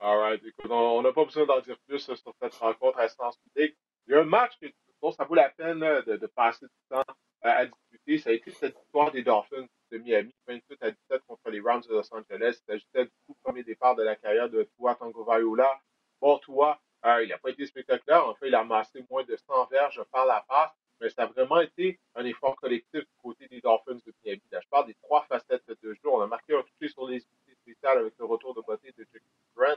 All 0.00 0.16
right. 0.16 0.40
Écoute, 0.44 0.70
on 0.70 1.02
n'a 1.02 1.12
pas 1.12 1.24
besoin 1.24 1.44
d'en 1.44 1.60
dire 1.60 1.76
plus 1.86 1.98
sur 1.98 2.16
cette 2.16 2.54
rencontre 2.54 3.00
à 3.00 3.08
sens 3.08 3.36
public. 3.38 3.76
Il 4.06 4.12
y 4.12 4.14
a 4.14 4.20
un 4.20 4.24
match 4.24 4.56
dont 5.02 5.10
ça 5.10 5.24
vaut 5.24 5.34
la 5.34 5.50
peine 5.50 5.80
de, 5.80 6.26
passer 6.26 6.66
du 6.66 6.72
temps 6.88 7.02
à 7.42 7.66
discuter. 7.66 8.18
Ça 8.18 8.30
a 8.30 8.32
été 8.32 8.50
cette 8.52 8.78
victoire 8.78 9.10
des 9.10 9.24
Dolphins 9.24 9.66
de 9.90 9.98
Miami, 9.98 10.32
28 10.46 10.82
à 10.82 10.90
17 10.92 11.22
contre 11.26 11.50
les 11.50 11.60
Rams 11.60 11.82
de 11.88 11.94
Los 11.94 12.14
Angeles. 12.14 12.60
Il 12.60 12.66
s'agissait 12.66 13.04
du 13.06 13.12
tout 13.26 13.34
premier 13.42 13.64
départ 13.64 13.96
de 13.96 14.04
la 14.04 14.14
carrière 14.14 14.48
de 14.48 14.68
Tua 14.76 14.94
Tangovaiola. 14.94 15.80
Bon, 16.20 16.38
Tua, 16.38 16.80
euh, 17.04 17.24
il 17.24 17.30
n'a 17.30 17.38
pas 17.38 17.50
été 17.50 17.66
spectaculaire. 17.66 18.24
En 18.24 18.34
fait, 18.36 18.48
il 18.48 18.54
a 18.54 18.60
amassé 18.60 19.04
moins 19.10 19.24
de 19.24 19.36
100 19.36 19.66
verges 19.66 20.02
par 20.12 20.26
la 20.26 20.44
passe, 20.48 20.70
mais 21.00 21.08
ça 21.10 21.24
a 21.24 21.26
vraiment 21.26 21.60
été 21.60 21.98
un 22.14 22.24
effort 22.24 22.54
collectif 22.54 23.00
du 23.00 23.16
côté 23.20 23.48
des 23.48 23.60
Dolphins 23.60 23.98
de 24.06 24.14
Miami. 24.24 24.42
Là, 24.52 24.60
je 24.62 24.68
parle 24.68 24.86
des 24.86 24.94
trois 25.02 25.24
facettes 25.24 25.68
de 25.68 25.92
jeu. 25.92 26.08
On 26.08 26.20
a 26.20 26.28
marqué 26.28 26.54
un 26.54 26.62
toucher 26.62 26.92
sur 26.92 27.08
les 27.08 27.16
unités 27.16 27.54
spéciales 27.62 27.98
avec 27.98 28.14
le 28.16 28.24
retour 28.26 28.54
de 28.54 28.60
beauté 28.60 28.92
de 28.96 29.04
Jake 29.12 29.22
Grant 29.56 29.66
euh, 29.72 29.76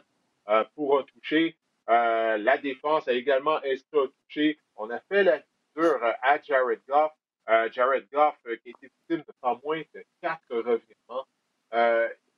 pour 0.75 0.99
un 0.99 1.03
toucher. 1.03 1.57
la 1.87 2.57
défense 2.57 3.07
a 3.07 3.13
également 3.13 3.61
été 3.63 3.83
touchée. 3.91 4.59
On 4.75 4.89
a 4.89 4.99
fait 5.01 5.23
la 5.23 5.39
figure 5.73 6.03
à 6.21 6.41
Jared 6.41 6.81
Goff. 6.87 7.11
Jared 7.71 8.07
Goff 8.11 8.35
qui 8.43 8.49
a 8.49 8.53
été 8.53 8.73
victime 8.81 9.23
de 9.27 9.33
pas 9.41 9.59
moins 9.63 9.81
de 9.93 10.03
quatre 10.21 10.49
revirements. 10.49 11.25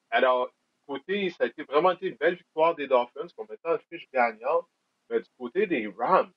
alors, 0.09 0.51
côté, 0.87 1.29
ça 1.31 1.45
a 1.45 1.47
été 1.47 1.63
vraiment 1.63 1.91
été 1.91 2.07
une 2.07 2.17
belle 2.17 2.35
victoire 2.35 2.75
des 2.75 2.87
Dolphins, 2.87 3.27
qu'on 3.35 3.45
mettait 3.49 3.69
en 3.69 3.77
fiche 3.89 4.07
gagnante. 4.11 4.67
Mais 5.09 5.19
du 5.19 5.29
côté 5.37 5.67
des 5.67 5.87
Rams, 5.97 6.31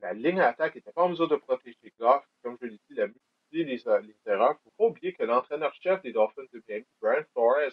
la 0.00 0.12
ligne 0.12 0.36
d'attaque 0.36 0.74
n'était 0.74 0.92
pas 0.92 1.02
en 1.02 1.08
mesure 1.08 1.28
de 1.28 1.36
protéger 1.36 1.92
Goff. 1.98 2.24
Comme 2.42 2.56
je 2.60 2.66
l'ai 2.66 2.80
dit, 2.88 2.94
la 2.94 3.06
multiplié 3.06 3.82
euh, 3.86 4.00
les 4.00 4.16
erreurs. 4.26 4.52
Il 4.52 4.66
ne 4.66 4.70
faut 4.70 4.76
pas 4.76 4.84
oublier 4.84 5.12
que 5.14 5.22
l'entraîneur-chef 5.22 6.02
des 6.02 6.12
Dolphins 6.12 6.42
de 6.52 6.62
Miami, 6.68 6.86
Brian 7.00 7.24
Flores, 7.32 7.72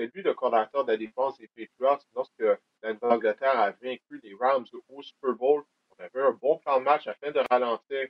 c'est 0.00 0.14
lui 0.14 0.22
le 0.22 0.34
coordinateur 0.34 0.84
de 0.84 0.92
la 0.92 0.96
défense 0.96 1.36
des 1.38 1.48
Patriots 1.48 1.98
lorsque 2.14 2.44
l'Angleterre 3.02 3.58
a 3.58 3.70
vaincu 3.70 4.20
les 4.22 4.34
Rams 4.34 4.64
au 4.88 5.02
Super 5.02 5.34
Bowl. 5.34 5.62
On 5.90 6.02
avait 6.02 6.22
un 6.22 6.32
bon 6.32 6.56
plan 6.58 6.78
de 6.78 6.84
match 6.84 7.06
afin 7.06 7.30
de 7.30 7.40
ralentir 7.50 8.08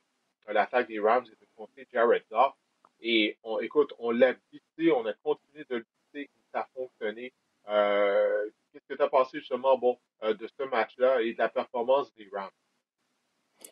euh, 0.48 0.53
l'attaque 0.53 0.87
des 0.87 1.00
Rams 1.00 1.24
et 1.26 1.31
de 1.31 1.48
contrer 1.57 1.88
Jared 1.92 2.22
Goff. 2.31 2.55
Et 3.00 3.37
on, 3.42 3.59
écoute, 3.59 3.92
on 3.98 4.12
l'a 4.12 4.35
visité, 4.53 4.92
on 4.92 5.05
a 5.07 5.12
continué 5.14 5.64
de 5.68 5.76
le 5.76 5.87
et 6.14 6.29
ça 6.53 6.61
a 6.61 6.68
fonctionné. 6.74 7.33
Euh, 7.68 8.48
qu'est-ce 8.72 8.87
que 8.87 8.94
tu 8.94 9.03
as 9.03 9.09
pensé 9.09 9.38
justement 9.38 9.76
bon, 9.76 9.98
de 10.22 10.46
ce 10.46 10.62
match-là 10.64 11.22
et 11.22 11.33
de 11.33 11.38
la 11.38 11.48
performance 11.48 12.14
des 12.14 12.29
Rams? 12.33 12.50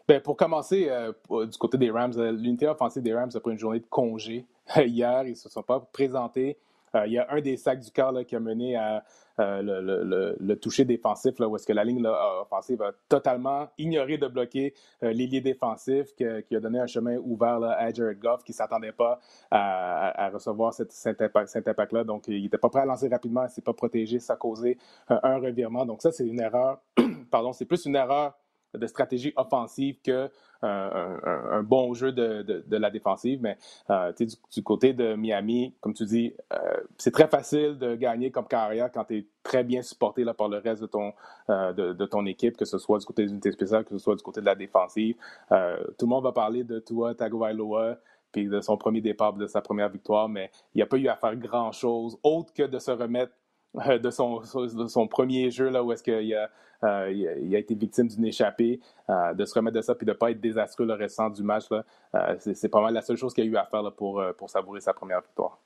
Bien, 0.07 0.21
pour 0.21 0.37
commencer, 0.37 0.89
euh, 0.89 1.13
du 1.47 1.59
côté 1.59 1.79
des 1.79 1.91
Rams, 1.91 2.13
euh, 2.17 2.33
l'unité 2.33 2.67
offensive 2.67 3.03
des 3.03 3.15
Rams 3.15 3.31
a 3.35 3.41
pris 3.41 3.53
une 3.53 3.59
journée 3.59 3.81
de 3.81 3.87
congé 3.87 4.47
hier. 4.77 5.25
Ils 5.25 5.31
ne 5.31 5.35
se 5.35 5.49
sont 5.49 5.63
pas 5.63 5.81
présentés. 5.81 6.59
Euh, 6.94 7.07
il 7.07 7.12
y 7.12 7.18
a 7.18 7.27
un 7.31 7.40
des 7.40 7.57
sacs 7.57 7.81
du 7.81 7.90
corps 7.90 8.14
qui 8.27 8.37
a 8.37 8.40
mené 8.40 8.77
à 8.77 9.05
le, 9.38 10.55
toucher 10.55 10.85
défensif, 10.85 11.38
là, 11.38 11.48
où 11.48 11.55
est-ce 11.55 11.66
que 11.66 11.72
la 11.72 11.85
ligne 11.85 12.05
offensive 12.05 12.83
a 12.83 12.90
totalement 13.09 13.68
ignoré 13.79 14.18
de 14.18 14.27
bloquer 14.27 14.74
l'ailier 15.01 15.40
défensif, 15.40 16.12
qui, 16.16 16.24
a 16.24 16.61
donné 16.61 16.81
un 16.81 16.88
chemin 16.88 17.18
ouvert 17.18 17.62
à 17.62 17.92
Jared 17.92 18.18
Goff, 18.18 18.42
qui 18.42 18.51
ne 18.51 18.57
s'attendait 18.57 18.90
pas 18.90 19.20
à, 19.53 20.29
recevoir 20.31 20.74
cet 20.74 21.68
impact-là. 21.68 22.03
Donc, 22.03 22.27
il 22.27 22.42
n'était 22.42 22.59
pas 22.59 22.68
prêt 22.68 22.81
à 22.81 22.85
lancer 22.85 23.09
rapidement, 23.09 23.42
il 23.42 23.44
ne 23.44 23.51
s'est 23.51 23.62
pas 23.62 23.74
protégé, 23.74 24.18
ça 24.18 24.33
a 24.33 24.37
causé 24.37 24.77
un 25.09 25.38
revirement. 25.38 25.87
Donc, 25.87 26.03
ça, 26.03 26.11
c'est 26.11 26.27
une 26.27 26.40
erreur. 26.40 26.81
Pardon, 27.31 27.53
c'est 27.53 27.64
plus 27.64 27.87
une 27.87 27.94
erreur 27.94 28.37
de 28.75 28.87
stratégie 28.87 29.33
offensive 29.37 29.99
que 30.03 30.31
euh, 30.65 31.17
un, 31.53 31.63
bon 31.63 31.95
jeu 31.95 32.11
de, 32.11 32.77
la 32.77 32.91
défensive. 32.91 33.41
Mais 33.41 33.57
euh, 33.91 34.13
du, 34.53 34.63
côté 34.63 34.93
de 34.93 35.15
Miami, 35.15 35.75
comme 35.81 35.95
tu 35.95 36.05
dis, 36.05 36.35
euh, 36.53 36.59
c'est 36.97 37.13
très 37.13 37.29
facile 37.29 37.79
de 37.79 37.95
gagner 37.95 38.31
comme 38.31 38.47
carrière 38.47 38.91
quand 38.93 39.05
tu 39.05 39.19
es 39.19 39.27
très 39.45 39.63
bien 39.63 39.83
supporté 39.83 40.25
là, 40.25 40.35
par 40.35 40.49
le 40.49 40.59
reste 40.59 40.83
de 40.83 40.87
ton, 40.87 41.13
de, 41.49 42.05
ton 42.07 42.27
équipe, 42.27 42.57
que 42.57 42.65
ce 42.65 42.79
soit 42.79 42.99
du 42.99 43.07
côté 43.07 43.25
des 43.25 43.31
unités 43.31 43.53
spéciales, 43.53 43.85
que 43.85 43.91
ce 43.91 43.99
soit 43.99 44.17
du 44.17 44.23
côté 44.23 44.41
de 44.41 44.47
la 44.47 44.55
défensive. 44.55 45.17
tout 45.49 46.07
le 46.07 46.07
monde 46.07 46.25
va 46.25 46.33
parler 46.33 46.65
de 46.65 46.81
Tua 46.81 47.15
Tagovailoa 47.15 47.99
puis 48.33 48.47
de 48.47 48.61
son 48.61 48.77
premier 48.77 49.01
départ, 49.01 49.33
de 49.33 49.47
sa 49.47 49.61
première 49.63 49.89
victoire, 49.89 50.29
mais 50.29 50.51
il 50.75 50.79
n'y 50.79 50.83
a 50.83 50.87
pas 50.87 50.99
eu 50.99 51.09
à 51.09 51.17
faire 51.17 51.35
grand-chose 51.37 52.19
autre 52.23 52.53
que 52.53 52.65
de 52.65 52.79
se 52.79 52.91
remettre 52.91 53.33
de 53.75 54.11
son, 54.11 55.09
premier 55.09 55.51
jeu, 55.51 55.69
là, 55.69 55.83
où 55.83 55.93
est-ce 55.93 56.03
qu'il 56.03 56.35
a, 56.35 56.51
euh, 56.85 57.53
été 57.53 57.75
victime 57.75 58.09
d'une 58.09 58.27
échappée, 58.27 58.81
euh, 59.11 59.35
de 59.35 59.45
se 59.45 59.55
remettre 59.55 59.77
de 59.77 59.83
ça 59.83 59.95
puis 59.95 60.07
de 60.07 60.13
ne 60.13 60.17
pas 60.17 60.31
être 60.31 60.41
désastreux 60.41 60.87
le 60.87 60.95
restant 60.95 61.29
du 61.29 61.43
match. 61.43 61.65
Là, 61.71 61.85
euh, 62.15 62.37
c'est, 62.39 62.69
pas 62.69 62.81
mal 62.81 62.95
la 62.95 63.03
seule 63.03 63.17
chose 63.17 63.35
qu'il 63.35 63.45
a 63.45 63.47
eu 63.47 63.57
à 63.57 63.67
faire 63.67 63.83
là, 63.83 63.91
pour, 63.91 64.23
savourer 64.47 64.81
sa 64.81 64.95
première 64.95 65.21
victoire. 65.21 65.59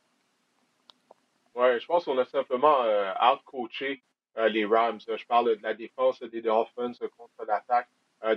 Oui, 1.55 1.79
je 1.79 1.87
pense 1.87 2.05
qu'on 2.05 2.19
a 2.19 2.25
simplement 2.25 2.81
out-coaché 3.33 4.03
les 4.49 4.65
Rams. 4.65 5.01
Je 5.01 5.27
parle 5.27 5.57
de 5.57 5.63
la 5.63 5.75
défense 5.75 6.21
des 6.23 6.41
Dolphins 6.41 6.93
contre 7.17 7.47
l'attaque 7.47 7.89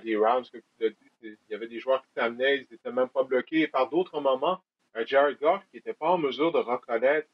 des 0.04 0.18
Rams. 0.18 0.44
il 0.80 1.38
y 1.50 1.54
avait 1.56 1.68
des 1.68 1.80
joueurs 1.80 2.02
qui 2.02 2.12
s'amenaient, 2.14 2.58
ils 2.58 2.68
n'étaient 2.70 2.92
même 2.92 3.08
pas 3.08 3.24
bloqués. 3.24 3.62
Et 3.62 3.68
par 3.68 3.90
d'autres 3.90 4.20
moments, 4.20 4.60
Jared 5.06 5.40
Goff 5.40 5.62
qui 5.72 5.78
n'était 5.78 5.94
pas 5.94 6.10
en 6.10 6.18
mesure 6.18 6.52
de 6.52 6.60
reconnaître 6.60 7.28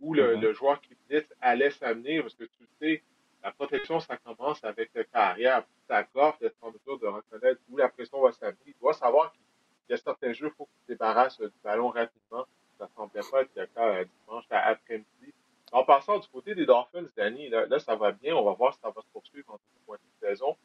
où 0.00 0.14
le, 0.14 0.36
mm-hmm. 0.36 0.40
le, 0.40 0.52
joueur 0.52 0.80
qui 0.80 0.96
allait 1.40 1.70
s'amener, 1.70 2.20
parce 2.20 2.34
que 2.34 2.44
tu 2.44 2.66
sais, 2.80 3.02
la 3.42 3.50
protection, 3.50 3.98
ça 3.98 4.16
commence 4.18 4.62
avec 4.64 4.90
le 4.94 5.04
carrière. 5.04 5.64
Sa 5.88 6.04
gorge 6.04 6.38
d'être 6.38 6.56
en 6.62 6.70
mesure 6.70 6.98
de 6.98 7.06
reconnaître 7.06 7.60
où 7.68 7.76
la 7.76 7.88
pression 7.88 8.20
va 8.20 8.32
s'amener. 8.32 8.56
Il 8.66 8.74
doit 8.80 8.92
savoir 8.92 9.32
qu'il 9.32 9.42
y 9.90 9.92
a 9.94 9.96
certains 9.96 10.32
jeux, 10.32 10.46
il 10.46 10.56
faut 10.56 10.66
qu'il 10.66 10.82
se 10.82 10.92
débarrasse 10.92 11.40
du 11.40 11.50
ballon 11.62 11.88
rapidement. 11.88 12.46
Ça 12.78 12.84
ne 12.84 12.90
semblait 12.94 13.22
pas 13.30 13.42
être 13.42 13.50
le 13.56 13.66
cas 13.66 13.88
euh, 13.88 14.04
dimanche 14.26 14.44
après-midi. 14.50 15.34
En 15.72 15.84
passant 15.84 16.18
du 16.18 16.28
côté 16.28 16.54
des 16.54 16.66
Dolphins, 16.66 17.06
Danny, 17.16 17.48
là, 17.48 17.66
là, 17.66 17.78
ça 17.78 17.96
va 17.96 18.12
bien. 18.12 18.36
On 18.36 18.44
va 18.44 18.52
voir 18.52 18.74
si 18.74 18.80
ça 18.80 18.90
va 18.90 19.00
se 19.00 19.06
poursuivre 19.12 19.50
en 19.50 19.56
deuxième 19.56 19.86
moitié 19.86 20.06
de 20.20 20.28
saison. 20.28 20.56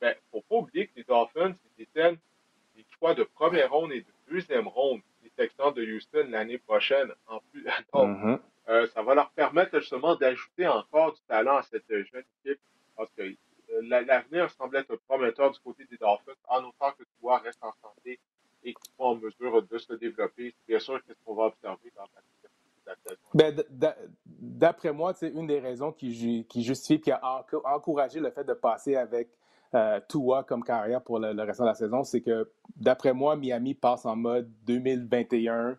Mais 0.00 0.12
il 0.12 0.36
ne 0.36 0.40
faut 0.40 0.46
pas 0.48 0.56
oublier 0.56 0.88
que 0.88 0.92
les 0.96 1.04
Dolphins, 1.04 1.52
ils 1.52 1.84
détiennent 1.84 2.18
des 2.74 2.84
choix 2.98 3.14
de 3.14 3.22
première 3.22 3.70
ronde 3.70 3.92
et 3.92 4.00
de 4.00 4.12
deuxième 4.30 4.66
ronde 4.66 5.00
Texans 5.36 5.72
de 5.72 5.84
Houston 5.84 6.26
l'année 6.30 6.58
prochaine. 6.58 7.12
En 7.26 7.40
plus, 7.50 7.64
donc, 7.92 8.18
mm-hmm. 8.18 8.38
Euh, 8.68 8.86
ça 8.88 9.02
va 9.02 9.14
leur 9.14 9.30
permettre 9.30 9.78
justement 9.78 10.16
d'ajouter 10.16 10.66
encore 10.66 11.12
du 11.12 11.20
talent 11.28 11.58
à 11.58 11.62
cette 11.62 11.88
jeune 11.88 12.24
équipe 12.44 12.60
parce 12.96 13.10
que 13.16 13.22
euh, 13.22 13.34
l'avenir 13.82 14.50
semble 14.50 14.76
être 14.76 14.96
prometteur 15.06 15.52
du 15.52 15.60
côté 15.60 15.84
des 15.88 15.96
Dolphins 15.96 16.32
en 16.48 16.64
autant 16.64 16.90
que 16.98 17.04
toi 17.20 17.38
reste 17.38 17.62
en 17.62 17.72
santé 17.80 18.18
et 18.64 18.74
qu'ils 18.74 18.94
soient 18.96 19.08
en 19.08 19.14
mesure 19.16 19.62
de 19.62 19.78
se 19.78 19.92
développer. 19.94 20.52
C'est 20.58 20.66
bien 20.66 20.80
sûr 20.80 21.00
qu'est-ce 21.04 21.18
qu'on 21.24 21.34
va 21.34 21.44
observer 21.44 21.92
dans 21.94 22.02
la. 22.02 22.22
Ben, 23.34 23.64
d'après 24.24 24.92
moi, 24.92 25.12
c'est 25.12 25.30
une 25.30 25.48
des 25.48 25.58
raisons 25.58 25.90
qui, 25.90 26.46
qui 26.48 26.62
justifie 26.62 27.00
qui 27.00 27.10
a 27.10 27.44
encouragé 27.64 28.20
le 28.20 28.30
fait 28.30 28.44
de 28.44 28.54
passer 28.54 28.94
avec 28.94 29.28
euh, 29.74 30.00
Tua 30.08 30.44
comme 30.44 30.62
carrière 30.62 31.02
pour 31.02 31.18
le, 31.18 31.32
le 31.32 31.42
restant 31.42 31.64
de 31.64 31.68
la 31.68 31.74
saison, 31.74 32.04
c'est 32.04 32.20
que 32.20 32.50
d'après 32.76 33.12
moi, 33.12 33.36
Miami 33.36 33.74
passe 33.74 34.06
en 34.06 34.16
mode 34.16 34.50
2021 34.66 35.76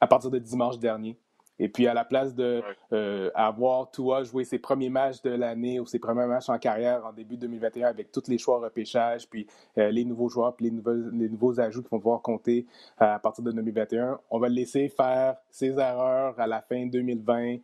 à 0.00 0.06
partir 0.06 0.30
de 0.30 0.38
dimanche 0.38 0.78
dernier. 0.78 1.16
Et 1.58 1.68
puis, 1.68 1.86
à 1.86 1.94
la 1.94 2.04
place 2.04 2.34
de 2.34 2.60
euh, 2.92 3.30
avoir 3.36 3.88
Tua 3.92 4.24
jouer 4.24 4.44
ses 4.44 4.58
premiers 4.58 4.88
matchs 4.88 5.22
de 5.22 5.30
l'année 5.30 5.78
ou 5.78 5.86
ses 5.86 6.00
premiers 6.00 6.26
matchs 6.26 6.48
en 6.48 6.58
carrière 6.58 7.06
en 7.06 7.12
début 7.12 7.36
2021 7.36 7.86
avec 7.86 8.10
tous 8.10 8.26
les 8.26 8.36
choix 8.36 8.58
repêchage, 8.58 9.28
puis 9.28 9.46
euh, 9.78 9.90
les 9.92 10.04
nouveaux 10.04 10.28
joueurs, 10.28 10.56
puis 10.56 10.70
les, 10.70 10.82
les 11.12 11.28
nouveaux 11.28 11.60
ajouts 11.60 11.82
qui 11.82 11.88
vont 11.88 12.00
pouvoir 12.00 12.20
compter 12.20 12.66
euh, 13.00 13.14
à 13.14 13.18
partir 13.20 13.44
de 13.44 13.52
2021, 13.52 14.18
on 14.30 14.38
va 14.40 14.48
le 14.48 14.54
laisser 14.54 14.88
faire 14.88 15.36
ses 15.50 15.78
erreurs 15.78 16.34
à 16.40 16.48
la 16.48 16.62
fin 16.62 16.86
2020. 16.86 17.58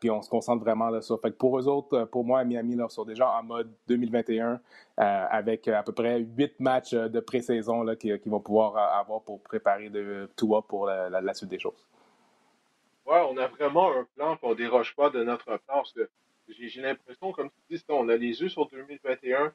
Puis 0.00 0.10
on 0.10 0.22
se 0.22 0.28
concentre 0.28 0.62
vraiment 0.62 0.90
là 0.90 1.00
sur. 1.00 1.20
Fait 1.20 1.30
que 1.30 1.36
pour 1.36 1.58
eux 1.58 1.68
autres, 1.68 2.04
pour 2.04 2.24
moi, 2.24 2.40
à 2.40 2.44
Miami, 2.44 2.76
là, 2.76 2.88
sont 2.88 3.04
déjà 3.04 3.30
en 3.30 3.42
mode 3.42 3.72
2021 3.88 4.60
avec 4.96 5.68
à 5.68 5.82
peu 5.82 5.92
près 5.92 6.20
huit 6.20 6.58
matchs 6.60 6.92
de 6.92 7.20
pré-saison 7.20 7.84
qu'ils 7.96 8.20
vont 8.26 8.40
pouvoir 8.40 8.76
avoir 8.76 9.22
pour 9.22 9.40
préparer 9.42 9.88
de 9.90 10.30
Tua 10.36 10.62
pour 10.62 10.86
la 10.86 11.34
suite 11.34 11.50
des 11.50 11.58
choses. 11.58 11.86
Ouais, 13.04 13.20
on 13.28 13.36
a 13.36 13.48
vraiment 13.48 13.90
un 13.90 14.06
plan, 14.14 14.36
qu'on 14.36 14.50
on 14.50 14.54
déroge 14.54 14.94
pas 14.94 15.10
de 15.10 15.24
notre 15.24 15.44
plan. 15.44 15.58
Parce 15.66 15.92
que 15.92 16.08
j'ai 16.48 16.80
l'impression, 16.80 17.32
comme 17.32 17.50
tu 17.50 17.76
dis, 17.76 17.84
on 17.88 18.08
a 18.08 18.16
les 18.16 18.40
yeux 18.40 18.48
sur 18.48 18.68
2021. 18.68 19.52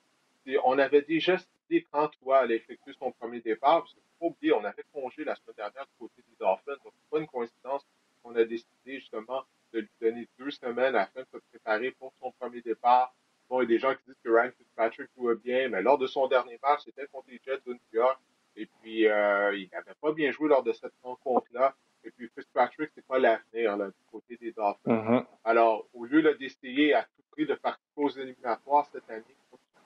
on 0.66 0.78
avait 0.80 1.02
déjà 1.02 1.38
cité 1.38 1.88
quand 1.92 2.10
toi 2.22 2.40
allait 2.40 2.58
effectuer 2.58 2.94
son 3.00 3.12
premier 3.12 3.40
départ. 3.40 3.80
Parce 3.80 3.94
qu'il 3.94 4.02
faut 4.20 4.28
oublier, 4.28 4.54
on 4.54 4.64
avait 4.66 4.84
congé 4.94 5.24
la 5.24 5.36
semaine 5.36 5.56
dernière 5.56 5.86
du 5.86 5.98
côté 5.98 6.22
des 6.28 6.36
Dolphins. 6.40 6.78
Donc, 6.84 6.94
pas 7.10 7.20
une 7.20 7.28
coïncidence 7.28 7.86
qu'on 8.22 8.36
a 8.36 8.44
décidé 8.44 9.00
justement 9.00 9.44
de 9.74 9.80
lui 9.80 9.90
donner 10.02 10.28
deux 10.40 10.52
semaines 10.52 10.96
afin 10.96 11.22
de 11.22 11.28
se 11.32 11.38
préparer 11.50 11.92
pour 11.92 12.14
son 12.20 12.32
premier 12.40 12.62
départ. 12.62 13.14
Bon, 13.50 13.62
il 13.62 13.64
y 13.64 13.66
a 13.66 13.68
des 13.68 13.80
gens 13.80 13.94
qui 13.94 14.02
disent 14.08 14.20
que 14.24 14.30
Ryan 14.30 14.52
Fitzpatrick 14.58 15.10
jouait 15.16 15.36
bien, 15.36 15.70
mais 15.70 15.82
lors 15.82 15.98
de 15.98 16.08
son 16.08 16.28
dernier 16.28 16.60
match, 16.62 16.82
c'était 16.84 17.08
contre 17.08 17.28
les 17.30 17.40
Jets 17.46 17.62
de 17.66 17.74
New 17.74 17.80
York. 17.94 18.20
Et 18.56 18.66
puis, 18.66 19.08
euh, 19.08 19.56
il 19.56 19.70
n'avait 19.72 19.94
pas 20.02 20.12
bien 20.12 20.32
joué 20.32 20.50
lors 20.50 20.64
de 20.64 20.74
cette 20.74 20.94
rencontre-là. 21.04 21.76
Et 22.04 22.12
puis 22.12 22.30
Fitzpatrick, 22.36 22.90
c'est 22.96 23.06
pas 23.06 23.20
l'avenir 23.20 23.78
du 23.78 23.94
côté 24.12 24.38
des 24.38 24.52
Dolphins. 24.52 24.78
Mm-hmm. 24.86 25.26
Alors, 25.44 25.88
au 25.94 26.06
lieu 26.06 26.22
d'essayer 26.36 26.94
à 26.94 27.04
tout 27.04 27.24
prix 27.32 27.46
de 27.46 27.56
faire 27.56 27.78
aux 27.96 28.10
éliminatoires 28.10 28.88
cette 28.92 29.10
année, 29.10 29.24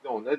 on 0.05 0.25
a, 0.25 0.35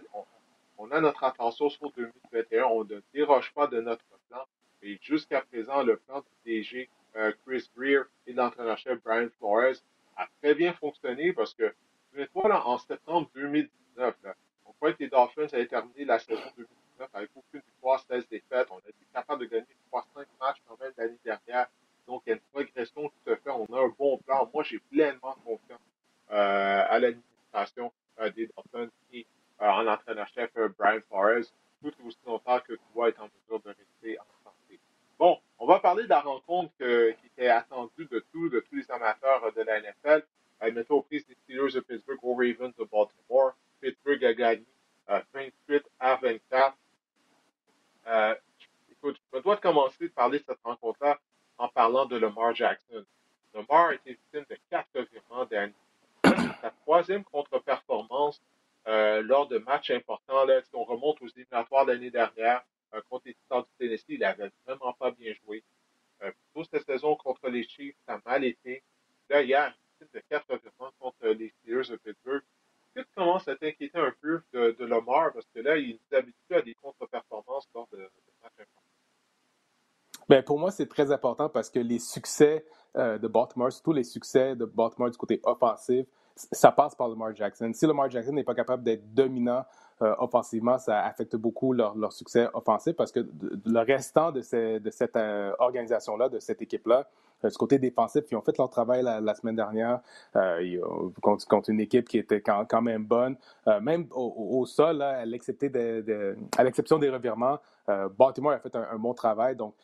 on, 0.78 0.90
a 0.90 1.01
notre 1.01 1.24
attention 1.24 1.68
sur 1.68 1.90
2021. 1.93 2.64
On 2.64 2.84
ne 2.84 3.01
déroge 3.12 3.53
pas 3.53 3.66
de 3.66 3.80
notre 3.80 4.05
plan. 4.28 4.45
Et 4.82 4.99
jusqu'à 5.01 5.43
présent, 5.43 5.82
le 5.82 5.97
plan 5.97 6.20
du 6.20 6.53
DG 6.53 6.88
Chris 7.44 7.68
Greer 7.76 8.04
et 8.26 8.32
l'entraîneur-chef 8.32 9.02
Brian 9.02 9.28
Flores 9.38 9.76
a 10.16 10.26
très 10.40 10.54
bien 10.54 10.72
fonctionné 10.72 11.32
parce 11.32 11.54
que, 11.54 11.74
toi, 12.32 12.48
là, 12.48 12.66
en 12.66 12.78
septembre 12.78 13.30
2019, 13.34 14.14
on 14.66 14.72
croit 14.72 14.92
que 14.92 15.02
les 15.02 15.08
Dolphins 15.08 15.46
avaient 15.52 15.66
terminé 15.66 16.04
la 16.04 16.18
saison 16.18 16.40
2019 16.56 17.08
avec 17.12 17.30
aucune 17.34 17.60
victoire, 17.60 18.04
16 18.08 18.28
défaites. 18.28 18.68
On 18.70 18.76
a 18.76 18.88
été 18.88 19.06
capable 19.12 19.40
de 19.42 19.46
gagner 19.46 19.76
3-5 19.92 20.02
matchs 20.40 20.62
quand 20.66 20.78
même 20.80 20.92
l'année 20.96 21.18
dernière. 21.24 21.68
Donc, 22.06 22.22
il 22.26 22.30
y 22.30 22.32
a 22.32 22.36
une 22.36 22.42
progression 22.52 23.08
qui 23.08 23.14
se 23.26 23.36
fait. 23.36 23.50
On 23.50 23.66
a 23.74 23.80
un 23.80 23.94
bon 23.98 24.18
plan. 24.18 24.50
Moi, 24.52 24.64
j'ai 24.64 24.78
pleinement 24.78 25.36
confiance 25.44 25.80
euh, 26.30 26.84
à 26.88 26.98
l'administration 26.98 27.92
euh, 28.20 28.30
des 28.30 28.48
Dolphins 28.48 28.90
et 29.12 29.26
euh, 29.60 29.66
en 29.66 29.86
entraîneur-chef 29.86 30.50
Brian 30.78 31.00
Flores, 31.08 31.44
tout 31.82 31.92
aussi 32.06 32.18
longtemps 32.26 32.60
que 32.60 32.72
tu 32.72 33.06
être 33.06 33.20
en 33.20 33.28
mesure 33.28 33.60
de 33.60 33.68
rester 33.68 34.18
en 34.18 34.24
santé. 34.44 34.78
Bon, 35.18 35.38
on 35.62 35.66
va 35.66 35.78
parler 35.78 36.02
de 36.02 36.08
la 36.08 36.18
rencontre 36.18 36.72
qui 36.76 37.26
était 37.26 37.46
attendue 37.46 38.06
de 38.06 38.18
tous, 38.32 38.48
de 38.48 38.58
tous 38.68 38.74
les 38.74 38.90
amateurs 38.90 39.52
de 39.52 39.62
la 39.62 39.80
NFL. 39.80 40.26
Elle 40.58 40.74
mettait 40.74 40.90
aux 40.90 41.02
prises 41.02 41.24
des 41.28 41.36
Steelers 41.36 41.72
de 41.72 41.78
Pittsburgh 41.78 42.18
aux 42.20 42.34
Ravens 42.34 42.74
de 42.76 42.84
Baltimore. 42.84 43.52
Pittsburgh 43.80 44.24
a 44.24 44.34
gagné 44.34 44.66
28 45.08 45.84
à 46.00 46.16
24. 46.16 46.76
écoute, 48.90 49.20
je 49.32 49.36
me 49.36 49.42
dois 49.42 49.56
commencer 49.56 50.08
de 50.08 50.12
parler 50.12 50.40
de 50.40 50.44
cette 50.44 50.58
rencontre-là 50.64 51.20
en 51.58 51.68
parlant 51.68 52.06
de 52.06 52.16
Lamar 52.16 52.52
Jackson. 52.56 53.04
Lamar 53.54 53.90
a 53.90 53.94
été 53.94 54.14
victime 54.14 54.44
de 54.50 54.58
quatre 54.68 54.88
revirements 54.96 55.44
derniers. 55.44 55.74
C'est 56.24 56.60
sa 56.60 56.70
troisième 56.82 57.22
contre-performance 57.22 58.42
lors 58.84 59.46
de 59.46 59.58
matchs 59.58 59.92
importants. 59.92 60.44
Là, 60.44 60.60
si 60.60 60.74
on 60.74 60.82
remonte 60.82 61.22
aux 61.22 61.28
éliminatoires 61.28 61.84
l'année 61.84 62.10
dernière 62.10 62.64
contre 63.09 63.26
les 63.26 63.34
Titans 63.34 63.62
du 63.62 63.70
Tennessee, 63.78 64.05
il 64.09 64.20
n'avait 64.20 64.51
vraiment 64.66 64.93
pas 64.95 65.11
bien 65.11 65.32
joué. 65.45 65.64
Toute 66.55 66.70
cette 66.70 66.86
saison 66.86 67.16
contre 67.16 67.49
les 67.49 67.64
Chiefs, 67.64 67.97
ça 68.07 68.14
a 68.14 68.20
mal 68.24 68.45
été. 68.45 68.82
Là, 69.28 69.43
hier, 69.43 69.74
de 70.12 70.22
quatre 70.28 70.47
revirements 70.49 70.93
contre 70.99 71.28
les 71.28 71.49
Steelers 71.51 71.90
de 71.90 71.97
Pittsburgh. 71.97 72.43
Tu 72.95 73.05
commences 73.16 73.49
à 73.49 73.57
t'inquiéter 73.57 73.99
un 73.99 74.12
peu 74.20 74.43
de, 74.53 74.76
de, 74.78 74.84
Lamar? 74.84 75.32
Parce 75.32 75.47
que 75.55 75.61
là, 75.61 75.76
il 75.76 75.95
nous 75.95 76.16
habitue 76.16 76.55
à 76.55 76.62
des 76.62 76.74
contre-performances 76.74 77.68
lors 77.74 77.88
de, 77.93 77.99
de 77.99 78.03
matchs. 78.43 78.68
Bien, 80.28 80.43
pour 80.43 80.59
moi, 80.59 80.70
c'est 80.70 80.86
très 80.86 81.11
important 81.11 81.49
parce 81.49 81.70
que 81.70 81.78
les 81.78 81.99
succès 81.99 82.64
euh, 82.97 83.18
de 83.18 83.28
Baltimore, 83.28 83.72
surtout 83.72 83.93
les 83.93 84.05
succès 84.05 84.55
de 84.55 84.64
Baltimore 84.64 85.11
du 85.11 85.16
côté 85.16 85.40
offensif, 85.45 86.07
ça 86.35 86.72
passe 86.72 86.95
par 86.95 87.09
Lamar 87.09 87.35
Jackson. 87.35 87.70
Si 87.74 87.87
Lamar 87.87 88.11
Jackson 88.11 88.33
n'est 88.33 88.45
pas 88.45 88.55
capable 88.55 88.83
d'être 88.83 89.12
dominant 89.14 89.64
euh, 90.03 90.14
offensivement, 90.18 90.78
ça 90.78 91.05
affecte 91.05 91.37
beaucoup 91.37 91.72
leur, 91.72 91.97
leur, 91.97 92.12
succès 92.12 92.49
offensif 92.55 92.95
parce 92.97 93.12
que 93.12 93.20
le 93.64 93.80
restant 93.80 94.33
de, 94.33 94.78
de 94.78 94.91
cette 94.91 95.16
euh, 95.16 95.53
organisation-là, 95.59 96.28
de 96.28 96.41
cette 96.41 96.61
équipe-là, 96.61 97.07
euh, 97.45 97.49
du 97.49 97.57
côté 97.57 97.78
défensif, 97.78 98.24
ils 98.30 98.37
ont 98.37 98.41
fait 98.41 98.57
leur 98.59 98.68
travail 98.68 99.03
la, 99.03 99.35
semaine 99.35 99.55
dernière 99.55 100.01
euh, 100.35 100.80
contre, 101.20 101.47
contre, 101.47 101.70
une 101.70 101.80
équipe 101.80 102.09
qui 102.09 102.18
était 102.18 102.41
quand, 102.41 102.83
même 102.83 103.05
bonne. 103.05 103.37
même 103.80 104.07
au, 104.11 104.64
sol, 104.66 105.03
à 105.03 105.24
l'exception 105.24 105.68
de, 105.68 106.01
de, 106.01 107.01
des 107.01 107.11
revirements, 107.11 107.59
Baltimore 108.18 108.53
a 108.53 108.59
fait 108.59 108.74
un, 108.74 108.99
bon 108.99 109.14
travail. 109.14 109.57
Donc, 109.57 109.74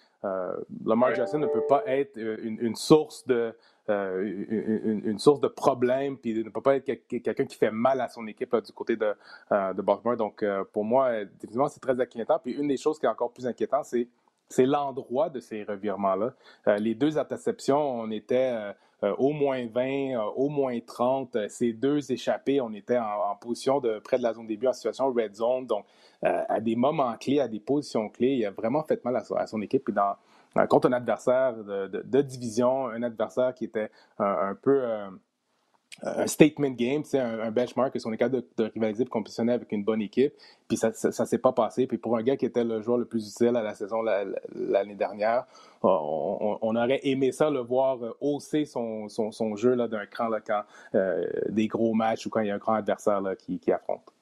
Lamar 0.84 1.14
Jackson 1.14 1.38
ne 1.38 1.46
peut 1.46 1.66
pas 1.68 1.82
être 1.86 2.16
une 2.16 2.76
source 2.76 3.26
de 3.26 3.54
une, 3.88 5.02
une, 5.04 5.18
source 5.18 5.40
de 5.40 5.48
problème, 5.48 6.16
puis 6.18 6.34
ne 6.34 6.50
peut 6.50 6.60
pas 6.60 6.76
être 6.76 6.84
quelqu'un 6.84 7.44
qui 7.44 7.56
fait 7.56 7.70
mal 7.70 8.00
à 8.00 8.08
son 8.08 8.26
équipe 8.26 8.54
du 8.56 8.72
côté 8.72 8.96
de, 8.96 9.14
de 9.50 9.82
Baltimore. 9.82 10.16
Donc, 10.16 10.44
pour 10.72 10.84
moi, 10.84 11.24
définitivement, 11.24 11.68
c'est 11.68 11.80
très 11.80 12.00
inquiétant. 12.00 12.38
Puis 12.42 12.52
une 12.52 12.68
des 12.68 12.76
choses 12.76 12.98
qui 12.98 13.06
est 13.06 13.08
encore 13.08 13.32
plus 13.32 13.46
inquiétante, 13.46 13.84
c'est 13.86 14.08
c'est 14.48 14.66
l'endroit 14.66 15.28
de 15.28 15.40
ces 15.40 15.62
revirements-là. 15.64 16.32
les 16.78 16.94
deux 16.94 17.18
interceptions, 17.18 18.00
on 18.00 18.10
était 18.10 18.54
au 19.02 19.32
moins 19.32 19.66
20, 19.66 20.18
au 20.36 20.48
moins 20.48 20.78
30. 20.80 21.48
ces 21.48 21.72
deux 21.72 22.10
échappés, 22.10 22.60
on 22.60 22.72
était 22.72 22.98
en, 22.98 23.36
position 23.40 23.80
de 23.80 23.98
près 23.98 24.18
de 24.18 24.22
la 24.22 24.32
zone 24.32 24.46
début 24.46 24.66
en 24.66 24.72
situation 24.72 25.12
red 25.12 25.34
zone. 25.34 25.66
Donc, 25.66 25.84
à 26.22 26.60
des 26.60 26.76
moments 26.76 27.14
clés, 27.16 27.40
à 27.40 27.48
des 27.48 27.60
positions 27.60 28.08
clés, 28.08 28.36
il 28.36 28.46
a 28.46 28.50
vraiment 28.50 28.82
fait 28.82 29.04
mal 29.04 29.16
à, 29.16 29.46
son 29.46 29.60
équipe. 29.62 29.88
Et 29.88 29.92
dans, 29.92 30.16
contre 30.68 30.88
un 30.88 30.92
adversaire 30.92 31.54
de, 31.54 32.22
division, 32.22 32.88
un 32.88 33.02
adversaire 33.02 33.54
qui 33.54 33.64
était 33.64 33.90
un, 34.18 34.54
peu 34.54 34.82
euh, 34.82 35.08
un 36.02 36.26
statement 36.26 36.70
game, 36.70 37.02
c'est 37.04 37.18
un, 37.18 37.50
benchmark, 37.50 37.92
que 37.92 37.98
on 38.06 38.12
est 38.12 38.28
de, 38.28 38.44
rivaliser 38.72 39.02
et 39.02 39.06
compétitionner 39.06 39.52
avec 39.52 39.72
une 39.72 39.84
bonne 39.84 40.00
équipe. 40.00 40.32
Puis 40.68 40.76
ça 40.76 40.88
ne 40.90 41.26
s'est 41.26 41.38
pas 41.38 41.52
passé. 41.52 41.86
Puis 41.86 41.98
pour 41.98 42.16
un 42.16 42.22
gars 42.22 42.36
qui 42.36 42.46
était 42.46 42.64
le 42.64 42.82
joueur 42.82 42.98
le 42.98 43.04
plus 43.04 43.28
utile 43.28 43.56
à 43.56 43.62
la 43.62 43.74
saison 43.74 44.02
l'année 44.02 44.94
dernière, 44.94 45.46
on, 45.82 46.76
aurait 46.76 47.00
aimé 47.02 47.32
ça 47.32 47.50
le 47.50 47.60
voir 47.60 48.02
euh, 48.04 48.16
hausser 48.20 48.64
son, 48.64 49.08
jeu 49.56 49.76
d'un 49.76 50.06
cran 50.06 50.28
là, 50.28 50.40
quand 50.40 50.62
euh, 50.94 51.26
des 51.48 51.66
gros 51.66 51.94
matchs 51.94 52.26
ou 52.26 52.30
quand 52.30 52.40
il 52.40 52.48
y 52.48 52.50
a 52.50 52.54
un 52.54 52.58
grand 52.58 52.74
adversaire 52.74 53.20
là, 53.20 53.34
qui, 53.34 53.58
qui 53.58 53.72
affronte. 53.72 54.12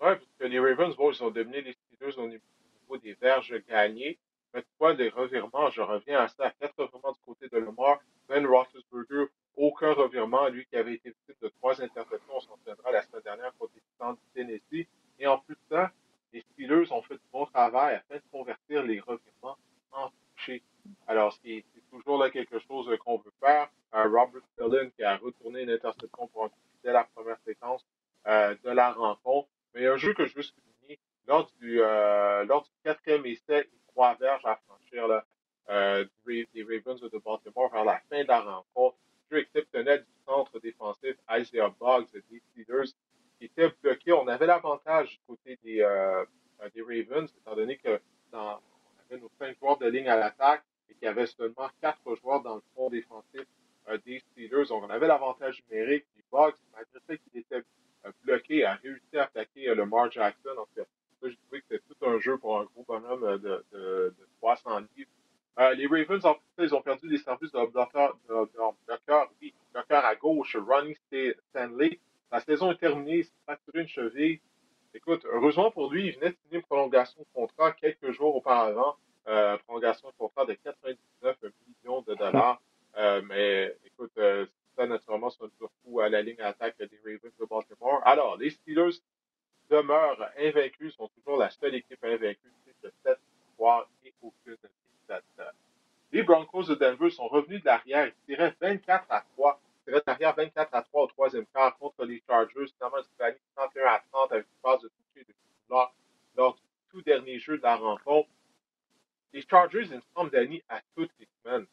Oui, 0.00 0.10
parce 0.10 0.20
que 0.38 0.46
les 0.46 0.60
Ravens, 0.60 0.94
bon, 0.96 1.10
ils 1.10 1.22
ont 1.24 1.30
dominé 1.30 1.62
les 1.62 1.72
Steelers 1.72 2.18
au 2.18 2.28
niveau 2.28 3.02
des 3.02 3.14
verges 3.14 3.54
gagnées. 3.68 4.18
Mais 4.54 4.64
toi, 4.78 4.94
les 4.94 5.08
revirements, 5.10 5.70
je 5.70 5.82
reviens 5.82 6.20
à 6.20 6.28
ça, 6.28 6.50
quatre 6.60 6.76
revirements 6.78 7.12
du 7.12 7.20
côté 7.24 7.48
de 7.48 7.58
Lamar. 7.58 7.98
Ben 8.28 8.46
Roethlisberger, 8.46 9.26
aucun 9.56 9.92
revirement, 9.92 10.48
lui 10.48 10.66
qui 10.66 10.76
avait 10.76 10.94
été 10.94 11.10
victime 11.10 11.34
de 11.42 11.48
trois 11.48 11.80
interceptions, 11.82 12.34
on 12.34 12.40
s'en 12.40 12.56
souviendra 12.56 12.90
la 12.92 13.02
semaine 13.02 13.22
dernière 13.22 13.52
contre 13.58 13.72
les 13.74 13.80
Titans 13.80 14.14
du 14.14 14.32
Tennessee. 14.34 14.88
Et 15.18 15.26
en 15.26 15.38
plus 15.38 15.54
de 15.54 15.60
ça, 15.76 15.90
les 16.32 16.40
Steelers 16.40 16.92
ont 16.92 17.02
fait 17.02 17.14
du 17.14 17.26
bon 17.32 17.46
travail 17.46 17.96
afin 17.96 18.16
de 18.16 18.22
convertir 18.30 18.82
les 18.82 19.00
revirements 19.00 19.56
en 19.92 20.10
touchés. 20.36 20.62
Alors, 21.06 21.36
c'est 21.42 21.64
toujours 21.90 22.18
là 22.18 22.30
quelque 22.30 22.58
chose 22.60 22.90
qu'on 23.04 23.18
veut 23.18 23.32
faire. 23.40 23.68
Robert 23.92 24.42
Stelling 24.52 24.90
qui 24.92 25.02
a 25.02 25.16
retourné 25.16 25.62
une 25.62 25.70
interception 25.70 26.26
pour 26.28 26.44
un 26.44 26.50
dès 26.84 26.92
la 26.92 27.04
première 27.04 27.38
séquence 27.44 27.84
euh, 28.26 28.54
de 28.64 28.70
la 28.70 28.92
rencontre. 28.92 29.48
Mais 29.74 29.86
un 29.86 29.96
jeu 29.96 30.14
que 30.14 30.26
je 30.26 30.34
veux 30.34 30.42
souligner, 30.42 30.98
lors 31.26 31.50
du, 31.60 31.80
euh, 31.80 32.44
lors 32.44 32.62
du 32.62 32.70
quatrième 32.84 33.26
essai, 33.26 33.68
trois 33.98 34.14
verges 34.14 34.44
à 34.44 34.54
franchir 34.54 35.08
là, 35.08 35.24
euh, 35.70 36.04
des 36.24 36.62
Ravens 36.62 37.00
de 37.00 37.18
Baltimore 37.18 37.68
vers 37.72 37.84
la 37.84 38.00
fin 38.08 38.22
de 38.22 38.28
la 38.28 38.40
rencontre. 38.40 38.96
Jeu 39.28 39.38
exceptionnel 39.38 40.04
du 40.04 40.24
centre 40.24 40.60
défensif 40.60 41.16
Isaiah 41.28 41.74
Boggs 41.80 42.06
des 42.12 42.40
Steelers 42.52 42.92
qui 43.38 43.46
était 43.46 43.68
bloqué. 43.82 44.12
On 44.12 44.28
avait 44.28 44.46
l'avantage 44.46 45.10
du 45.10 45.18
côté 45.26 45.58
des, 45.64 45.80
euh, 45.82 46.24
des 46.72 46.80
Ravens, 46.80 47.28
étant 47.38 47.56
donné 47.56 47.76
que 47.76 48.00
dans, 48.30 48.60
on 48.60 49.14
avait 49.14 49.20
nos 49.20 49.30
cinq 49.36 49.58
joueurs 49.58 49.78
de 49.78 49.88
ligne 49.88 50.08
à 50.08 50.16
l'attaque 50.16 50.62
et 50.88 50.94
qu'il 50.94 51.06
y 51.06 51.08
avait 51.08 51.26
seulement 51.26 51.68
quatre 51.82 52.14
joueurs 52.22 52.40
dans 52.42 52.54
le 52.54 52.62
fond 52.76 52.90
défensif 52.90 53.46
euh, 53.88 53.98
des 54.06 54.20
Steelers. 54.20 54.66
Donc 54.68 54.84
on 54.84 54.90
avait 54.90 55.08
l'avantage 55.08 55.60
numérique. 55.68 56.04
Puis 56.14 56.24
Boggs, 56.30 56.54
malgré 56.72 57.00
ça 57.04 57.16
qu'il 57.16 57.40
était 57.40 57.64
euh, 58.06 58.12
bloqué, 58.22 58.64
a 58.64 58.74
réussi 58.74 59.16
à 59.16 59.24
attaquer 59.24 59.68
euh, 59.68 59.74
le 59.74 59.86
Mar 59.86 60.08
Jackson. 60.12 60.54
Donc, 60.54 60.68
j'ai 60.76 61.36
trouvé 61.36 61.60
que 61.62 61.66
c'était 61.68 61.82
tout 61.87 61.87
un 62.02 62.18
jeu 62.18 62.38
pour 62.38 62.60
un 62.60 62.64
gros 62.64 62.84
bonhomme 62.86 63.38
de, 63.38 63.64
de, 63.72 64.14
de 64.18 64.28
300 64.40 64.80
livres. 64.96 65.10
Euh, 65.58 65.74
les 65.74 65.86
Ravens, 65.86 66.24
en 66.24 66.34
fait, 66.34 66.64
ils 66.64 66.74
ont 66.74 66.82
perdu 66.82 67.08
des 67.08 67.18
services 67.18 67.50
de 67.50 67.66
bloqueur, 67.66 68.16
de, 68.28 68.48
oui, 69.42 69.54
à 69.88 70.14
gauche, 70.14 70.56
Ronnie 70.56 70.96
Stanley. 71.50 71.98
La 72.30 72.40
saison 72.40 72.70
est 72.70 72.76
terminée, 72.76 73.18
il 73.18 73.24
s'est 73.24 73.32
fracturé 73.44 73.80
une 73.80 73.88
cheville. 73.88 74.40
Écoute, 74.94 75.26
heureusement 75.32 75.70
pour 75.70 75.90
lui, 75.90 76.06
il 76.06 76.14
venait 76.14 76.30
de 76.30 76.36
signer 76.44 76.56
une 76.58 76.62
prolongation 76.62 77.20
de 77.20 77.26
contrat 77.34 77.72
quelques 77.72 78.12
jours 78.12 78.36
auparavant. 78.36 78.96
Euh, 79.26 79.58
prolongation 79.66 80.08
de 80.08 80.14
contrat 80.16 80.46
de 80.46 80.54
99 80.54 81.36
millions 81.66 82.02
de 82.02 82.14
dollars. 82.14 82.62
Euh, 82.96 83.20
mais 83.28 83.76
écoute, 83.84 84.12
euh, 84.18 84.46
ça 84.76 84.86
naturellement, 84.86 85.28
c'est 85.30 85.44
un 85.44 85.48
coup 85.84 86.00
à 86.00 86.08
la 86.08 86.22
ligne 86.22 86.36
d'attaque 86.36 86.78
des 86.78 86.88
Ravens 87.04 87.32
de 87.38 87.44
Baltimore. 87.44 88.00
Alors, 88.04 88.36
les 88.36 88.50
Steelers 88.50 89.00
demeurent 89.70 90.30
invaincus, 90.38 90.94
sont 90.94 91.08
toujours 91.08 91.38
la 91.38 91.50
seule 91.50 91.74
équipe 91.74 92.02
invaincue 92.02 92.52
de 92.82 92.92
7 93.04 93.18
victoires 93.46 93.88
et 94.04 94.12
aucune 94.22 94.56
les 96.10 96.22
Broncos 96.22 96.64
de 96.64 96.74
Denver 96.74 97.10
sont 97.10 97.28
revenus 97.28 97.60
de 97.60 97.66
l'arrière. 97.66 98.06
Ils 98.06 98.34
tiraient 98.34 98.54
24 98.60 99.06
à 99.10 99.24
3. 99.36 99.60
Ils 99.60 99.84
tiraient 99.84 100.00
de 100.00 100.04
l'arrière 100.06 100.34
24 100.34 100.74
à 100.74 100.82
3 100.82 101.02
au 101.02 101.06
troisième 101.08 101.46
quart 101.46 101.76
contre 101.78 102.04
les 102.04 102.22
Chargers. 102.26 102.66
Finalement, 102.76 102.98
ils 102.98 103.24
ont 103.24 103.38
31 103.56 103.86
à 103.86 104.02
30 104.12 104.32
avec 104.32 104.46
une 104.46 104.62
phase 104.62 104.82
de 104.82 104.88
toucher 104.88 105.26
de 105.26 105.34
lors, 105.68 105.94
lors 106.36 106.54
du 106.54 106.62
tout 106.90 107.02
dernier 107.02 107.38
jeu 107.38 107.58
de 107.58 107.62
la 107.62 107.76
rencontre. 107.76 108.28
Les 109.34 109.42
Chargers, 109.42 109.86
ils 109.90 110.00
semblent 110.14 110.30
d'amis 110.30 110.62
à 110.68 110.80
toutes 110.94 111.12
les 111.20 111.28
semaines. 111.42 111.66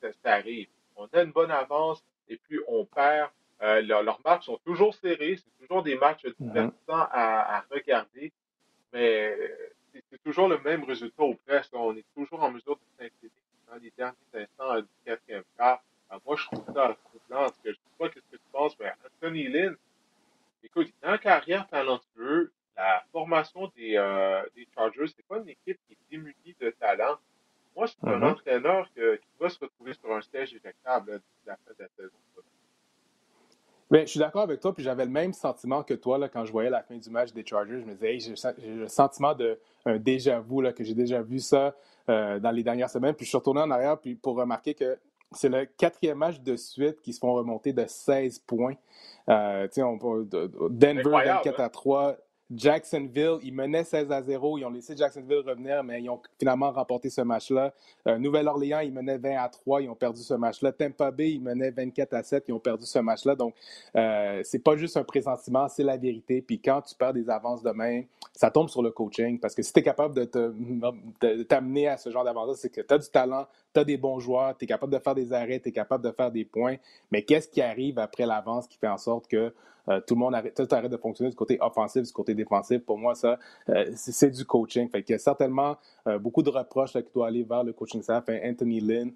Ça, 0.00 0.34
arrive. 0.34 0.68
On 0.96 1.06
a 1.06 1.22
une 1.22 1.32
bonne 1.32 1.50
avance 1.50 2.02
et 2.28 2.36
puis 2.36 2.58
on 2.68 2.84
perd. 2.84 3.30
Euh, 3.62 3.82
leurs 3.82 4.20
matchs 4.24 4.46
sont 4.46 4.58
toujours 4.64 4.94
serrés. 4.94 5.36
C'est 5.36 5.66
toujours 5.66 5.82
des 5.82 5.96
matchs 5.96 6.24
mm-hmm. 6.24 6.34
divertissants 6.38 7.08
à, 7.10 7.58
à 7.58 7.64
regarder. 7.70 8.32
Mais 8.92 9.36
c'est 9.92 10.22
toujours 10.22 10.48
le 10.48 10.58
même 10.58 10.84
résultat 10.84 11.22
au 11.22 11.34
presque. 11.34 11.74
On 11.74 11.94
est 11.96 12.04
toujours 12.14 12.42
en 12.42 12.50
mesure 12.50 12.76
de 12.76 12.82
s'inquiéter 12.98 13.30
dans 13.68 13.76
les 13.76 13.92
derniers 13.96 14.16
instants 14.34 14.80
du 14.80 14.88
quatrième 15.04 15.44
quart. 15.56 15.82
moi, 16.26 16.36
je 16.36 16.44
trouve 16.46 16.64
ça 16.74 16.96
troublant. 17.04 17.46
Je 17.64 17.70
ne 17.70 17.74
sais 17.74 17.80
pas 17.98 18.08
ce 18.08 18.14
que 18.14 18.20
tu 18.30 18.38
penses, 18.52 18.78
mais 18.78 18.92
Anthony 19.04 19.48
Lynn, 19.48 19.76
écoute, 20.62 20.88
il 21.02 21.08
une 21.08 21.18
carrière 21.18 21.68
talentueuse. 21.68 22.50
La 22.76 23.04
formation 23.12 23.70
des, 23.76 23.96
euh, 23.96 24.42
des 24.56 24.66
Chargers, 24.74 25.08
c'est 25.08 25.26
pas 25.26 25.36
une 25.36 25.50
équipe 25.50 25.78
qui 25.86 25.92
est 25.92 26.10
démunie 26.10 26.56
de 26.58 26.70
talent. 26.70 27.18
Moi, 27.76 27.86
c'est 27.86 28.08
un 28.08 28.18
mm-hmm. 28.18 28.30
entraîneur 28.30 28.88
qui 28.94 29.00
va 29.38 29.50
se 29.50 29.58
retrouver 29.58 29.92
sur 29.92 30.10
un 30.14 30.22
stage 30.22 30.54
éjectable 30.54 31.18
d'ici 31.18 31.46
la 31.46 31.56
fin 31.56 31.72
de 31.78 31.82
la 31.82 31.88
saison. 31.96 32.16
Bien, 33.90 34.02
je 34.02 34.06
suis 34.06 34.20
d'accord 34.20 34.42
avec 34.42 34.60
toi, 34.60 34.72
puis 34.72 34.84
j'avais 34.84 35.04
le 35.04 35.10
même 35.10 35.32
sentiment 35.32 35.82
que 35.82 35.94
toi 35.94 36.16
là, 36.16 36.28
quand 36.28 36.44
je 36.44 36.52
voyais 36.52 36.70
la 36.70 36.82
fin 36.82 36.96
du 36.96 37.10
match 37.10 37.32
des 37.32 37.44
Chargers. 37.44 37.80
Je 37.80 37.86
me 37.86 37.94
disais, 37.94 38.34
j'ai 38.58 38.74
le 38.74 38.86
sentiment 38.86 39.34
d'un 39.34 39.98
déjà-vu, 39.98 40.72
que 40.72 40.84
j'ai 40.84 40.94
déjà 40.94 41.22
vu 41.22 41.40
ça 41.40 41.74
euh, 42.08 42.38
dans 42.38 42.52
les 42.52 42.62
dernières 42.62 42.90
semaines. 42.90 43.14
Puis 43.14 43.24
je 43.24 43.30
suis 43.30 43.38
retourné 43.38 43.60
en 43.60 43.70
arrière 43.70 43.98
puis 43.98 44.14
pour 44.14 44.36
remarquer 44.36 44.74
que 44.74 44.96
c'est 45.32 45.48
le 45.48 45.64
quatrième 45.64 46.18
match 46.18 46.40
de 46.40 46.56
suite 46.56 47.00
qui 47.02 47.12
se 47.12 47.18
font 47.18 47.34
remonter 47.34 47.72
de 47.72 47.84
16 47.86 48.40
points. 48.40 48.74
Euh, 49.28 49.66
on, 49.78 50.26
Denver 50.70 51.02
24 51.02 51.60
hein? 51.60 51.64
à 51.64 51.68
3. 51.68 52.16
Jacksonville, 52.54 53.38
ils 53.42 53.54
menaient 53.54 53.84
16 53.84 54.10
à 54.10 54.22
0. 54.22 54.58
Ils 54.58 54.64
ont 54.64 54.70
laissé 54.70 54.96
Jacksonville 54.96 55.42
revenir, 55.46 55.84
mais 55.84 56.02
ils 56.02 56.10
ont 56.10 56.20
finalement 56.38 56.72
remporté 56.72 57.08
ce 57.08 57.20
match-là. 57.20 57.72
Euh, 58.08 58.18
Nouvelle-Orléans, 58.18 58.80
ils 58.80 58.92
menaient 58.92 59.18
20 59.18 59.36
à 59.36 59.48
3. 59.48 59.82
Ils 59.82 59.88
ont 59.88 59.94
perdu 59.94 60.20
ce 60.20 60.34
match-là. 60.34 60.72
Tampa 60.72 61.10
Bay, 61.10 61.32
ils 61.32 61.40
menaient 61.40 61.70
24 61.70 62.14
à 62.14 62.22
7. 62.22 62.44
Ils 62.48 62.52
ont 62.52 62.58
perdu 62.58 62.86
ce 62.86 62.98
match-là. 62.98 63.36
Donc, 63.36 63.54
euh, 63.94 64.40
c'est 64.44 64.58
pas 64.58 64.76
juste 64.76 64.96
un 64.96 65.04
pressentiment, 65.04 65.68
c'est 65.68 65.84
la 65.84 65.96
vérité. 65.96 66.42
Puis 66.42 66.58
quand 66.60 66.82
tu 66.82 66.94
perds 66.94 67.14
des 67.14 67.30
avances 67.30 67.62
de 67.62 67.70
main, 67.70 68.02
ça 68.32 68.50
tombe 68.50 68.68
sur 68.68 68.82
le 68.82 68.90
coaching. 68.90 69.38
Parce 69.38 69.54
que 69.54 69.62
si 69.62 69.72
tu 69.72 69.80
es 69.80 69.82
capable 69.82 70.14
de 70.14 71.44
t'amener 71.44 71.88
à 71.88 71.96
ce 71.96 72.10
genre 72.10 72.24
d'avance 72.24 72.40
c'est 72.56 72.70
que 72.70 72.80
tu 72.80 72.94
as 72.94 72.98
du 72.98 73.08
talent, 73.08 73.46
tu 73.72 73.80
as 73.80 73.84
des 73.84 73.96
bons 73.96 74.18
joueurs, 74.18 74.56
tu 74.56 74.64
es 74.64 74.68
capable 74.68 74.92
de 74.92 74.98
faire 74.98 75.14
des 75.14 75.32
arrêts, 75.32 75.60
tu 75.60 75.68
es 75.68 75.72
capable 75.72 76.04
de 76.04 76.10
faire 76.10 76.30
des 76.30 76.44
points. 76.44 76.76
Mais 77.10 77.22
qu'est-ce 77.22 77.48
qui 77.48 77.62
arrive 77.62 77.98
après 77.98 78.26
l'avance 78.26 78.66
qui 78.66 78.78
fait 78.78 78.88
en 78.88 78.98
sorte 78.98 79.28
que 79.28 79.52
euh, 79.90 80.00
tout 80.06 80.14
le 80.14 80.20
monde 80.20 80.34
arrête, 80.34 80.54
tout 80.54 80.74
arrête 80.74 80.90
de 80.90 80.96
fonctionner 80.96 81.30
du 81.30 81.36
côté 81.36 81.58
offensif, 81.60 82.02
du 82.02 82.12
côté 82.12 82.34
défensif. 82.34 82.84
Pour 82.84 82.98
moi, 82.98 83.14
ça, 83.14 83.38
euh, 83.68 83.90
c'est 83.94 84.30
du 84.30 84.44
coaching. 84.44 84.88
Fait 84.88 85.02
qu'il 85.02 85.14
y 85.14 85.16
a 85.16 85.18
certainement 85.18 85.76
euh, 86.06 86.18
beaucoup 86.18 86.42
de 86.42 86.50
reproches 86.50 86.92
qui 86.92 87.12
doivent 87.12 87.28
aller 87.28 87.42
vers 87.42 87.64
le 87.64 87.72
coaching 87.72 88.02
staff, 88.02 88.24
hein, 88.28 88.38
Anthony 88.44 88.80
Lynn, 88.80 89.12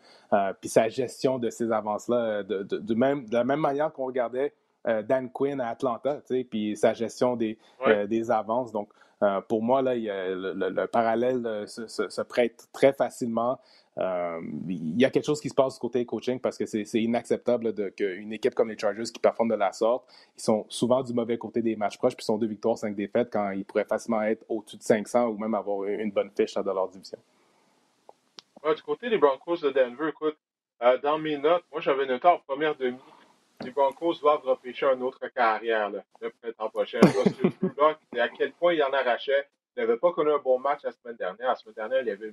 puis 0.61 0.68
sa 0.68 0.89
gestion 0.89 1.39
de 1.39 1.51
ces 1.51 1.70
avances-là, 1.70 2.43
de, 2.43 2.95
même, 2.95 3.27
de 3.27 3.35
la 3.35 3.45
même 3.45 3.61
manière 3.61 3.93
qu'on 3.93 4.07
regardait 4.07 4.53
Dan 4.85 5.31
Quinn 5.31 5.61
à 5.61 5.68
Atlanta, 5.68 6.20
puis 6.51 6.77
sa 6.77 6.93
gestion 6.93 7.37
des, 7.37 7.59
des 8.09 8.31
avances. 8.31 8.72
Donc, 8.72 8.91
pour 9.49 9.62
moi, 9.62 9.81
là, 9.81 9.95
le, 9.95 10.87
parallèle 10.87 11.64
se, 11.66 12.22
prête 12.22 12.66
très 12.72 12.93
facilement. 12.93 13.59
Euh, 13.99 14.41
il 14.69 15.01
y 15.01 15.05
a 15.05 15.11
quelque 15.11 15.25
chose 15.25 15.41
qui 15.41 15.49
se 15.49 15.55
passe 15.55 15.75
du 15.75 15.81
côté 15.81 16.05
coaching 16.05 16.41
parce 16.41 16.59
que 16.59 16.67
c'est 16.67 17.01
inacceptable 17.01 17.93
qu'une 17.93 18.33
équipe 18.33 18.55
comme 18.55 18.69
les 18.69 18.79
Chargers 18.79 19.05
qui 19.05 19.21
performe 19.21 19.51
de 19.51 19.55
la 19.55 19.73
sorte, 19.73 20.05
ils 20.37 20.43
sont 20.43 20.67
souvent 20.69 21.03
du 21.03 21.13
mauvais 21.13 21.39
côté 21.39 21.63
des 21.63 21.77
matchs 21.77 21.97
proches, 21.97 22.17
puis 22.17 22.25
sont 22.25 22.39
deux 22.39 22.49
victoires, 22.49 22.77
cinq 22.77 22.97
défaites 22.97 23.31
quand 23.33 23.51
ils 23.51 23.65
pourraient 23.65 23.85
facilement 23.85 24.23
être 24.23 24.45
au-dessus 24.49 24.79
de 24.79 24.83
500 24.83 25.29
ou 25.29 25.39
même 25.39 25.55
avoir 25.55 25.85
une 25.85 26.11
bonne 26.11 26.31
fiche 26.31 26.55
dans 26.55 26.75
leur 26.75 26.89
division. 26.89 27.19
du 28.65 28.83
côté 28.83 29.09
des 29.11 29.19
Broncos 29.19 29.59
de 29.59 29.71
Denver, 29.71 30.09
écoute, 30.09 30.37
euh, 30.83 30.99
dans 30.99 31.19
mes 31.19 31.39
notes, 31.39 31.65
moi 31.71 31.81
j'avais 31.81 32.07
noté 32.07 32.27
en 32.27 32.39
première 32.39 32.75
demi, 32.75 32.99
les 33.63 33.71
Broncos 33.71 34.15
doivent 34.21 34.45
repêcher 34.45 34.87
une 34.87 35.03
autre 35.03 35.29
carrière 35.29 35.91
là, 35.91 36.03
le 36.21 36.31
printemps 36.31 36.71
prochain. 36.71 36.99
Parce 37.01 37.97
à 38.19 38.29
quel 38.29 38.53
point 38.53 38.75
il 38.75 38.83
en 38.83 38.93
arrachait. 38.93 39.49
Il 39.77 39.81
n'avait 39.81 39.97
pas 39.97 40.13
connu 40.13 40.31
un 40.31 40.39
bon 40.39 40.59
match 40.59 40.83
la 40.85 40.93
semaine 40.93 41.17
dernière. 41.17 41.49
La 41.49 41.55
semaine 41.57 41.75
dernière, 41.75 42.03
il 42.03 42.11
avait 42.11 42.33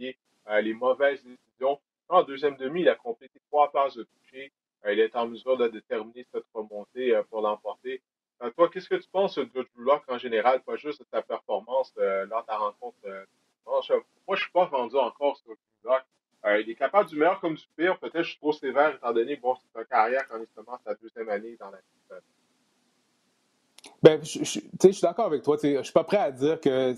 euh, 0.00 0.12
les 0.60 0.74
mauvaises 0.74 1.22
décisions. 1.24 1.78
En 2.08 2.22
deuxième 2.22 2.56
demi, 2.56 2.82
il 2.82 2.88
a 2.88 2.94
complété 2.94 3.38
trois 3.50 3.70
passes 3.70 3.96
de 3.96 4.04
toucher. 4.04 4.52
Euh, 4.86 4.92
il 4.92 5.00
est 5.00 5.14
en 5.16 5.26
mesure 5.26 5.56
de 5.56 5.80
terminer 5.80 6.26
cette 6.32 6.46
remontée 6.54 7.14
euh, 7.14 7.22
pour 7.30 7.42
l'emporter. 7.42 8.00
toi, 8.56 8.68
qu'est-ce 8.68 8.88
que 8.88 8.94
tu 8.94 9.08
penses 9.10 9.38
de 9.38 9.44
Drew 9.44 9.66
Locke 9.76 10.04
en 10.08 10.18
général, 10.18 10.62
pas 10.62 10.76
juste 10.76 11.00
de 11.00 11.06
sa 11.10 11.22
performance 11.22 11.92
lors 11.96 12.42
de 12.42 12.46
ta 12.46 12.56
rencontre? 12.56 12.96
moi, 13.66 13.80
je 13.86 13.94
ne 13.94 14.36
suis 14.36 14.50
pas 14.52 14.64
vendu 14.66 14.96
encore 14.96 15.36
sur 15.36 15.54
Drew 15.82 15.92
il 16.60 16.70
est 16.70 16.74
capable 16.76 17.08
du 17.08 17.16
meilleur 17.16 17.40
comme 17.40 17.54
du 17.54 17.66
pire. 17.76 17.98
Peut-être 17.98 18.22
je 18.22 18.30
suis 18.30 18.38
trop 18.38 18.52
sévère 18.52 18.94
étant 18.94 19.12
donné 19.12 19.36
bon, 19.36 19.56
c'est 19.56 19.80
une 19.80 19.86
carrière 19.86 20.26
quand 20.28 20.38
il 20.38 20.46
commence 20.54 20.80
sa 20.84 20.94
deuxième 20.94 21.28
année 21.28 21.56
dans 21.56 21.70
la 21.70 21.78
ben, 24.02 24.22
je, 24.22 24.44
je, 24.44 24.60
je 24.82 24.88
suis 24.90 25.02
d'accord 25.02 25.26
avec 25.26 25.42
toi. 25.42 25.56
Je 25.62 25.82
suis 25.82 25.92
pas 25.92 26.04
prêt 26.04 26.18
à 26.18 26.30
dire 26.30 26.60
que 26.60 26.94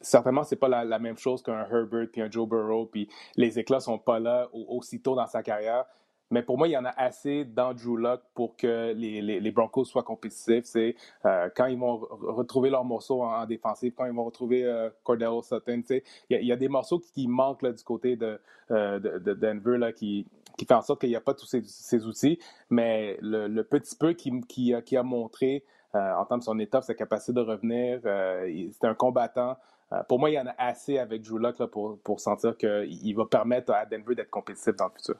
certainement 0.00 0.44
c'est 0.44 0.56
pas 0.56 0.68
la, 0.68 0.98
même 0.98 1.18
chose 1.18 1.42
qu'un 1.42 1.66
Herbert 1.70 2.08
puis 2.12 2.20
un 2.22 2.30
Joe 2.30 2.48
Burrow, 2.48 2.86
puis 2.86 3.08
les 3.36 3.58
éclats 3.58 3.80
sont 3.80 3.98
pas 3.98 4.20
là 4.20 4.48
aussitôt 4.52 5.14
dans 5.14 5.26
sa 5.26 5.42
carrière. 5.42 5.84
Mais 6.30 6.42
pour 6.42 6.58
moi, 6.58 6.68
il 6.68 6.72
y 6.72 6.76
en 6.76 6.84
a 6.84 6.90
assez 6.90 7.44
dans 7.44 7.72
Drew 7.72 7.96
Luck 7.96 8.20
pour 8.34 8.54
que 8.56 8.92
les, 8.92 9.22
les, 9.22 9.50
Broncos 9.50 9.86
soient 9.86 10.02
compétitifs. 10.02 10.64
C'est 10.64 10.94
euh, 11.24 11.48
quand 11.56 11.66
ils 11.66 11.78
vont 11.78 11.96
retrouver 11.96 12.68
leurs 12.68 12.84
morceaux 12.84 13.22
en, 13.22 13.46
défensive, 13.46 13.94
quand 13.96 14.04
ils 14.04 14.12
vont 14.12 14.24
retrouver 14.24 14.64
euh, 14.64 14.90
Cordell 15.04 15.42
Sutton. 15.42 15.82
Il 16.28 16.44
y, 16.44 16.52
a 16.52 16.56
des 16.56 16.68
morceaux 16.68 16.98
qui, 16.98 17.26
manquent 17.26 17.64
du 17.64 17.82
côté 17.82 18.16
de, 18.16 18.38
euh, 18.70 18.98
de, 18.98 19.32
Denver 19.32 19.78
là, 19.78 19.92
qui, 19.92 20.26
qui 20.58 20.66
fait 20.66 20.74
en 20.74 20.82
sorte 20.82 21.00
qu'il 21.00 21.08
n'y 21.08 21.16
a 21.16 21.20
pas 21.22 21.32
tous 21.32 21.46
ces, 21.46 22.04
outils. 22.04 22.38
Mais 22.68 23.16
le, 23.22 23.62
petit 23.62 23.96
peu 23.96 24.12
qui, 24.12 24.30
qui 24.46 24.96
a 24.96 25.02
montré 25.02 25.64
euh, 25.94 26.12
en 26.14 26.26
termes 26.26 26.40
de 26.40 26.44
son 26.44 26.58
étoffe, 26.58 26.84
sa 26.84 26.94
capacité 26.94 27.32
de 27.32 27.40
revenir. 27.40 28.00
Euh, 28.04 28.68
c'est 28.72 28.86
un 28.86 28.94
combattant. 28.94 29.56
Euh, 29.92 30.02
pour 30.02 30.18
moi, 30.18 30.28
il 30.28 30.34
y 30.34 30.40
en 30.40 30.46
a 30.46 30.54
assez 30.58 30.98
avec 30.98 31.22
Drew 31.22 31.38
Luck 31.38 31.64
pour, 31.70 31.98
pour 32.00 32.20
sentir 32.20 32.56
qu'il 32.58 33.16
va 33.16 33.24
permettre 33.24 33.72
à 33.72 33.86
Denver 33.86 34.14
d'être 34.14 34.28
compétitif 34.28 34.76
dans 34.76 34.86
le 34.86 34.92
futur. 34.92 35.14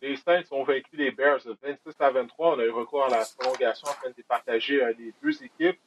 Les 0.00 0.16
Saints 0.16 0.44
ont 0.52 0.64
vaincu 0.64 0.96
les 0.96 1.10
Bears 1.10 1.40
26 1.62 1.94
à 1.98 2.10
23. 2.10 2.56
On 2.56 2.58
a 2.58 2.64
eu 2.64 2.70
recours 2.70 3.04
à 3.04 3.08
la 3.10 3.24
prolongation 3.38 3.88
afin 3.88 4.08
de 4.08 4.14
départager 4.14 4.80
les 4.98 5.12
deux 5.22 5.42
équipes. 5.42 5.78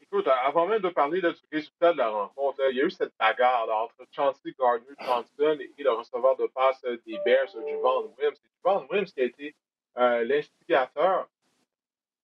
écoute, 0.00 0.28
avant 0.46 0.66
même 0.66 0.80
de 0.80 0.88
parler 0.88 1.20
du 1.20 1.28
résultat 1.52 1.92
de 1.92 1.98
la 1.98 2.08
rencontre, 2.08 2.60
il 2.70 2.76
y 2.76 2.80
a 2.80 2.84
eu 2.84 2.90
cette 2.90 3.12
bagarre 3.18 3.68
entre 3.70 4.06
Chauncey 4.12 4.54
Gardner-Johnson 4.58 5.58
et 5.60 5.82
le 5.82 5.92
receveur 5.92 6.36
de 6.36 6.46
passe 6.46 6.82
des 7.06 7.18
Bears, 7.24 7.48
Juvan 7.48 8.04
Williams. 8.16 8.38
C'est 8.40 8.50
Juvan 8.56 8.86
Williams 8.88 9.12
qui 9.12 9.20
a 9.20 9.24
été 9.24 9.54
l'instigateur 9.96 11.28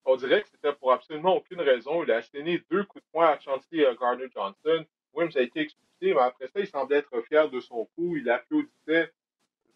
on 0.05 0.17
dirait 0.17 0.43
que 0.43 0.49
c'était 0.49 0.73
pour 0.73 0.93
absolument 0.93 1.37
aucune 1.37 1.61
raison. 1.61 2.03
Il 2.03 2.11
a 2.11 2.17
asséné 2.17 2.63
deux 2.71 2.85
coups 2.85 3.05
de 3.05 3.11
poing 3.13 3.29
à 3.29 3.39
Chauncey 3.39 3.85
euh, 3.85 3.95
Gardner-Johnson. 3.95 4.85
Williams 5.13 5.37
a 5.37 5.43
été 5.43 5.61
expulsé, 5.61 6.15
mais 6.15 6.21
après 6.21 6.49
ça, 6.49 6.61
il 6.61 6.67
semblait 6.67 6.99
être 6.99 7.21
fier 7.23 7.49
de 7.51 7.61
son 7.61 7.87
coup. 7.97 8.17
Il 8.17 8.29
applaudissait. 8.31 9.13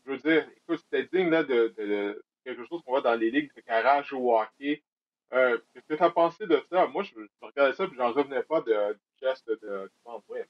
Je 0.05 0.11
veux 0.11 0.19
dire, 0.19 0.49
écoute, 0.57 0.81
c'était 0.81 1.09
digne 1.13 1.31
de, 1.31 2.23
quelque 2.45 2.65
chose 2.67 2.83
qu'on 2.83 2.93
voit 2.93 3.01
dans 3.01 3.15
les 3.15 3.31
ligues 3.31 3.55
de 3.55 3.63
garage 3.67 4.13
au 4.13 4.39
hockey. 4.39 4.83
Euh, 5.33 5.59
Qu'est-ce 5.73 5.87
que 5.87 5.95
tu 5.95 6.03
as 6.03 6.11
pensé 6.11 6.47
de 6.47 6.63
ça? 6.71 6.87
Moi, 6.87 7.03
je, 7.03 7.15
regardais 7.41 7.75
ça 7.75 7.85
et 7.85 7.89
j'en 7.97 8.13
revenais 8.13 8.43
pas 8.43 8.61
de, 8.61 8.93
du 8.93 9.27
geste 9.27 9.49
de, 9.49 9.57
de 9.57 9.91
Williams. 10.29 10.49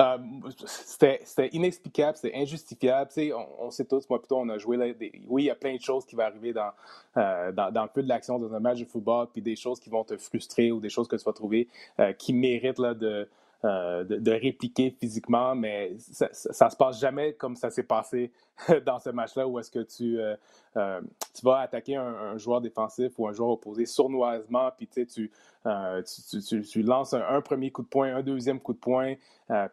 Euh, 0.00 0.18
c'était 0.64 1.48
inexplicable, 1.48 2.16
c'était 2.16 2.36
injustifiable. 2.36 3.10
On, 3.34 3.66
on, 3.66 3.70
sait 3.70 3.84
tous, 3.84 4.08
moi 4.08 4.18
plutôt, 4.20 4.38
on 4.38 4.48
a 4.48 4.56
joué. 4.56 4.76
Là, 4.76 4.86
oui, 5.28 5.42
il 5.42 5.46
y 5.46 5.50
a 5.50 5.54
plein 5.54 5.76
de 5.76 5.80
choses 5.82 6.06
qui 6.06 6.16
vont 6.16 6.22
arriver 6.22 6.52
dans, 6.52 6.70
euh, 7.18 7.52
le 7.52 7.88
peu 7.88 8.02
de 8.02 8.08
l'action 8.08 8.38
dans 8.38 8.54
un 8.54 8.60
match 8.60 8.78
de 8.78 8.86
football, 8.86 9.28
puis 9.32 9.42
des 9.42 9.56
choses 9.56 9.78
qui 9.80 9.90
vont 9.90 10.04
te 10.04 10.16
frustrer 10.16 10.72
ou 10.72 10.80
des 10.80 10.88
choses 10.88 11.08
que 11.08 11.16
tu 11.16 11.24
vas 11.24 11.32
trouver 11.32 11.68
euh, 12.00 12.12
qui 12.14 12.32
méritent 12.32 12.78
là, 12.78 12.94
de, 12.94 13.28
euh, 13.64 14.02
de, 14.02 14.32
répliquer 14.32 14.90
physiquement, 14.90 15.54
mais 15.54 15.94
ça, 15.98 16.28
ça, 16.32 16.68
se 16.68 16.74
passe 16.74 16.98
jamais 16.98 17.34
comme 17.34 17.54
ça 17.54 17.70
s'est 17.70 17.84
passé 17.84 18.32
dans 18.84 18.98
ce 18.98 19.10
match-là 19.10 19.46
où 19.46 19.56
est-ce 19.60 19.70
que 19.70 19.84
tu, 19.84 20.18
euh, 20.18 20.34
euh, 20.76 21.00
tu 21.32 21.46
vas 21.46 21.60
attaquer 21.60 21.94
un, 21.94 22.36
joueur 22.38 22.60
défensif 22.60 23.12
ou 23.18 23.28
un 23.28 23.32
joueur 23.32 23.50
opposé 23.50 23.86
sournoisement, 23.86 24.68
puis 24.76 24.88
tu, 24.88 25.06
tu, 25.06 25.30
tu, 25.62 26.62
tu, 26.62 26.82
lances 26.82 27.14
un, 27.14 27.40
premier 27.40 27.70
coup 27.70 27.82
de 27.82 27.88
poing, 27.88 28.16
un 28.16 28.22
deuxième 28.22 28.58
coup 28.58 28.72
de 28.72 28.80
poing, 28.80 29.14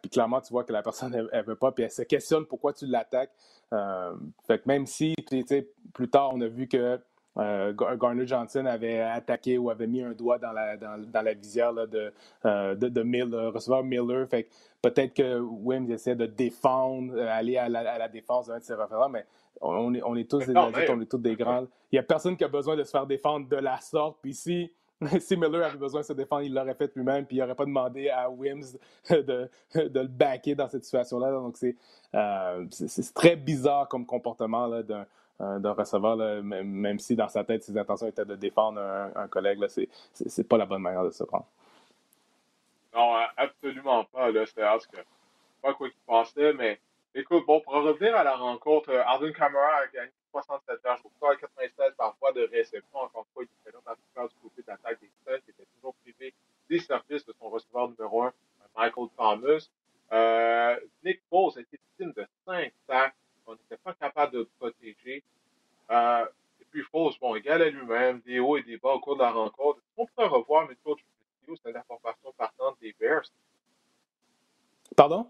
puis 0.00 0.08
clairement 0.08 0.40
tu 0.40 0.52
vois 0.52 0.62
que 0.62 0.72
la 0.72 0.84
personne 0.84 1.28
elle, 1.32 1.44
veut 1.44 1.56
pas, 1.56 1.72
puis 1.72 1.82
elle 1.82 1.90
se 1.90 2.02
questionne 2.02 2.46
pourquoi 2.46 2.72
tu 2.72 2.86
l'attaques. 2.86 3.32
fait 4.46 4.58
que 4.60 4.68
même 4.68 4.86
si 4.86 5.16
plus 5.92 6.08
tard 6.08 6.30
on 6.32 6.40
a 6.42 6.46
vu 6.46 6.68
que 6.68 7.00
euh, 7.40 7.72
Garner 7.72 8.26
Johnson 8.26 8.66
avait 8.66 9.00
attaqué 9.00 9.56
ou 9.56 9.70
avait 9.70 9.86
mis 9.86 10.02
un 10.02 10.12
doigt 10.12 10.38
dans 10.38 10.52
la, 10.52 10.76
dans, 10.76 11.02
dans 11.10 11.22
la 11.22 11.32
visière 11.34 11.72
là, 11.72 11.86
de, 11.86 12.12
euh, 12.44 12.74
de, 12.74 12.88
de 12.88 13.02
Miller, 13.02 13.52
receveur 13.52 13.82
Miller. 13.82 14.28
Fait 14.28 14.48
peut-être 14.82 15.14
que 15.14 15.38
Wims 15.38 15.90
essaie 15.90 16.14
de 16.14 16.26
défendre, 16.26 17.14
euh, 17.16 17.28
aller 17.30 17.56
à 17.56 17.68
la, 17.68 17.80
à 17.92 17.98
la 17.98 18.08
défense 18.08 18.46
d'un 18.46 18.58
de 18.58 18.64
ses 18.64 18.74
référents, 18.74 19.08
mais 19.08 19.24
on 19.60 19.94
est, 19.94 20.02
on 20.02 20.16
est 20.16 20.28
tous 20.28 20.46
des 20.46 20.56
adultes, 20.56 20.90
on 20.90 21.00
est 21.00 21.10
tous 21.10 21.18
des 21.18 21.36
grands. 21.36 21.66
Il 21.90 21.94
n'y 21.94 21.98
a 21.98 22.02
personne 22.02 22.36
qui 22.36 22.44
a 22.44 22.48
besoin 22.48 22.76
de 22.76 22.84
se 22.84 22.90
faire 22.90 23.06
défendre 23.06 23.48
de 23.48 23.56
la 23.56 23.80
sorte. 23.80 24.18
Puis 24.22 24.34
si, 24.34 24.72
si 25.18 25.36
Miller 25.36 25.64
avait 25.64 25.78
besoin 25.78 26.00
de 26.00 26.06
se 26.06 26.12
défendre, 26.12 26.42
il 26.42 26.52
l'aurait 26.52 26.74
fait 26.74 26.94
lui-même, 26.94 27.24
puis 27.24 27.36
il 27.36 27.40
n'aurait 27.40 27.54
pas 27.54 27.64
demandé 27.64 28.10
à 28.10 28.28
Wims 28.28 28.76
de, 29.10 29.48
de, 29.74 30.00
le 30.00 30.08
backer 30.08 30.54
dans 30.54 30.68
cette 30.68 30.84
situation-là. 30.84 31.30
Donc 31.32 31.56
c'est 31.56 31.76
euh, 32.14 32.66
très 33.14 33.36
bizarre 33.36 33.88
comme 33.88 34.04
comportement 34.04 34.68
d'un 34.82 35.06
euh, 35.40 35.58
de 35.58 35.68
recevoir, 35.68 36.16
même, 36.42 36.98
si 36.98 37.16
dans 37.16 37.28
sa 37.28 37.44
tête, 37.44 37.62
ses 37.62 37.76
intentions 37.76 38.06
étaient 38.06 38.24
de 38.24 38.36
défendre 38.36 38.80
un, 38.80 39.28
collègue. 39.28 39.58
Ce 39.68 39.80
n'est 39.80 40.44
pas 40.44 40.58
la 40.58 40.66
bonne 40.66 40.82
manière 40.82 41.04
de 41.04 41.10
se 41.10 41.24
prendre. 41.24 41.46
Non, 42.94 43.14
absolument 43.36 44.04
pas. 44.04 44.30
C'est 44.32 44.60
pas 45.62 45.74
quoi 45.74 45.88
qu'il 45.88 46.00
pensait, 46.06 46.52
mais 46.54 46.80
écoute, 47.14 47.44
bon, 47.46 47.60
pour 47.60 47.74
revenir 47.74 48.16
à 48.16 48.24
la 48.24 48.36
rencontre, 48.36 48.90
euh, 48.90 49.02
Arden 49.04 49.32
Camara 49.32 49.76
a 49.76 49.86
gagné 49.88 50.10
67 50.32 50.86
heures 50.86 51.00
au 51.04 51.10
96 51.36 51.94
par 51.96 52.14
de 52.34 52.48
réception. 52.50 52.98
Encore 52.98 53.26
une 53.26 53.32
fois, 53.34 53.44
il 53.44 53.68
était 53.68 53.76
là 53.76 53.94
dans 54.14 54.26
du 54.26 54.34
côté 54.42 54.62
d'attaque 54.62 55.00
des 55.00 55.10
Saints, 55.24 55.40
qui 55.44 55.50
était 55.50 55.66
toujours 55.76 55.94
privé 56.02 56.34
des 56.68 56.78
services 56.78 57.26
de 57.26 57.34
son 57.38 57.50
receveur 57.50 57.88
numéro 57.88 58.22
1, 58.22 58.32
Michael 58.76 59.08
Thomas. 59.16 59.68
Euh, 60.12 60.80
Nick 61.04 61.20
a 61.30 61.60
été 61.60 61.78
victime 61.98 62.12
de 62.16 62.26
5 62.46 62.72
sacs 62.88 63.14
on 63.46 63.52
n'était 63.52 63.76
pas 63.76 63.94
capable 63.94 64.32
de 64.32 64.38
le 64.40 64.50
protéger. 64.58 65.24
Euh, 65.90 66.26
et 66.60 66.64
puis 66.70 66.82
Foles, 66.82 67.12
bon, 67.20 67.34
égal 67.34 67.62
à 67.62 67.70
lui-même, 67.70 68.20
des 68.20 68.38
hauts 68.38 68.56
et 68.56 68.62
des 68.62 68.76
bas 68.76 68.94
au 68.94 69.00
cours 69.00 69.16
de 69.16 69.22
la 69.22 69.30
rencontre. 69.30 69.78
Est-ce 69.78 69.94
qu'on 69.96 70.06
pourrait 70.06 70.28
revoir 70.28 70.68
Mitchell 70.68 70.94
Trubisky 70.94 71.62
c'est 71.64 71.72
la 71.72 71.82
formation 71.82 72.32
partante 72.36 72.76
des 72.80 72.94
Bears? 72.98 73.24
Pardon? 74.96 75.26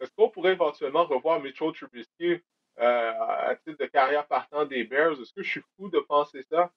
Est-ce 0.00 0.10
qu'on 0.12 0.28
pourrait 0.28 0.52
éventuellement 0.52 1.04
revoir 1.04 1.40
Mitchell 1.40 1.72
Trubisky 1.72 2.40
euh, 2.78 3.12
à 3.18 3.56
titre 3.56 3.78
de 3.78 3.86
carrière 3.86 4.26
partant 4.26 4.64
des 4.64 4.84
Bears? 4.84 5.20
Est-ce 5.20 5.32
que 5.32 5.42
je 5.42 5.50
suis 5.50 5.62
fou 5.76 5.88
de 5.88 6.00
penser 6.00 6.42
ça? 6.50 6.70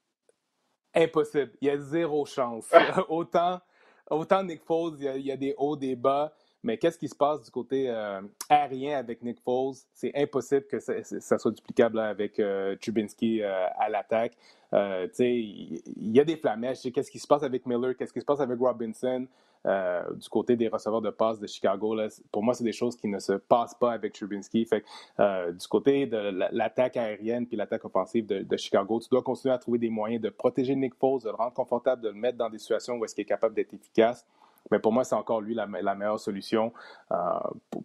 Impossible. 0.93 1.51
Il 1.62 1.68
y 1.68 1.72
a 1.72 1.78
zéro 1.78 2.26
chance. 2.26 2.70
autant, 3.09 3.62
autant 4.09 4.43
Nick 4.43 4.64
Foles, 4.64 4.97
il 4.99 5.26
y, 5.26 5.32
a, 5.32 5.38
des 5.38 5.53
hauts, 5.57 5.76
des 5.76 5.95
bas. 5.95 6.34
Mais 6.64 6.78
qu'est-ce 6.78 6.97
qui 6.97 7.07
se 7.07 7.16
passe 7.16 7.41
du 7.43 7.49
côté 7.49 7.89
euh, 7.89 8.22
aérien 8.47 8.97
avec 8.97 9.24
Nick 9.24 9.39
Foles? 9.41 9.76
C'est 9.93 10.12
impossible 10.16 10.66
que 10.68 10.80
ça, 10.80 11.38
soit 11.38 11.51
duplicable 11.51 11.99
avec 11.99 12.39
euh, 12.39 12.76
euh, 12.78 13.68
à 13.80 13.89
l'attaque. 13.89 14.34
il 14.72 15.82
y, 15.97 16.20
a 16.20 16.24
des 16.24 16.38
flamèches. 16.38 16.84
Qu'est-ce 16.93 17.09
qui 17.09 17.20
se 17.20 17.28
passe 17.28 17.43
avec 17.43 17.66
Miller? 17.66 17.95
Qu'est-ce 17.97 18.14
qui 18.14 18.22
se 18.22 18.26
passe 18.26 18.39
avec 18.39 18.59
Robinson? 18.59 19.28
du 19.64 20.28
côté 20.30 20.55
des 20.55 20.68
receveurs 20.68 21.03
de 21.03 21.12
passe 21.12 21.39
de 21.39 21.45
Chicago, 21.45 21.95
pour 22.32 22.41
moi, 22.41 22.55
c'est 22.55 22.64
des 22.64 22.72
choses 22.72 22.95
qui 22.95 23.07
ne 23.07 23.20
se 23.20 23.34
passent 23.34 23.76
pas 23.76 23.91
avec 23.91 24.18
Chubinski. 24.18 24.66
Fait 24.66 24.84
du 25.20 25.68
côté 25.68 26.07
de 26.07 26.18
l'attaque 26.51 26.97
aérienne 26.97 27.45
puis 27.45 27.55
l'attaque 27.57 27.86
offensive 27.86 28.26
de, 28.26 28.39
de, 28.39 28.57
Chicago, 28.57 28.99
tu 28.99 29.07
dois 29.12 29.22
continuer 29.22 29.53
à 29.53 29.59
trouver 29.59 29.78
des 29.78 29.91
moyens 29.91 30.20
de 30.20 30.30
protéger 30.30 30.76
Nick 30.76 30.95
Foles, 30.95 31.22
de 31.22 31.30
le 31.30 31.36
rendre 31.36 31.53
confortable, 31.53 32.01
de 32.01 32.07
le 32.07 32.16
mettre 32.16 32.39
dans 32.39 32.49
des 32.49 32.57
situations 32.57 32.95
où 32.95 33.05
est-ce 33.05 33.14
qu'il 33.14 33.22
est 33.22 33.26
capable 33.26 33.53
d'être 33.53 33.72
efficace. 33.72 34.26
Mais 34.70 34.80
pour 34.80 34.93
moi, 34.93 35.03
c'est 35.03 35.16
encore 35.16 35.41
lui 35.41 35.53
la, 35.53 35.66
meilleure 35.66 36.20
solution 36.20 36.72
euh, 37.12 37.16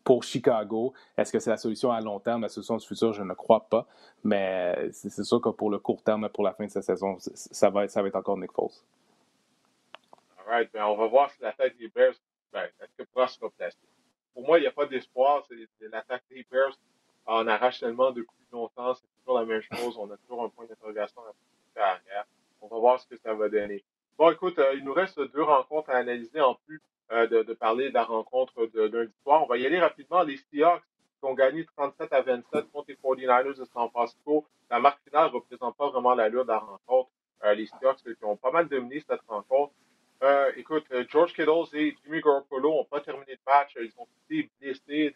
pour, 0.04 0.22
Chicago. 0.22 0.92
Est-ce 1.16 1.32
que 1.32 1.38
c'est 1.38 1.50
la 1.50 1.56
solution 1.56 1.90
à 1.90 2.00
long 2.00 2.20
terme, 2.20 2.42
la 2.42 2.48
solution 2.48 2.76
du 2.76 2.86
futur? 2.86 3.12
Je 3.12 3.22
ne 3.22 3.34
crois 3.34 3.66
pas. 3.68 3.86
Mais 4.22 4.90
c'est 4.92 5.24
sûr 5.24 5.40
que 5.40 5.48
pour 5.48 5.70
le 5.70 5.78
court 5.78 6.02
terme, 6.02 6.28
pour 6.28 6.44
la 6.44 6.52
fin 6.52 6.66
de 6.66 6.70
cette 6.70 6.84
saison, 6.84 7.16
ça 7.18 7.70
va 7.70 7.84
être, 7.84 7.90
ça 7.90 8.02
va 8.02 8.08
être 8.08 8.16
encore 8.16 8.36
Nick 8.36 8.52
Foles. 8.52 8.70
All 10.38 10.46
right. 10.46 10.72
Ben, 10.72 10.84
on 10.84 10.96
va 10.96 11.06
voir 11.06 11.30
si 11.30 11.42
l'attaque 11.42 11.76
des 11.76 11.88
Bears, 11.88 12.14
ben, 12.52 12.64
est-ce 12.80 12.94
que 12.96 13.08
Prost 13.10 13.40
sera 13.40 13.50
placé? 13.50 13.78
Pour 14.34 14.46
moi, 14.46 14.58
il 14.58 14.62
n'y 14.62 14.68
a 14.68 14.72
pas 14.72 14.86
d'espoir. 14.86 15.44
L'attaque 15.80 16.22
des 16.30 16.46
Bears 16.50 16.78
en 17.24 17.46
arrache 17.48 17.80
tellement 17.80 18.12
depuis 18.12 18.36
longtemps. 18.52 18.94
C'est 18.94 19.06
toujours 19.20 19.40
la 19.40 19.46
même 19.46 19.62
chose. 19.62 19.96
On 19.98 20.10
a 20.10 20.16
toujours 20.18 20.44
un 20.44 20.48
point 20.50 20.66
d'interrogation 20.66 21.20
à 21.22 21.98
la. 22.04 22.26
On 22.60 22.68
va 22.68 22.78
voir 22.78 23.00
ce 23.00 23.06
que 23.06 23.16
ça 23.16 23.34
va 23.34 23.48
donner. 23.48 23.84
Bon, 24.18 24.30
écoute, 24.30 24.58
euh, 24.58 24.72
il 24.74 24.82
nous 24.82 24.94
reste 24.94 25.20
deux 25.34 25.42
rencontres 25.42 25.90
à 25.90 25.96
analyser 25.96 26.40
en 26.40 26.54
plus 26.54 26.80
euh, 27.12 27.26
de, 27.26 27.42
de, 27.42 27.52
parler 27.52 27.90
de 27.90 27.94
la 27.94 28.04
rencontre 28.04 28.64
de 28.72 28.84
lundi 28.84 29.12
soir. 29.22 29.42
On 29.42 29.46
va 29.46 29.58
y 29.58 29.66
aller 29.66 29.78
rapidement. 29.78 30.22
Les 30.22 30.38
Seahawks 30.38 30.82
qui 31.20 31.24
ont 31.24 31.34
gagné 31.34 31.66
37 31.76 32.12
à 32.14 32.22
27 32.22 32.72
contre 32.72 32.86
les 32.88 32.94
49ers 32.94 33.58
de 33.58 33.64
San 33.66 33.90
Francisco. 33.90 34.46
La 34.70 34.80
marque 34.80 35.02
finale 35.04 35.28
ne 35.28 35.34
représente 35.34 35.76
pas 35.76 35.90
vraiment 35.90 36.14
l'allure 36.14 36.44
de 36.44 36.48
la 36.48 36.60
rencontre. 36.60 37.10
Euh, 37.44 37.54
les 37.54 37.66
Seahawks 37.66 38.02
qui 38.04 38.24
ont 38.24 38.36
pas 38.38 38.50
mal 38.50 38.68
dominé 38.68 39.04
cette 39.06 39.20
rencontre. 39.28 39.74
Écoute, 40.56 40.86
George 41.10 41.34
Kittles 41.34 41.76
et 41.76 41.94
Jimmy 42.02 42.22
Garoppolo 42.22 42.70
n'ont 42.70 42.84
pas 42.86 43.02
terminé 43.02 43.32
le 43.32 43.38
match. 43.46 43.76
Ils 43.78 43.92
ont 43.98 44.08
été 44.30 44.48
blessés, 44.58 45.14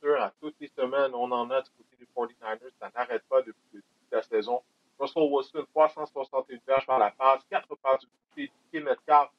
sûr, 0.00 0.18
à 0.18 0.32
toutes 0.40 0.54
les 0.60 0.68
semaines. 0.68 1.14
On 1.14 1.30
en 1.30 1.50
a 1.50 1.60
du 1.60 1.68
côté 1.76 1.94
des 1.98 2.06
49ers. 2.16 2.72
Ça 2.80 2.90
n'arrête 2.94 3.22
pas 3.28 3.42
depuis 3.42 3.60
le 3.74 3.80
de 3.80 4.16
la 4.16 4.22
saison. 4.22 4.62
Russell 5.00 5.28
Wilson, 5.30 5.64
361 5.72 6.58
verges 6.66 6.86
par 6.86 6.98
la 6.98 7.10
passe, 7.10 7.42
4 7.50 7.74
passes 7.76 8.06
du 8.36 8.48
touché, 8.50 8.84
Metcalf, 8.84 9.30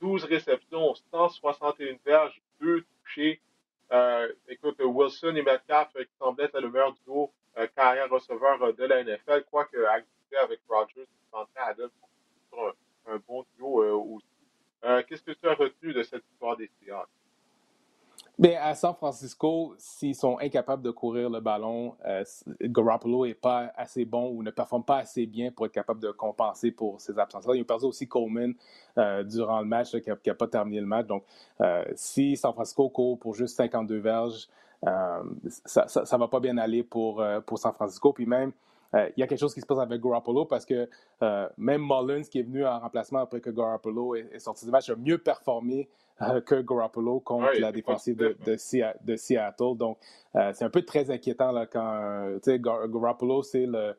12 0.00 0.24
réceptions, 0.24 0.94
161 1.10 1.98
verges, 2.04 2.40
2 2.60 2.84
touchés. 3.02 3.40
Euh, 3.92 4.32
écoute, 4.48 4.76
Wilson 4.78 5.34
et 5.34 5.42
Metcalf 5.42 5.88
euh, 5.96 6.04
qui 6.04 6.14
semblaient 6.18 6.44
être 6.44 6.60
le 6.60 6.70
meilleur 6.70 6.92
duo 7.04 7.32
euh, 7.58 7.66
carrière 7.74 8.08
receveur 8.08 8.72
de 8.72 8.84
la 8.84 9.02
NFL, 9.02 9.44
quoique 9.50 9.76
avec 9.76 10.60
Rodgers, 10.68 11.08
Adams, 11.56 11.90
un, 12.56 13.12
un 13.12 13.20
bon 13.26 13.44
duo 13.56 14.16
aussi. 14.16 14.26
Qu'est-ce 15.08 15.22
que 15.22 15.32
tu 15.32 15.48
as 15.48 15.54
retenu 15.54 15.92
de 15.92 16.02
cette 16.04 16.24
histoire 16.32 16.56
des 16.56 16.70
Seahawks? 16.80 17.08
Bien, 18.40 18.58
à 18.62 18.74
San 18.74 18.94
Francisco, 18.94 19.74
s'ils 19.76 20.14
sont 20.14 20.38
incapables 20.38 20.82
de 20.82 20.90
courir 20.90 21.28
le 21.28 21.40
ballon, 21.40 21.94
euh, 22.06 22.24
Garoppolo 22.62 23.26
n'est 23.26 23.34
pas 23.34 23.70
assez 23.76 24.06
bon 24.06 24.30
ou 24.30 24.42
ne 24.42 24.50
performe 24.50 24.82
pas 24.82 24.96
assez 24.96 25.26
bien 25.26 25.50
pour 25.52 25.66
être 25.66 25.72
capable 25.72 26.00
de 26.00 26.10
compenser 26.10 26.70
pour 26.70 27.02
ses 27.02 27.18
absences. 27.18 27.44
Ils 27.52 27.60
ont 27.60 27.64
perdu 27.64 27.84
aussi 27.84 28.08
Coleman 28.08 28.54
euh, 28.96 29.24
durant 29.24 29.60
le 29.60 29.66
match, 29.66 29.90
qui 29.90 30.08
n'a 30.08 30.34
pas 30.34 30.46
terminé 30.46 30.80
le 30.80 30.86
match. 30.86 31.06
Donc, 31.06 31.22
euh, 31.60 31.84
si 31.94 32.34
San 32.34 32.54
Francisco 32.54 32.88
court 32.88 33.18
pour 33.18 33.34
juste 33.34 33.58
52 33.58 33.98
verges, 33.98 34.48
ça 35.66 35.84
ne 35.84 36.18
va 36.18 36.28
pas 36.28 36.40
bien 36.40 36.56
aller 36.56 36.82
pour, 36.82 37.22
pour 37.44 37.58
San 37.58 37.74
Francisco. 37.74 38.14
Puis 38.14 38.24
même, 38.24 38.52
il 38.94 39.12
y 39.18 39.22
a 39.22 39.26
quelque 39.26 39.38
chose 39.38 39.52
qui 39.52 39.60
se 39.60 39.66
passe 39.66 39.80
avec 39.80 40.00
Garoppolo 40.00 40.46
parce 40.46 40.64
que 40.64 40.88
même 41.58 41.82
Mullins, 41.82 42.22
qui 42.22 42.38
est 42.38 42.44
venu 42.44 42.64
en 42.66 42.80
remplacement 42.80 43.18
après 43.18 43.42
que 43.42 43.50
Garoppolo 43.50 44.14
est, 44.14 44.30
est 44.32 44.38
sorti 44.38 44.64
du 44.64 44.70
match, 44.70 44.88
a 44.88 44.96
mieux 44.96 45.18
performé 45.18 45.90
euh, 46.09 46.09
que 46.46 46.60
Garoppolo 46.60 47.20
contre 47.20 47.58
la 47.58 47.72
défensive 47.72 48.16
de, 48.16 48.36
de, 48.44 49.16
Seattle. 49.16 49.76
Donc, 49.76 49.98
euh, 50.36 50.52
c'est 50.54 50.64
un 50.64 50.70
peu 50.70 50.82
très 50.82 51.10
inquiétant 51.10 51.52
là, 51.52 51.66
quand 51.66 52.38
Garoppolo, 52.46 53.42
c'est 53.42 53.66
le, 53.66 53.94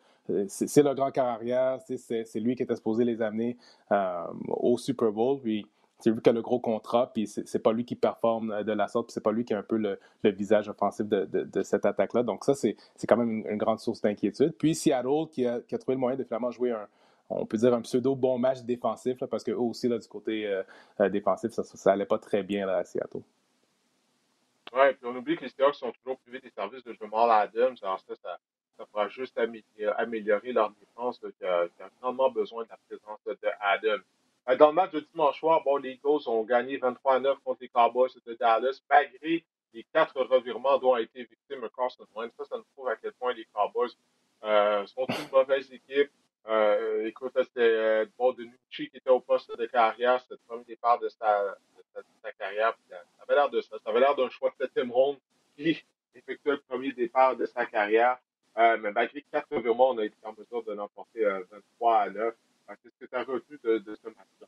c'est 0.48 0.84
le 0.84 0.94
grand 0.94 1.12
carrière, 1.12 1.80
c'est 1.82 2.40
lui 2.40 2.56
qui 2.56 2.64
était 2.64 2.76
supposé 2.76 3.04
les 3.04 3.22
amener 3.22 3.58
euh, 3.92 4.24
au 4.48 4.78
Super 4.78 5.12
Bowl. 5.12 5.40
Puis, 5.42 5.66
c'est 6.00 6.10
lui 6.10 6.22
qui 6.22 6.30
a 6.30 6.34
le 6.34 6.42
gros 6.42 6.60
contrat, 6.60 7.12
puis 7.14 7.28
c'est 7.28 7.60
pas 7.60 7.74
lui 7.74 7.86
qui 7.86 7.96
performe 7.96 8.64
de 8.64 8.72
la 8.72 8.88
sorte, 8.88 9.08
puis 9.08 9.14
c'est 9.14 9.24
pas 9.24 9.32
lui 9.32 9.46
qui 9.46 9.54
a 9.54 9.60
un 9.60 9.64
peu 9.64 9.78
le, 9.78 10.00
visage 10.24 10.68
offensif 10.68 11.06
de, 11.06 11.26
de, 11.26 11.62
cette 11.62 11.86
attaque-là. 11.86 12.24
Donc 12.24 12.44
ça, 12.44 12.56
c'est 12.56 12.76
quand 13.08 13.18
même 13.18 13.44
une, 13.48 13.58
grande 13.58 13.80
source 13.80 14.02
d'inquiétude. 14.02 14.56
Puis 14.58 14.74
Seattle, 14.74 15.28
qui 15.32 15.46
a, 15.46 15.60
qui 15.62 15.76
a, 15.76 15.78
trouvé 15.78 15.96
le 15.96 16.00
moyen 16.00 16.18
de 16.18 16.24
finalement 16.24 16.50
jouer 16.50 16.72
un, 16.72 16.88
on 17.36 17.46
peut 17.46 17.58
dire 17.58 17.74
un 17.74 17.82
pseudo 17.82 18.16
bon 18.16 18.38
match 18.38 18.62
défensif, 18.62 19.18
parce 19.26 19.44
que 19.44 19.52
eux 19.52 19.60
aussi, 19.60 19.88
du 19.88 20.08
côté 20.08 20.46
euh, 20.48 20.64
euh, 21.00 21.10
défensif, 21.10 21.52
ça, 21.52 21.64
ça 21.64 21.92
allait 21.92 22.06
pas 22.06 22.20
très 22.20 22.44
bien 22.44 22.68
à 22.68 22.84
Seattle. 22.84 23.22
Oui, 24.74 24.94
puis 24.94 25.06
on 25.06 25.16
oublie 25.16 25.36
que 25.36 25.44
les 25.44 25.50
Seahawks 25.50 25.76
sont 25.76 25.92
toujours 25.92 26.18
privés 26.20 26.40
des 26.40 26.50
services 26.50 26.84
de 26.84 26.94
Jamal 26.94 27.30
Adams. 27.30 27.76
Alors 27.82 28.00
ça, 28.00 28.16
ça, 28.16 28.40
ça 28.78 28.86
fera 28.86 29.10
juste 29.10 29.38
améliorer 29.38 30.54
leur 30.54 30.72
défense 30.72 31.20
qui, 31.20 31.46
a, 31.46 31.68
grandement 32.02 32.30
besoin 32.30 32.64
de 32.64 32.70
la 32.70 32.78
présence 32.88 33.20
de 33.26 33.38
Adams. 33.60 34.02
Euh, 34.50 34.56
dans 34.56 34.68
le 34.68 34.74
match 34.74 34.92
de 34.92 35.02
dimanche 35.02 35.40
soir, 35.40 35.62
bon, 35.64 35.78
les 35.78 35.92
Eagles 35.92 36.28
ont 36.28 36.44
gagné 36.44 36.78
23 36.78 37.16
à 37.16 37.20
9 37.20 37.40
contre 37.44 37.62
les 37.62 37.70
Cowboys 37.70 38.10
de 38.26 38.34
Dallas, 38.34 38.82
malgré 38.90 39.44
les 39.74 39.84
quatre 39.94 40.20
revirements 40.22 40.78
dont 40.80 40.94
a 40.94 41.02
été 41.02 41.24
victime 41.24 41.68
Carson 41.76 42.06
Wentz. 42.16 42.34
Ça, 42.38 42.46
ça 42.46 42.58
nous 42.58 42.66
prouve 42.76 42.88
à 42.88 42.96
quel 42.96 43.14
point 43.14 43.34
les 43.34 43.46
Cowboys 43.54 43.92
sont 44.88 45.06
une 45.08 45.32
mauvaise 45.32 45.72
équipe. 45.72 46.12
Euh, 46.48 47.06
écoute, 47.06 47.32
c'était 47.36 47.60
euh, 47.60 48.06
bon, 48.18 48.34
de 48.34 48.44
Nucci 48.44 48.90
qui 48.90 48.98
était 48.98 49.10
au 49.10 49.20
poste 49.20 49.56
de 49.58 49.66
carrière, 49.68 50.20
c'était 50.22 50.36
le 50.36 50.48
premier 50.48 50.64
départ 50.64 51.00
de 51.00 51.08
sa, 51.10 51.56
de 51.96 52.04
sa, 52.24 52.32
carrière. 52.34 52.76
ça 52.90 52.98
avait 53.24 53.36
l'air 53.36 53.50
de 53.50 53.62
ça. 53.62 53.78
Ça 53.84 53.90
avait 53.90 54.00
l'air 54.00 54.16
d'un 54.16 54.30
choix 54.30 54.50
de 54.50 54.56
septième 54.64 54.92
ronde 54.92 55.18
qui 55.56 55.84
effectuait 56.16 56.54
le 56.54 56.62
premier 56.62 56.92
départ 56.94 57.36
de 57.36 57.46
sa 57.46 57.66
carrière. 57.66 58.18
Euh, 58.58 58.78
mais 58.78 58.92
malgré 58.92 59.22
quatre 59.32 59.56
revirements, 59.56 59.92
on 59.92 59.98
a 60.00 60.06
été 60.06 60.18
en 60.24 60.34
mesure 60.34 60.64
de 60.64 60.74
l'emporter 60.74 61.24
23 61.24 61.98
à 62.00 62.10
9. 62.10 62.36
Qu'est-ce 62.68 63.06
que 63.06 63.06
tu 63.06 63.16
as 63.16 63.24
retenu 63.24 63.60
de, 63.64 63.78
de 63.78 63.96
ce 63.96 64.08
match-là? 64.08 64.48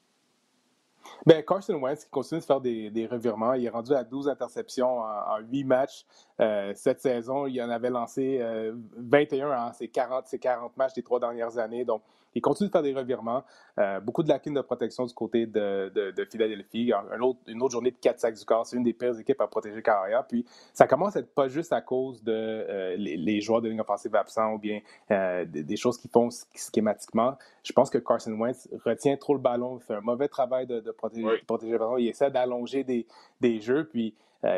Ben, 1.26 1.44
Carson 1.44 1.76
Wentz 1.76 2.06
qui 2.06 2.10
continue 2.10 2.40
de 2.40 2.46
faire 2.46 2.62
des, 2.62 2.90
des, 2.90 3.06
revirements. 3.06 3.54
Il 3.54 3.66
est 3.66 3.70
rendu 3.70 3.94
à 3.94 4.04
12 4.04 4.28
interceptions 4.28 5.00
en, 5.00 5.04
en 5.04 5.40
8 5.40 5.64
matchs. 5.64 6.06
Euh, 6.40 6.74
cette 6.76 7.02
saison, 7.02 7.48
il 7.48 7.62
en 7.62 7.70
avait 7.70 7.90
lancé 7.90 8.40
euh, 8.42 8.74
21 8.98 9.52
en 9.52 9.74
ses 9.74 9.88
40, 9.88 10.28
ses 10.28 10.40
40 10.40 10.76
matchs 10.78 10.94
des 10.94 11.04
trois 11.04 11.20
dernières 11.20 11.58
années. 11.58 11.86
Donc, 11.86 12.02
il 12.36 12.42
continue 12.42 12.68
de 12.68 12.72
faire 12.72 12.82
des 12.82 12.94
revirements. 12.94 13.44
Euh, 13.80 14.00
beaucoup 14.00 14.24
de 14.24 14.30
lacunes 14.30 14.54
de 14.54 14.62
protection 14.62 15.06
du 15.06 15.14
côté 15.14 15.46
de, 15.46 15.92
de, 15.94 16.12
de 16.12 16.26
Philadelphie. 16.26 16.92
Un 16.94 17.20
autre, 17.20 17.40
une 17.48 17.62
autre 17.62 17.72
journée 17.72 17.92
de 17.92 17.98
4 17.98 18.20
sacs 18.20 18.36
du 18.36 18.46
corps. 18.46 18.66
C'est 18.66 18.78
une 18.78 18.84
des 18.84 18.94
pires 18.94 19.18
équipes 19.20 19.42
à 19.42 19.48
protéger 19.48 19.82
carrière. 19.82 20.26
Puis, 20.28 20.46
ça 20.74 20.88
commence 20.88 21.16
à 21.16 21.20
être 21.20 21.34
pas 21.34 21.48
juste 21.48 21.74
à 21.74 21.82
cause 21.82 22.24
de 22.24 22.32
euh, 22.34 22.96
les, 22.98 23.18
les, 23.18 23.42
joueurs 23.42 23.62
de 23.62 23.70
ligne 23.70 23.82
offensive 23.82 24.16
absents 24.16 24.54
ou 24.54 24.58
bien 24.60 24.82
euh, 25.12 25.46
des, 25.46 25.64
des, 25.64 25.76
choses 25.76 25.98
qui 25.98 26.08
font 26.08 26.30
schématiquement. 26.56 27.38
Je 27.64 27.74
pense 27.74 27.90
que 27.90 27.98
Carson 27.98 28.32
Wentz 28.34 28.70
retient 28.86 29.18
trop 29.18 29.34
le 29.34 29.40
ballon, 29.42 29.80
fait 29.80 29.96
un 29.96 30.02
mauvais 30.02 30.28
travail 30.28 30.68
de, 30.68 30.80
de 30.80 30.92
protéger, 30.92 31.28
protéger, 31.48 31.74
le 31.74 31.80
ballon. 31.80 31.98
Il 31.98 32.08
essaie 32.08 32.32
d'allonger 32.32 32.84
des, 32.84 33.08
des 33.42 33.60
jeux. 33.60 33.88
Puis, 33.92 34.16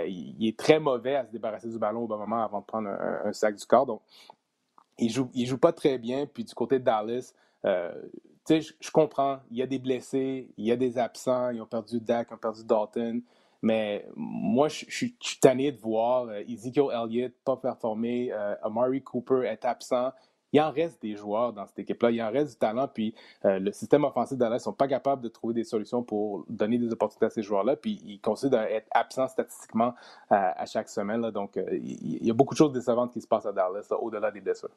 il 0.08 0.48
est 0.48 0.58
très 0.58 0.80
mauvais 0.80 1.16
à 1.16 1.26
se 1.26 1.32
débarrasser 1.32 1.70
du 1.70 1.78
ballon 1.78 2.02
au 2.02 2.08
bon 2.08 2.18
moment 2.18 2.44
avant 2.44 2.62
de 2.62 2.66
prendre 2.66 2.90
un, 2.90 3.22
un 3.26 3.34
sac 3.34 3.56
du 3.56 3.66
corps. 3.66 3.86
Donc, 3.86 4.02
il 4.98 5.12
joue, 5.12 5.30
il 5.34 5.46
joue 5.46 5.58
pas 5.58 5.74
très 5.74 5.98
bien. 5.98 6.26
Puis 6.26 6.44
du 6.44 6.54
côté 6.54 6.80
de 6.80 6.84
Dallas, 6.84 7.34
euh, 7.66 7.94
je 8.50 8.92
comprends, 8.92 9.40
il 9.50 9.58
y 9.58 9.62
a 9.62 9.68
des 9.68 9.80
blessés, 9.80 10.50
il 10.58 10.66
y 10.66 10.72
a 10.72 10.76
des 10.76 10.98
absents, 10.98 11.50
ils 11.50 11.62
ont 11.62 11.66
perdu 11.66 12.00
Dak, 12.00 12.28
ils 12.30 12.36
ont 12.36 12.38
perdu 12.38 12.64
Dalton. 12.64 13.22
Mais 13.62 14.06
moi, 14.16 14.68
je, 14.68 14.86
suis 14.86 15.18
tanné 15.42 15.72
de 15.72 15.80
voir 15.80 16.28
euh, 16.28 16.44
Ezekiel 16.48 16.86
Elliott 16.94 17.34
pas 17.44 17.58
performer, 17.58 18.32
euh, 18.32 18.56
Amari 18.62 19.02
Cooper 19.02 19.48
est 19.48 19.66
absent. 19.66 20.12
Il 20.56 20.62
en 20.62 20.72
reste 20.72 21.02
des 21.02 21.18
joueurs 21.18 21.52
dans 21.52 21.66
cette 21.66 21.80
équipe-là, 21.80 22.12
il 22.12 22.22
en 22.24 22.32
reste 22.32 22.52
du 22.52 22.58
talent, 22.58 22.88
puis 22.88 23.14
le 23.44 23.72
système 23.74 24.06
offensif 24.06 24.38
d'Alès 24.38 24.62
ne 24.62 24.64
sont 24.64 24.74
pas 24.74 24.88
capables 24.88 25.22
de 25.22 25.28
trouver 25.28 25.54
des 25.54 25.66
solutions 25.66 26.02
pour 26.02 26.46
donner 26.48 26.78
des 26.78 26.94
opportunités 26.94 27.26
à 27.26 27.30
ces 27.30 27.44
joueurs-là, 27.44 27.76
puis 27.76 28.00
ils 28.06 28.22
considèrent 28.22 28.64
être 28.64 28.88
absents 28.92 29.28
statistiquement 29.28 29.94
à 30.30 30.66
chaque 30.66 30.88
semaine. 30.88 31.30
Donc, 31.32 31.58
il 31.58 32.26
y 32.26 32.32
a 32.32 32.34
beaucoup 32.34 32.54
de 32.54 32.58
choses 32.58 32.72
décevantes 32.72 33.12
qui 33.12 33.20
se 33.20 33.28
passent 33.28 33.46
à 33.46 33.52
Dallas, 33.52 33.86
au-delà 34.00 34.32
des 34.32 34.40
blessures. 34.40 34.70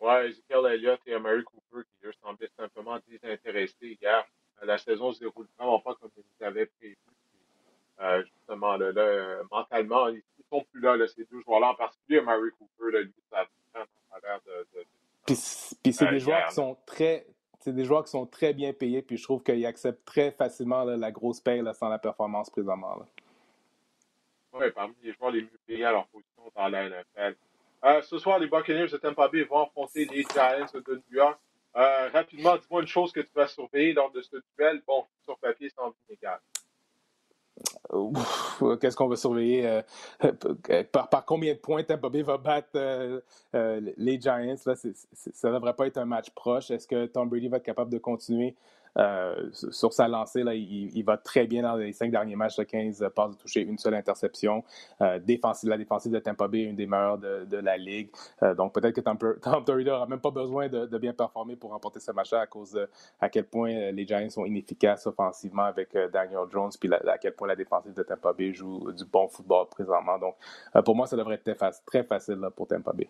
Ouais, 0.00 0.30
Ezekiel 0.30 0.66
Elliott 0.66 1.00
et 1.06 1.16
Mary 1.20 1.44
Cooper 1.44 1.86
qui 1.86 2.06
eux 2.06 2.12
semblaient 2.20 2.50
simplement 2.58 2.98
désintéressés. 3.06 3.96
La 4.62 4.76
saison 4.78 5.12
se 5.12 5.20
déroule 5.20 5.46
vraiment 5.56 5.78
pas 5.78 5.94
comme 5.94 6.10
ils 6.16 6.44
avaient 6.44 6.66
prévu. 6.66 6.96
Euh, 8.00 8.24
justement, 8.24 8.80
euh, 8.80 9.42
mentalement, 9.52 10.08
ils 10.08 10.16
ne 10.16 10.44
sont 10.50 10.64
plus 10.72 10.80
là, 10.80 10.96
là 10.96 11.06
ces 11.06 11.26
deux 11.26 11.42
joueurs-là, 11.42 11.72
en 11.72 11.74
particulier 11.74 12.22
Mary 12.22 12.48
Cooper, 12.58 12.92
là, 12.92 13.02
lui, 13.02 13.12
ça 13.30 13.46
Puis, 15.26 15.36
puis 15.82 15.92
c'est 15.92 16.10
des 16.10 16.20
joueurs 16.20 16.48
qui 16.48 16.54
sont 16.54 16.76
très, 16.86 17.26
c'est 17.60 17.74
des 17.74 17.84
joueurs 17.84 18.04
qui 18.04 18.10
sont 18.10 18.26
très 18.26 18.52
bien 18.52 18.72
payés, 18.72 19.02
puis 19.02 19.16
je 19.16 19.22
trouve 19.22 19.42
qu'ils 19.42 19.64
acceptent 19.66 20.04
très 20.04 20.30
facilement 20.30 20.84
la 20.84 21.10
grosse 21.10 21.40
paye 21.40 21.62
sans 21.74 21.88
la 21.88 21.98
performance 21.98 22.50
présentement. 22.50 23.06
Oui, 24.52 24.70
parmi 24.74 24.94
les 25.02 25.12
joueurs 25.12 25.30
les 25.30 25.42
mieux 25.42 25.60
payés 25.66 25.84
à 25.84 25.92
leur 25.92 26.06
position 26.08 26.42
dans 26.56 26.68
la 26.68 26.88
NFL. 26.88 27.36
Euh, 27.84 28.02
ce 28.02 28.18
soir, 28.18 28.38
les 28.38 28.46
Buccaneers 28.46 28.88
de 28.88 28.96
Tampa 28.96 29.28
Bay 29.28 29.44
vont 29.44 29.62
affronter 29.62 30.04
les 30.06 30.22
Giants 30.22 30.66
de 30.74 30.94
New 30.94 31.16
York. 31.16 31.38
Euh, 31.76 32.08
rapidement, 32.10 32.56
dis-moi 32.56 32.82
une 32.82 32.88
chose 32.88 33.12
que 33.12 33.20
tu 33.20 33.30
vas 33.34 33.46
surveiller 33.46 33.92
lors 33.92 34.10
de 34.10 34.20
ce 34.20 34.36
duel. 34.56 34.82
Bon, 34.86 35.06
sur 35.24 35.38
papier, 35.38 35.70
c'est 35.70 35.80
en 35.80 35.94
inégal. 36.08 36.40
Qu'est-ce 38.80 38.96
qu'on 38.96 39.08
va 39.08 39.16
surveiller? 39.16 39.66
Euh, 39.66 39.82
par, 40.92 41.08
par, 41.08 41.24
combien 41.24 41.54
de 41.54 41.58
points 41.58 41.82
Tampa 41.82 42.08
Bay 42.08 42.22
va 42.22 42.36
battre 42.36 43.22
les 43.52 44.20
Giants? 44.20 44.56
Ça 44.56 45.48
ne 45.48 45.54
devrait 45.54 45.74
pas 45.74 45.86
être 45.86 45.98
un 45.98 46.04
match 46.04 46.30
proche. 46.30 46.70
Est-ce 46.70 46.86
que 46.86 47.06
Tom 47.06 47.28
Brady 47.28 47.48
va 47.48 47.56
être 47.56 47.64
capable 47.64 47.90
de 47.90 47.98
continuer 47.98 48.54
euh, 48.98 49.48
sur 49.52 49.92
sa 49.92 50.08
lancée, 50.08 50.42
il, 50.42 51.02
va 51.04 51.16
très 51.16 51.46
bien 51.46 51.62
dans 51.62 51.76
les 51.76 51.92
cinq 51.92 52.10
derniers 52.10 52.36
matchs 52.36 52.56
de 52.56 52.64
15 52.64 53.10
passes 53.14 53.30
de 53.32 53.36
toucher, 53.36 53.62
une 53.62 53.78
seule 53.78 53.94
interception. 53.94 54.64
Euh, 55.00 55.18
défensive, 55.18 55.68
la 55.68 55.78
défensive 55.78 56.12
de 56.12 56.18
Tampa 56.18 56.48
Bay 56.48 56.60
est 56.60 56.64
une 56.64 56.76
des 56.76 56.86
meilleures 56.86 57.18
de, 57.18 57.56
la 57.56 57.76
ligue. 57.76 58.10
Euh, 58.42 58.54
donc 58.54 58.74
peut-être 58.74 58.94
que 58.94 59.00
Tom, 59.00 59.16
Tom 59.18 59.82
n'aura 59.82 60.06
même 60.06 60.20
pas 60.20 60.30
besoin 60.30 60.68
de, 60.68 60.98
bien 60.98 61.12
performer 61.12 61.56
pour 61.56 61.70
remporter 61.70 62.00
ce 62.00 62.12
match-là 62.12 62.40
à 62.40 62.46
cause 62.46 62.72
de 62.72 62.88
à 63.20 63.28
quel 63.30 63.44
point 63.44 63.90
les 63.90 64.06
Giants 64.06 64.28
sont 64.28 64.44
inefficaces 64.44 65.06
offensivement 65.06 65.64
avec 65.64 65.96
Daniel 66.12 66.40
Jones, 66.50 66.70
puis 66.78 66.90
à 66.92 67.16
quel 67.16 67.34
point 67.34 67.48
la 67.48 67.56
défensive 67.56 67.94
de 67.94 68.02
Tampa 68.02 68.32
Bay 68.32 68.52
joue 68.52 68.92
du 68.92 69.04
bon 69.04 69.28
football 69.28 69.66
présentement. 69.68 70.18
Donc 70.18 70.34
pour 70.84 70.94
moi, 70.94 71.06
ça 71.06 71.16
devrait 71.16 71.36
être 71.36 71.80
très, 71.86 72.02
facile 72.02 72.38
pour 72.54 72.66
Tampa 72.66 72.92
Bay. 72.92 73.08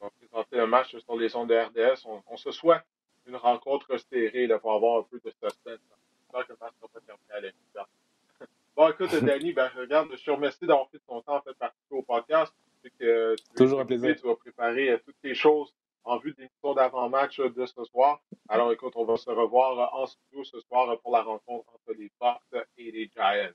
On 0.00 0.06
va 0.06 0.10
présenter 0.10 0.60
un 0.60 0.66
match 0.66 0.96
sur 0.96 1.16
les 1.16 1.28
sons 1.28 1.46
de 1.46 1.54
RDS. 1.54 2.06
On, 2.26 2.36
se 2.36 2.50
souhaite 2.50 2.82
une 3.30 3.36
rencontre 3.36 3.96
serrée 3.96 4.46
là, 4.46 4.58
pour 4.58 4.72
avoir 4.72 5.00
un 5.00 5.02
peu 5.04 5.20
de 5.24 5.30
suspense. 5.30 5.58
J'espère 5.64 6.46
que 6.46 6.52
le 6.52 6.58
match 6.60 6.72
ne 6.76 6.82
va 6.82 6.88
pas 6.92 7.00
terminer 7.00 7.52
à 7.76 7.86
Bon, 8.76 8.88
écoute, 8.88 9.14
Danny, 9.24 9.52
ben, 9.52 9.70
regarde, 9.76 10.08
je 10.16 10.24
te 10.24 10.30
remercie 10.30 10.66
d'avoir 10.66 10.88
fait 10.90 11.00
ton 11.06 11.20
temps 11.22 11.36
en 11.36 11.42
fait, 11.42 11.54
participer 11.54 11.94
au 11.94 12.02
podcast. 12.02 12.52
Que 12.82 13.36
tu 13.36 13.44
Toujours 13.56 13.80
un 13.80 13.86
plaisir. 13.86 14.16
Tu 14.16 14.26
vas 14.26 14.36
préparer 14.36 14.90
euh, 14.90 14.98
toutes 15.04 15.20
tes 15.20 15.34
choses 15.34 15.74
en 16.04 16.16
vue 16.16 16.32
de 16.32 16.38
l'émission 16.38 16.72
d'avant-match 16.74 17.38
euh, 17.40 17.50
de 17.50 17.66
ce 17.66 17.84
soir. 17.84 18.22
Alors, 18.48 18.72
écoute, 18.72 18.94
on 18.96 19.04
va 19.04 19.18
se 19.18 19.28
revoir 19.28 19.78
euh, 19.78 20.00
en 20.00 20.06
studio 20.06 20.44
ce 20.44 20.60
soir 20.60 20.98
pour 21.00 21.12
la 21.12 21.22
rencontre 21.22 21.66
entre 21.74 21.92
les 21.98 22.10
Bucks 22.18 22.66
et 22.78 22.90
les 22.90 23.10
Giants. 23.14 23.52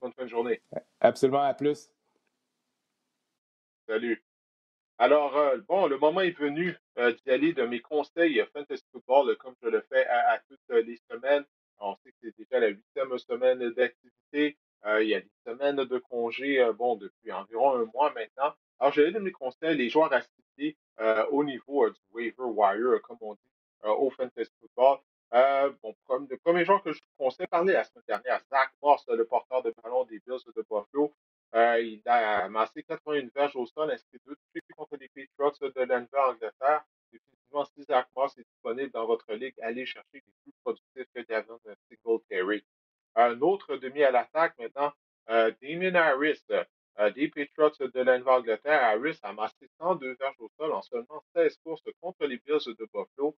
Bonne 0.00 0.12
fin 0.12 0.24
de 0.24 0.28
journée. 0.28 0.60
Absolument, 1.00 1.42
à 1.42 1.54
plus. 1.54 1.88
Salut. 3.86 4.25
Alors, 4.98 5.36
euh, 5.36 5.58
bon, 5.68 5.86
le 5.86 5.98
moment 5.98 6.22
est 6.22 6.38
venu 6.38 6.74
euh, 6.96 7.12
d'y 7.26 7.52
de 7.52 7.66
mes 7.66 7.80
conseils 7.80 8.42
Fantasy 8.54 8.82
Football, 8.92 9.36
comme 9.36 9.54
je 9.62 9.68
le 9.68 9.82
fais 9.82 10.06
à, 10.06 10.40
toutes 10.48 10.84
les 10.86 10.98
semaines. 11.10 11.44
On 11.78 11.94
sait 11.96 12.12
que 12.12 12.16
c'est 12.22 12.38
déjà 12.38 12.60
la 12.60 12.68
huitième 12.68 13.18
semaine 13.18 13.58
d'activité. 13.72 14.56
Euh, 14.86 15.02
il 15.02 15.10
y 15.10 15.14
a 15.14 15.20
des 15.20 15.30
semaines 15.46 15.76
de 15.76 15.98
congé, 15.98 16.66
bon, 16.78 16.96
depuis 16.96 17.30
environ 17.30 17.74
un 17.74 17.84
mois 17.92 18.10
maintenant. 18.14 18.54
Alors, 18.78 18.94
j'ai 18.94 19.12
de 19.12 19.18
mes 19.18 19.32
conseils, 19.32 19.76
les 19.76 19.90
joueurs 19.90 20.12
à 20.14 20.22
citer 20.22 20.78
au 21.30 21.44
niveau 21.44 21.90
du 21.90 22.00
waiver 22.12 22.44
wire, 22.44 23.02
comme 23.02 23.18
on 23.20 23.34
dit, 23.34 23.50
au 23.84 24.08
Fantasy 24.08 24.50
Football. 24.60 24.98
bon, 25.82 25.94
le 26.30 26.36
premier 26.38 26.64
joueur 26.64 26.82
que 26.82 26.92
je 26.92 27.00
vous 27.00 27.24
conseille, 27.24 27.46
parler 27.48 27.74
la 27.74 27.84
semaine 27.84 28.04
dernière, 28.08 28.40
Zach 28.48 28.70
Moss, 28.82 29.04
le 29.08 29.26
porteur 29.26 29.62
de 29.62 29.74
ballon 29.82 30.04
des 30.04 30.20
Bills 30.20 30.40
de 30.46 30.62
Buffalo. 30.62 31.12
Euh, 31.54 31.80
il 31.80 32.02
a 32.06 32.44
amassé 32.44 32.82
81 32.82 33.28
verges 33.34 33.56
au 33.56 33.66
sol, 33.66 33.90
inscrit 33.90 34.18
deux 34.26 34.36
touchés 34.36 34.64
contre 34.76 34.96
les 34.96 35.08
Patriots 35.08 35.70
de 35.70 35.80
l'Anvers 35.82 36.28
Angleterre. 36.28 36.84
Si 37.74 37.82
Zach 37.84 38.08
Moss 38.14 38.36
est 38.36 38.42
disponible 38.42 38.90
dans 38.90 39.06
votre 39.06 39.32
ligue, 39.32 39.54
allez 39.62 39.86
chercher 39.86 40.06
les 40.14 40.22
plus 40.42 40.52
productifs 40.62 41.08
que 41.14 41.20
Gavin 41.22 41.58
Single 41.64 42.20
Carry. 42.28 42.64
Un 43.14 43.40
autre 43.40 43.76
demi 43.76 44.02
à 44.02 44.10
l'attaque 44.10 44.58
maintenant, 44.58 44.92
euh, 45.30 45.50
Damien 45.62 45.94
Harris, 45.94 46.42
euh, 46.50 47.10
des 47.12 47.28
Patriots 47.28 47.70
de 47.78 48.00
l'Anvers 48.00 48.34
Angleterre. 48.34 48.82
Harris 48.82 49.18
a 49.22 49.30
amassé 49.30 49.70
102 49.78 50.16
verges 50.20 50.40
au 50.40 50.50
sol 50.58 50.72
en 50.72 50.82
seulement 50.82 51.24
16 51.34 51.56
courses 51.64 51.82
contre 52.02 52.26
les 52.26 52.36
Bills 52.44 52.66
de 52.66 52.86
Buffalo. 52.92 53.34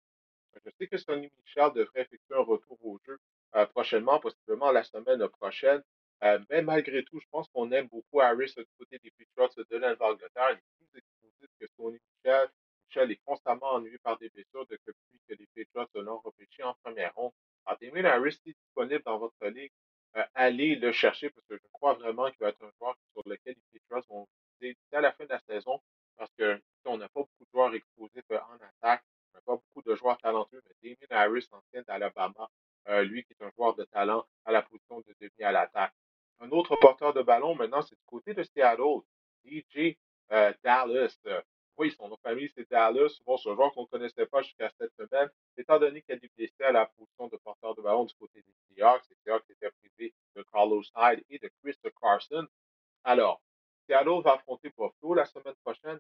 Je 0.65 0.71
sais 0.77 0.89
que 0.89 0.97
Sonny 0.97 1.31
Michel 1.45 1.73
devrait 1.75 2.01
effectuer 2.01 2.35
un 2.35 2.43
retour 2.43 2.79
au 2.85 2.99
jeu 3.07 3.21
prochainement, 3.67 4.19
possiblement 4.19 4.73
la 4.73 4.83
semaine 4.83 5.29
prochaine. 5.29 5.83
Euh, 6.25 6.39
mais 6.51 6.62
malgré 6.62 7.05
tout, 7.05 7.21
je 7.21 7.27
pense 7.31 7.49
qu'on 7.49 7.71
aime 7.71 7.87
beaucoup 7.87 8.21
Harris 8.21 8.53
du 8.57 8.66
côté 8.77 8.99
des 8.99 9.12
Patriots 9.37 9.64
de 9.71 9.77
l'Angleterre. 9.77 10.51
Il 10.51 10.57
est 10.57 10.91
plus 10.91 10.99
explosif 10.99 11.49
que 11.61 11.66
Tony 11.77 11.99
Michel. 12.25 12.49
Michel 12.89 13.12
est 13.12 13.21
constamment 13.25 13.75
ennuyé 13.75 13.99
par 13.99 14.19
des 14.19 14.29
blessures 14.31 14.66
depuis 14.66 14.93
que 15.29 15.35
les 15.35 15.47
Patriots 15.75 16.03
l'ont 16.03 16.19
repêché 16.19 16.62
en 16.64 16.75
première 16.83 17.14
ronde. 17.14 17.33
Alors, 17.66 17.79
Damien 17.81 18.05
Harris 18.05 18.41
est 18.47 18.57
disponible 18.64 19.03
dans 19.05 19.19
votre 19.19 19.47
ligue. 19.47 19.71
Euh, 20.16 20.25
allez 20.35 20.75
le 20.75 20.91
chercher 20.91 21.31
parce 21.31 21.47
que 21.47 21.57
je 21.57 21.69
crois 21.73 21.93
vraiment 21.95 22.29
qu'il 22.31 22.39
va 22.41 22.49
être 22.49 22.64
un 22.64 22.73
joueur 22.79 22.97
sur 23.12 23.23
lequel 23.29 23.55
les 23.73 23.81
Patriots 23.89 24.07
vont 24.09 24.29
viser 24.61 24.77
à 24.93 25.01
la 25.01 25.12
fin 25.12 25.25
de 25.25 25.31
la 25.31 25.41
saison 25.41 25.81
parce 26.16 26.33
qu'on 26.35 26.97
n'a 26.97 27.09
pas 27.11 27.21
beaucoup 27.21 27.45
de 27.45 27.51
joueurs 27.53 27.75
explosifs 27.75 28.25
euh, 28.33 28.41
en 28.41 28.55
attaque. 28.55 29.05
On 29.33 29.37
n'a 29.37 29.43
pas 29.43 29.55
beaucoup 29.55 29.89
de 29.89 29.95
joueurs 29.95 30.19
talentueux, 30.19 30.62
mais 30.66 30.97
Damien 30.97 31.23
Harris, 31.23 31.47
ancien 31.53 31.83
d'Alabama, 31.83 32.49
lui 33.05 33.23
qui 33.23 33.35
est 33.35 33.45
un 33.45 33.51
joueur 33.51 33.75
de 33.77 33.85
talent 33.85 34.27
à 34.47 34.51
la 34.51 34.62
position 34.62 34.99
de 35.01 35.14
demi 35.21 35.45
à 35.45 35.53
l'attaque. 35.53 35.93
Un 36.41 36.51
autre 36.51 36.76
porteur 36.76 37.12
de 37.12 37.22
ballon, 37.22 37.55
maintenant, 37.55 37.82
c'est 37.82 37.97
du 37.97 38.05
côté 38.07 38.32
de 38.34 38.43
Seattle. 38.43 39.03
DJ 39.45 39.97
euh, 40.32 40.53
Dallas. 40.62 41.18
Euh, 41.26 41.41
oui, 41.76 41.93
son 41.93 42.09
nom 42.09 42.16
de 42.16 42.20
famille, 42.20 42.51
c'est 42.55 42.68
Dallas. 42.70 43.20
Bon, 43.24 43.36
ce 43.36 43.55
joueur 43.55 43.72
qu'on 43.72 43.82
ne 43.82 43.86
connaissait 43.86 44.26
pas 44.26 44.43
jusqu'à 44.43 44.70
cette 44.78 44.93
semaine, 44.95 45.28
étant 45.57 45.78
donné 45.78 46.03
qu'il 46.03 46.12
a 46.12 46.16
été 46.16 46.30
blessé 46.36 46.62
à 46.62 46.72
la 46.72 46.86
position 46.86 47.28
de 47.28 47.36
porteur 47.39 47.74
de 47.74 47.82
ballon 47.82 48.05
du 48.05 48.14
côté 48.14 48.43
des 48.43 48.53
Seahawks, 48.74 49.03
les 49.11 49.16
Seahawks 49.24 49.51
étaient 49.51 49.70
privés 49.70 50.14
de 50.36 50.43
Carlos 50.53 50.82
Hyde 50.97 51.24
et 51.30 51.39
de 51.39 51.51
Chris 51.62 51.76
Carson. 52.01 52.47
Alors, 53.05 53.41
Seattle 53.86 54.22
va 54.22 54.34
affronter 54.34 54.70
Buffalo 54.70 55.14
la 55.14 55.24
semaine 55.24 55.55
prochaine. 55.64 55.99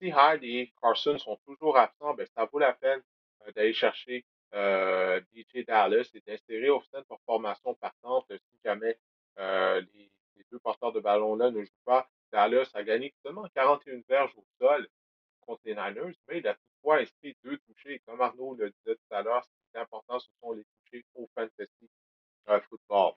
Si 0.00 0.08
Hyde 0.08 0.44
et 0.44 0.72
Carson 0.80 1.18
sont 1.18 1.38
toujours 1.46 1.76
absents, 1.76 2.14
ben, 2.14 2.26
ça 2.34 2.46
vaut 2.46 2.58
la 2.58 2.72
peine 2.72 3.02
euh, 3.46 3.52
d'aller 3.52 3.72
chercher 3.72 4.24
DJ 4.50 5.66
Dallas 5.66 6.08
et 6.14 6.22
d'insérer 6.26 6.70
au 6.70 6.82
sein 6.90 7.00
de 7.00 7.06
formation 7.26 7.74
partante 7.74 8.24
si 8.30 8.58
jamais 8.64 8.98
euh, 9.38 9.80
les, 9.94 10.10
deux 10.50 10.58
porteurs 10.58 10.92
de 10.92 11.00
ballon-là 11.00 11.50
ne 11.50 11.62
jouent 11.62 11.84
pas. 11.84 12.08
Dallas 12.32 12.70
a 12.74 12.82
gagné 12.82 13.14
seulement 13.22 13.46
41 13.54 14.00
verges 14.08 14.32
au 14.36 14.44
sol 14.58 14.88
contre 15.42 15.60
les 15.64 15.74
Niners, 15.74 16.16
mais 16.26 16.38
il 16.38 16.46
a 16.46 16.54
toutefois 16.54 16.98
inscrit 16.98 17.36
deux 17.44 17.58
touchés. 17.58 18.00
Comme 18.06 18.20
Arnaud 18.20 18.54
le 18.54 18.70
disait 18.70 18.96
tout 18.96 19.14
à 19.14 19.22
l'heure, 19.22 19.44
ce 19.44 19.50
qui 19.50 19.76
est 19.76 19.80
important, 19.80 20.18
ce 20.18 20.28
sont 20.40 20.52
les 20.52 20.64
touchés 20.64 21.04
au 21.14 21.28
fantasy 21.34 21.90
euh, 22.48 22.60
football. 22.62 23.12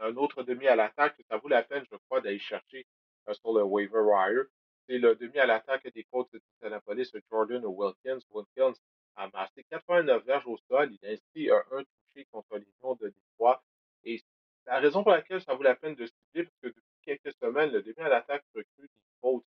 Un 0.00 0.16
autre 0.16 0.42
demi 0.42 0.66
à 0.68 0.76
l'attaque, 0.76 1.20
ça 1.28 1.36
vaut 1.36 1.48
la 1.48 1.62
peine, 1.62 1.84
je 1.90 1.96
crois, 2.06 2.20
d'aller 2.20 2.38
chercher 2.38 2.86
euh, 3.28 3.34
sur 3.34 3.52
le 3.52 3.62
waiver 3.62 4.00
wire. 4.00 4.44
C'est 4.86 4.98
le 4.98 5.16
demi 5.16 5.38
à 5.38 5.46
l'attaque 5.46 5.92
des 5.92 6.04
Colts 6.04 6.32
de 6.32 6.40
Indianapolis, 6.62 7.12
Jordan 7.30 7.64
Wilkins. 7.66 8.20
Wilkins 8.30 8.74
a 9.16 9.24
amassé 9.24 9.64
89 9.70 10.24
verges 10.24 10.46
au 10.46 10.56
sol. 10.68 10.90
Il 10.92 11.08
a 11.08 11.12
inscrit 11.12 11.50
un 11.50 11.84
touché 11.84 12.26
contre 12.30 12.56
les 12.56 12.66
Lions 12.80 12.94
de 12.94 13.08
Détroit. 13.08 13.62
Et 14.04 14.22
la 14.68 14.80
raison 14.80 15.02
pour 15.02 15.12
laquelle 15.12 15.40
ça 15.40 15.54
vaut 15.54 15.62
la 15.62 15.74
peine 15.74 15.94
de 15.94 16.06
cibler, 16.06 16.44
parce 16.44 16.56
que 16.62 16.66
depuis 16.68 16.98
quelques 17.02 17.32
semaines, 17.38 17.72
le 17.72 17.82
début 17.82 18.02
à 18.02 18.08
l'attaque 18.08 18.44
recrue 18.54 18.68
des 18.78 19.02
fautes. 19.20 19.44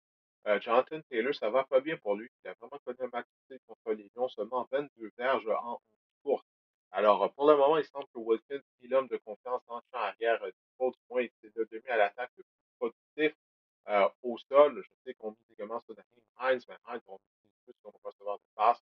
Euh, 0.46 0.60
Jonathan 0.60 1.00
Taylor, 1.10 1.34
ça 1.34 1.50
va 1.50 1.64
pas 1.64 1.80
bien 1.80 1.96
pour 1.96 2.14
lui. 2.14 2.28
Il 2.44 2.48
a 2.48 2.54
vraiment 2.54 2.78
connu 2.84 2.98
un 3.00 3.10
match 3.12 3.26
contre 3.66 3.92
les 3.92 4.10
Lions, 4.14 4.28
seulement 4.28 4.68
22 4.70 5.10
verges 5.18 5.48
en 5.48 5.72
11 5.72 5.78
courses. 6.22 6.46
Alors, 6.92 7.32
pour 7.34 7.50
le 7.50 7.56
moment, 7.56 7.76
il 7.76 7.84
semble 7.84 8.06
que 8.14 8.18
Wilkins 8.18 8.62
est 8.82 8.86
l'homme 8.86 9.08
de 9.08 9.16
confiance 9.18 9.62
en 9.66 9.80
champ 9.90 9.98
arrière 9.98 10.42
euh, 10.42 10.50
du 10.50 10.90
du 10.90 10.96
moins, 11.10 11.26
c'est 11.42 11.54
le 11.56 11.66
demi 11.66 11.88
à 11.88 11.96
l'attaque 11.96 12.30
le 12.36 12.44
plus 12.44 12.78
productif 12.78 13.36
euh, 13.88 14.08
au 14.22 14.38
sol. 14.38 14.80
Je 14.82 14.90
sais 15.04 15.14
qu'on 15.14 15.32
dit 15.32 15.52
également 15.52 15.80
sur 15.80 15.96
Naheem 15.96 16.54
Hines, 16.54 16.62
mais 16.68 16.76
Hines, 16.88 17.02
on 17.08 17.16
dit 17.16 17.50
plus 17.64 17.74
qu'on 17.82 17.90
va 17.90 17.98
recevoir 18.04 18.38
des 18.38 18.54
passes. 18.54 18.82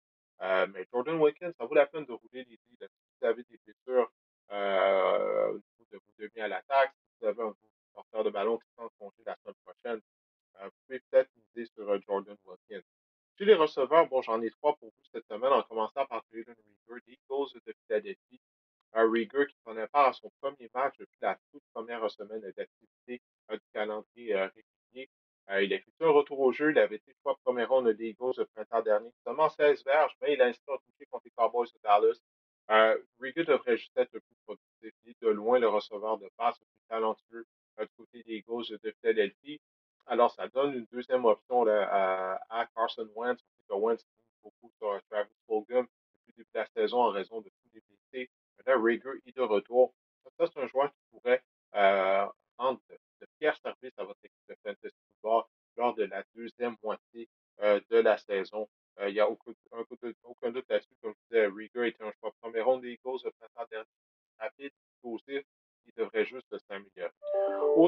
Euh, 0.43 0.66
mais 0.72 0.87
Jordan 0.93 1.18
Wilkins, 1.18 1.53
ça 1.59 1.64
vaut 1.64 1.74
la 1.74 1.87
peine 1.87 2.05
de 2.05 2.12
rouler 2.12 2.45
les 2.45 2.45
dés. 2.45 2.59
Si 2.68 2.87
vous 3.20 3.26
avez 3.26 3.43
des 3.45 3.59
blessures 3.64 4.12
euh, 4.51 5.59
de 5.92 5.96
vous 5.96 6.12
demi 6.18 6.40
à 6.40 6.49
l'attaque. 6.49 6.92
Si 6.94 7.18
vous 7.20 7.26
avez 7.26 7.42
un 7.42 7.55
porteur 7.92 8.24
de 8.24 8.30
ballon 8.30 8.59
qui 8.59 8.66
sent 8.76 8.88
congé 8.99 9.22
la 9.26 9.36
semaine 9.36 9.55
prochaine, 9.64 10.01
euh, 10.61 10.64
vous 10.64 10.70
pouvez 10.86 11.01
peut-être 11.01 11.30
miser 11.36 11.70
sur 11.74 11.88
euh, 11.88 11.99
Jordan 12.07 12.36
Wilkins. 12.44 12.86
Chez 13.36 13.44
les 13.44 13.55
receveurs, 13.55 14.09
bon, 14.09 14.22
j'en 14.22 14.40
ai 14.42 14.51
trois 14.51 14.76
pour 14.76 14.88
vous 14.88 15.05
cette 15.12 15.26
semaine, 15.26 15.53
en 15.53 15.62
commençant 15.62 16.07
par 16.07 16.24
Jalen 16.32 16.57
Rieger, 16.88 17.03
des 17.07 17.12
Eagles 17.12 17.61
de 17.66 17.74
Philadelphie. 17.86 18.40
Un 18.94 19.11
Rieger 19.11 19.46
qui 19.46 19.57
prenait 19.64 19.86
part 19.86 20.09
à 20.09 20.12
son 20.12 20.30
premier 20.40 20.70
match 20.74 20.96
depuis 20.99 21.18
la 21.20 21.38
toute 21.53 21.62
première 21.72 22.11
semaine 22.11 22.40
d'activité 22.40 23.20
du 23.51 23.61
calendrier 23.72 24.34
régulier. 24.34 25.11
il 25.51 25.53
a 25.53 25.61
effectué 25.76 26.05
un 26.07 26.11
retour 26.11 26.40
au 26.40 26.53
jeu. 26.53 26.70
Il 26.70 26.78
avait 26.78 26.96
été 26.96 27.14
trois 27.20 27.36
premières 27.44 27.68
rondes 27.68 27.90
des 27.90 28.09
Eagles 28.09 28.32
le 28.38 28.46
printemps 28.46 28.82
dernier. 28.82 29.12
Seulement 29.24 29.51
16 29.51 29.84
verges, 29.84 30.16
mais 30.22 30.32
il 30.32 30.42
a 30.42 30.46
inscrit 30.46 30.72
un 30.72 30.78
touché 30.78 31.07
contre 31.11 31.26
les 31.26 31.30
Cowboys 31.32 31.68
de 31.68 31.78
Dallas. 31.82 32.18
Euh, 32.70 32.99
Rieger 33.20 33.44
devrait 33.44 33.76
juste 33.76 33.96
être 33.96 34.18
de 35.29 35.35
loin 35.35 35.59
le 35.59 35.68
receveur 35.68 36.18
de 36.18 36.29
passe 36.37 36.59
le 36.61 36.66
plus 36.66 36.89
talentueux 36.89 37.47
euh, 37.79 37.85
du 37.85 37.93
côté 37.97 38.22
des 38.22 38.41
gauches 38.43 38.70
de 38.70 38.95
Philadelphie. 39.01 39.61
Alors, 40.07 40.33
ça 40.33 40.49
donne 40.49 40.74
une 40.74 40.87
deuxième 40.91 41.24
option 41.26 41.66
à, 41.68 42.66
Carson 42.74 43.09
Wentz. 43.14 43.41
Wentz 43.70 44.05
beaucoup 44.43 44.70
sur 44.79 44.99
Travis 45.11 45.31
Fulgham 45.47 45.85
depuis 45.85 46.33
début 46.33 46.49
de 46.55 46.59
la 46.59 46.66
saison 46.74 47.03
en 47.03 47.11
raison 47.11 47.41
de 47.43 47.51
tous 47.51 47.68
les 47.74 47.83
blessés. 47.83 48.31
Maintenant, 48.57 48.83
Rager 48.83 49.20
est 49.26 49.37
de 49.37 49.43
retour. 49.43 49.93
Ça, 50.39 50.47
c'est 50.47 50.61
un 50.61 50.66
joueur 50.66 50.91
qui 50.91 51.01
pourrait 51.11 51.43
euh, 51.74 52.26
rendre 52.57 52.81
de, 52.89 53.26
fiers 53.39 53.53
services 53.62 53.99
à 53.99 54.05
votre 54.05 54.20
équipe 54.24 54.49
de 54.49 54.57
fantasy 54.64 54.97
football 55.12 55.45
lors 55.76 55.95
de 55.95 56.05
la 56.05 56.22
deuxième 56.35 56.76
moitié 56.83 57.29
euh, 57.61 57.81
de 57.91 57.99
la 57.99 58.16
saison. 58.16 58.68
Euh, 59.01 59.11
il 59.11 59.14
n'y 59.14 59.20
a 59.20 59.29
aucun, 59.29 59.53
aucun 60.24 60.51
doute 60.51 60.68
là-dessus. 60.68 60.95
Comme 61.03 61.12
je 61.12 61.37
disais, 61.37 61.47
Rieger 61.47 61.89
était 61.89 62.05
un 62.05 62.12
choix 62.18 62.33
premier 62.41 62.61
ronde 62.61 62.83
des 62.83 62.93
Eagles 62.93 63.18
le 63.24 63.31
printemps 63.33 63.68
dernier. 63.70 63.87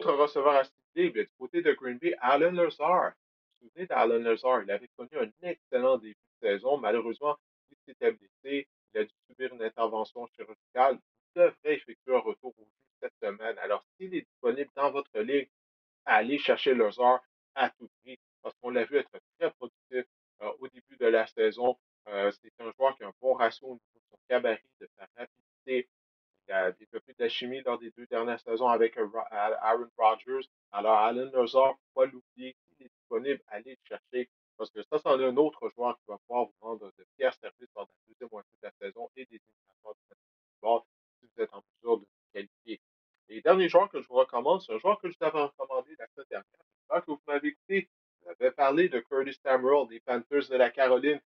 Autre 0.00 0.14
receveur 0.14 0.54
à 0.54 0.64
citer, 0.64 1.10
du 1.10 1.28
côté 1.38 1.60
de 1.60 1.74
Green 1.74 1.98
Bay, 1.98 2.16
Alan 2.22 2.52
Lazar. 2.52 3.12
Vous 3.60 3.66
vous 3.66 3.68
souvenez 3.68 3.86
d'Alan 3.86 4.20
Lazar? 4.20 4.62
Il 4.62 4.70
avait 4.70 4.88
connu 4.96 5.10
un 5.12 5.30
excellent 5.42 5.98
début 5.98 6.16
de 6.40 6.48
saison. 6.48 6.78
Malheureusement, 6.78 7.36
il 7.70 7.76
s'était 7.84 8.12
blessé. 8.12 8.66
Il 8.94 9.00
a 9.00 9.04
dû 9.04 9.12
subir 9.28 9.52
une 9.52 9.62
intervention 9.62 10.26
chirurgicale. 10.28 10.98
Il 11.36 11.42
devrait 11.42 11.74
effectuer 11.74 12.16
un 12.16 12.20
retour 12.20 12.54
au 12.56 12.62
jeu 12.62 12.70
cette 13.02 13.12
semaine. 13.22 13.58
Alors, 13.58 13.84
s'il 13.98 14.14
est 14.14 14.22
disponible 14.22 14.70
dans 14.74 14.90
votre 14.90 15.18
ligue, 15.20 15.50
allez 16.06 16.38
chercher 16.38 16.72
Lazar 16.72 17.20
à 17.54 17.68
tout 17.68 17.90
prix 18.00 18.18
parce 18.40 18.54
qu'on 18.62 18.70
l'a 18.70 18.84
vu 18.84 18.96
être 18.96 19.10
très 19.38 19.50
productif 19.50 20.06
euh, 20.40 20.50
au 20.60 20.68
début 20.68 20.96
de 20.98 21.06
la 21.08 21.26
saison. 21.26 21.76
Euh, 22.08 22.32
c'est 22.40 22.52
un 22.58 22.72
joueur 22.72 22.96
qui 22.96 23.04
a 23.04 23.08
un 23.08 23.12
bon 23.20 23.34
ratio 23.34 23.66
au 23.66 23.74
niveau 23.74 23.96
de 23.96 24.02
son 24.12 24.18
gabarit, 24.30 24.62
de 24.80 24.88
sa 24.96 25.06
rapidité. 25.14 25.90
Il 26.48 26.49
a 26.66 26.72
développé 26.72 27.12
de 27.12 27.22
la 27.22 27.28
chimie 27.28 27.60
lors 27.62 27.78
des 27.78 27.90
deux 27.90 28.06
dernières 28.06 28.40
saisons 28.40 28.68
avec 28.68 28.96
Aaron 28.96 29.88
Rodgers. 29.96 30.48
Alors, 30.72 30.98
Alan 30.98 31.30
Lazar, 31.32 31.72
faut 31.72 32.00
pas 32.00 32.06
l'oublier, 32.06 32.54
s'il 32.54 32.86
est 32.86 32.90
disponible, 32.90 33.40
allez 33.48 33.72
le 33.72 33.88
chercher. 33.88 34.30
Parce 34.56 34.70
que 34.70 34.82
ça, 34.82 34.98
c'en 34.98 35.18
est 35.18 35.24
un 35.24 35.36
autre 35.36 35.70
joueur 35.70 35.96
qui 35.96 36.04
va 36.08 36.18
pouvoir 36.26 36.46
vous 36.46 36.54
rendre 36.60 36.92
de 36.98 37.06
fiers 37.16 37.30
services 37.40 37.70
pendant 37.72 37.88
la 37.88 38.12
deuxième 38.12 38.28
moitié 38.30 38.52
de 38.62 38.66
la 38.66 38.72
saison 38.78 39.08
et 39.16 39.24
des 39.24 39.36
éliminatoires 39.36 39.94
de 39.94 40.16
football 40.60 40.82
si 41.18 41.30
vous 41.34 41.42
êtes 41.42 41.54
en 41.54 41.62
mesure 41.76 41.96
de 41.98 42.04
vous 42.04 42.32
qualifier. 42.32 42.80
Et 43.28 43.36
le 43.36 43.42
dernier 43.42 43.68
joueur 43.68 43.88
que 43.88 44.02
je 44.02 44.08
vous 44.08 44.14
recommande, 44.14 44.60
c'est 44.60 44.72
un 44.74 44.78
joueur 44.78 45.00
que 45.00 45.08
je 45.08 45.16
vous 45.18 45.24
avais 45.24 45.42
recommandé 45.42 45.96
la 45.98 46.06
semaine 46.08 46.26
dernière. 46.30 46.64
J'espère 46.76 47.04
que 47.04 47.10
vous 47.10 47.22
m'avez 47.26 47.48
écouté. 47.48 47.88
J'avais 48.24 48.50
parlé 48.50 48.88
de 48.88 49.00
Curtis 49.00 49.38
Samuel 49.42 49.88
des 49.88 50.00
Panthers 50.00 50.48
de 50.50 50.56
la 50.56 50.70
Caroline. 50.70 51.20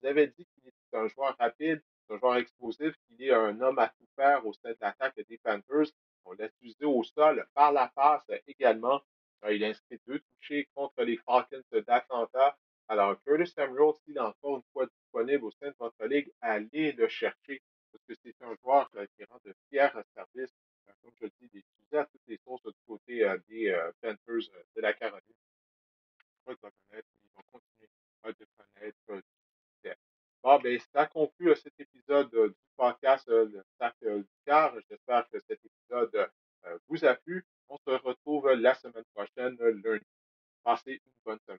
Vous 0.00 0.08
avez 0.08 0.28
dit 0.28 0.46
qu'il 0.46 0.68
est 0.68 0.96
un 0.96 1.08
joueur 1.08 1.36
rapide, 1.38 1.82
un 2.08 2.18
joueur 2.18 2.36
explosif, 2.36 2.94
qu'il 3.08 3.22
est 3.24 3.32
un 3.32 3.60
homme 3.60 3.78
à 3.80 3.88
tout 3.88 4.05
faire 4.16 4.44
au 4.46 4.52
sein 4.52 4.70
de 4.70 4.78
l'attaque 4.80 5.20
des 5.28 5.38
Panthers. 5.38 5.92
On 6.24 6.32
l'a 6.32 6.46
utilisé 6.46 6.84
au 6.84 7.02
sol 7.04 7.46
par 7.54 7.72
la 7.72 7.88
passe 7.88 8.28
également. 8.46 9.00
Il 9.48 9.62
a 9.64 9.68
inscrit 9.68 10.00
deux 10.06 10.18
touchés 10.18 10.68
contre 10.74 11.04
les 11.04 11.18
Falcons 11.18 11.62
d'Atlanta. 11.72 12.56
Alors, 12.88 13.22
Curtis 13.22 13.52
Samuel, 13.52 13.92
s'il 14.04 14.16
est 14.16 14.20
encore 14.20 14.56
une 14.56 14.62
fois 14.72 14.86
disponible 14.86 15.44
au 15.44 15.50
sein 15.52 15.68
de 15.68 15.76
votre 15.78 16.04
ligue, 16.06 16.32
allez 16.40 16.92
le 16.92 17.08
chercher 17.08 17.62
parce 17.92 18.04
que 18.04 18.14
c'est 18.22 18.42
un 18.42 18.54
joueur 18.62 18.90
qui 18.90 19.24
rend 19.24 19.38
de 19.44 19.54
fiers 19.68 19.88
services, 20.14 20.54
comme 21.02 21.12
je 21.20 21.24
le 21.24 21.30
dis, 21.40 21.46
est 21.46 21.58
utilisé 21.58 21.96
à 21.98 22.04
toutes 22.06 22.26
les 22.26 22.38
sources 22.44 22.64
du 22.64 22.80
côté 22.86 23.24
euh, 23.24 23.38
des 23.48 23.68
euh, 23.68 23.90
Panthers 24.00 24.50
euh, 24.54 24.62
de 24.74 24.80
la 24.80 24.92
Caroline 24.92 25.34
ils 26.48 26.54
vont 26.54 27.42
continuer 27.50 27.82
te 28.22 28.44
connaître 28.56 29.22
ah, 30.48 30.58
ben, 30.62 30.78
ça 30.92 31.06
conclut 31.08 31.50
euh, 31.50 31.54
cet 31.56 31.72
épisode 31.80 32.32
euh, 32.34 32.50
du 32.50 32.54
podcast 32.76 33.28
euh, 33.30 33.46
Le 33.46 33.64
Sac 33.80 33.96
du 34.00 34.24
Car. 34.46 34.72
J'espère 34.88 35.28
que 35.28 35.40
cet 35.40 35.58
épisode 35.64 36.30
vous 36.88 37.04
a 37.04 37.14
plu. 37.16 37.44
On 37.68 37.76
se 37.78 37.90
retrouve 37.90 38.52
la 38.52 38.74
semaine 38.74 39.02
prochaine, 39.12 39.56
lundi. 39.58 40.06
Passez 40.62 40.92
une 40.92 41.12
bonne 41.24 41.40
semaine. 41.48 41.58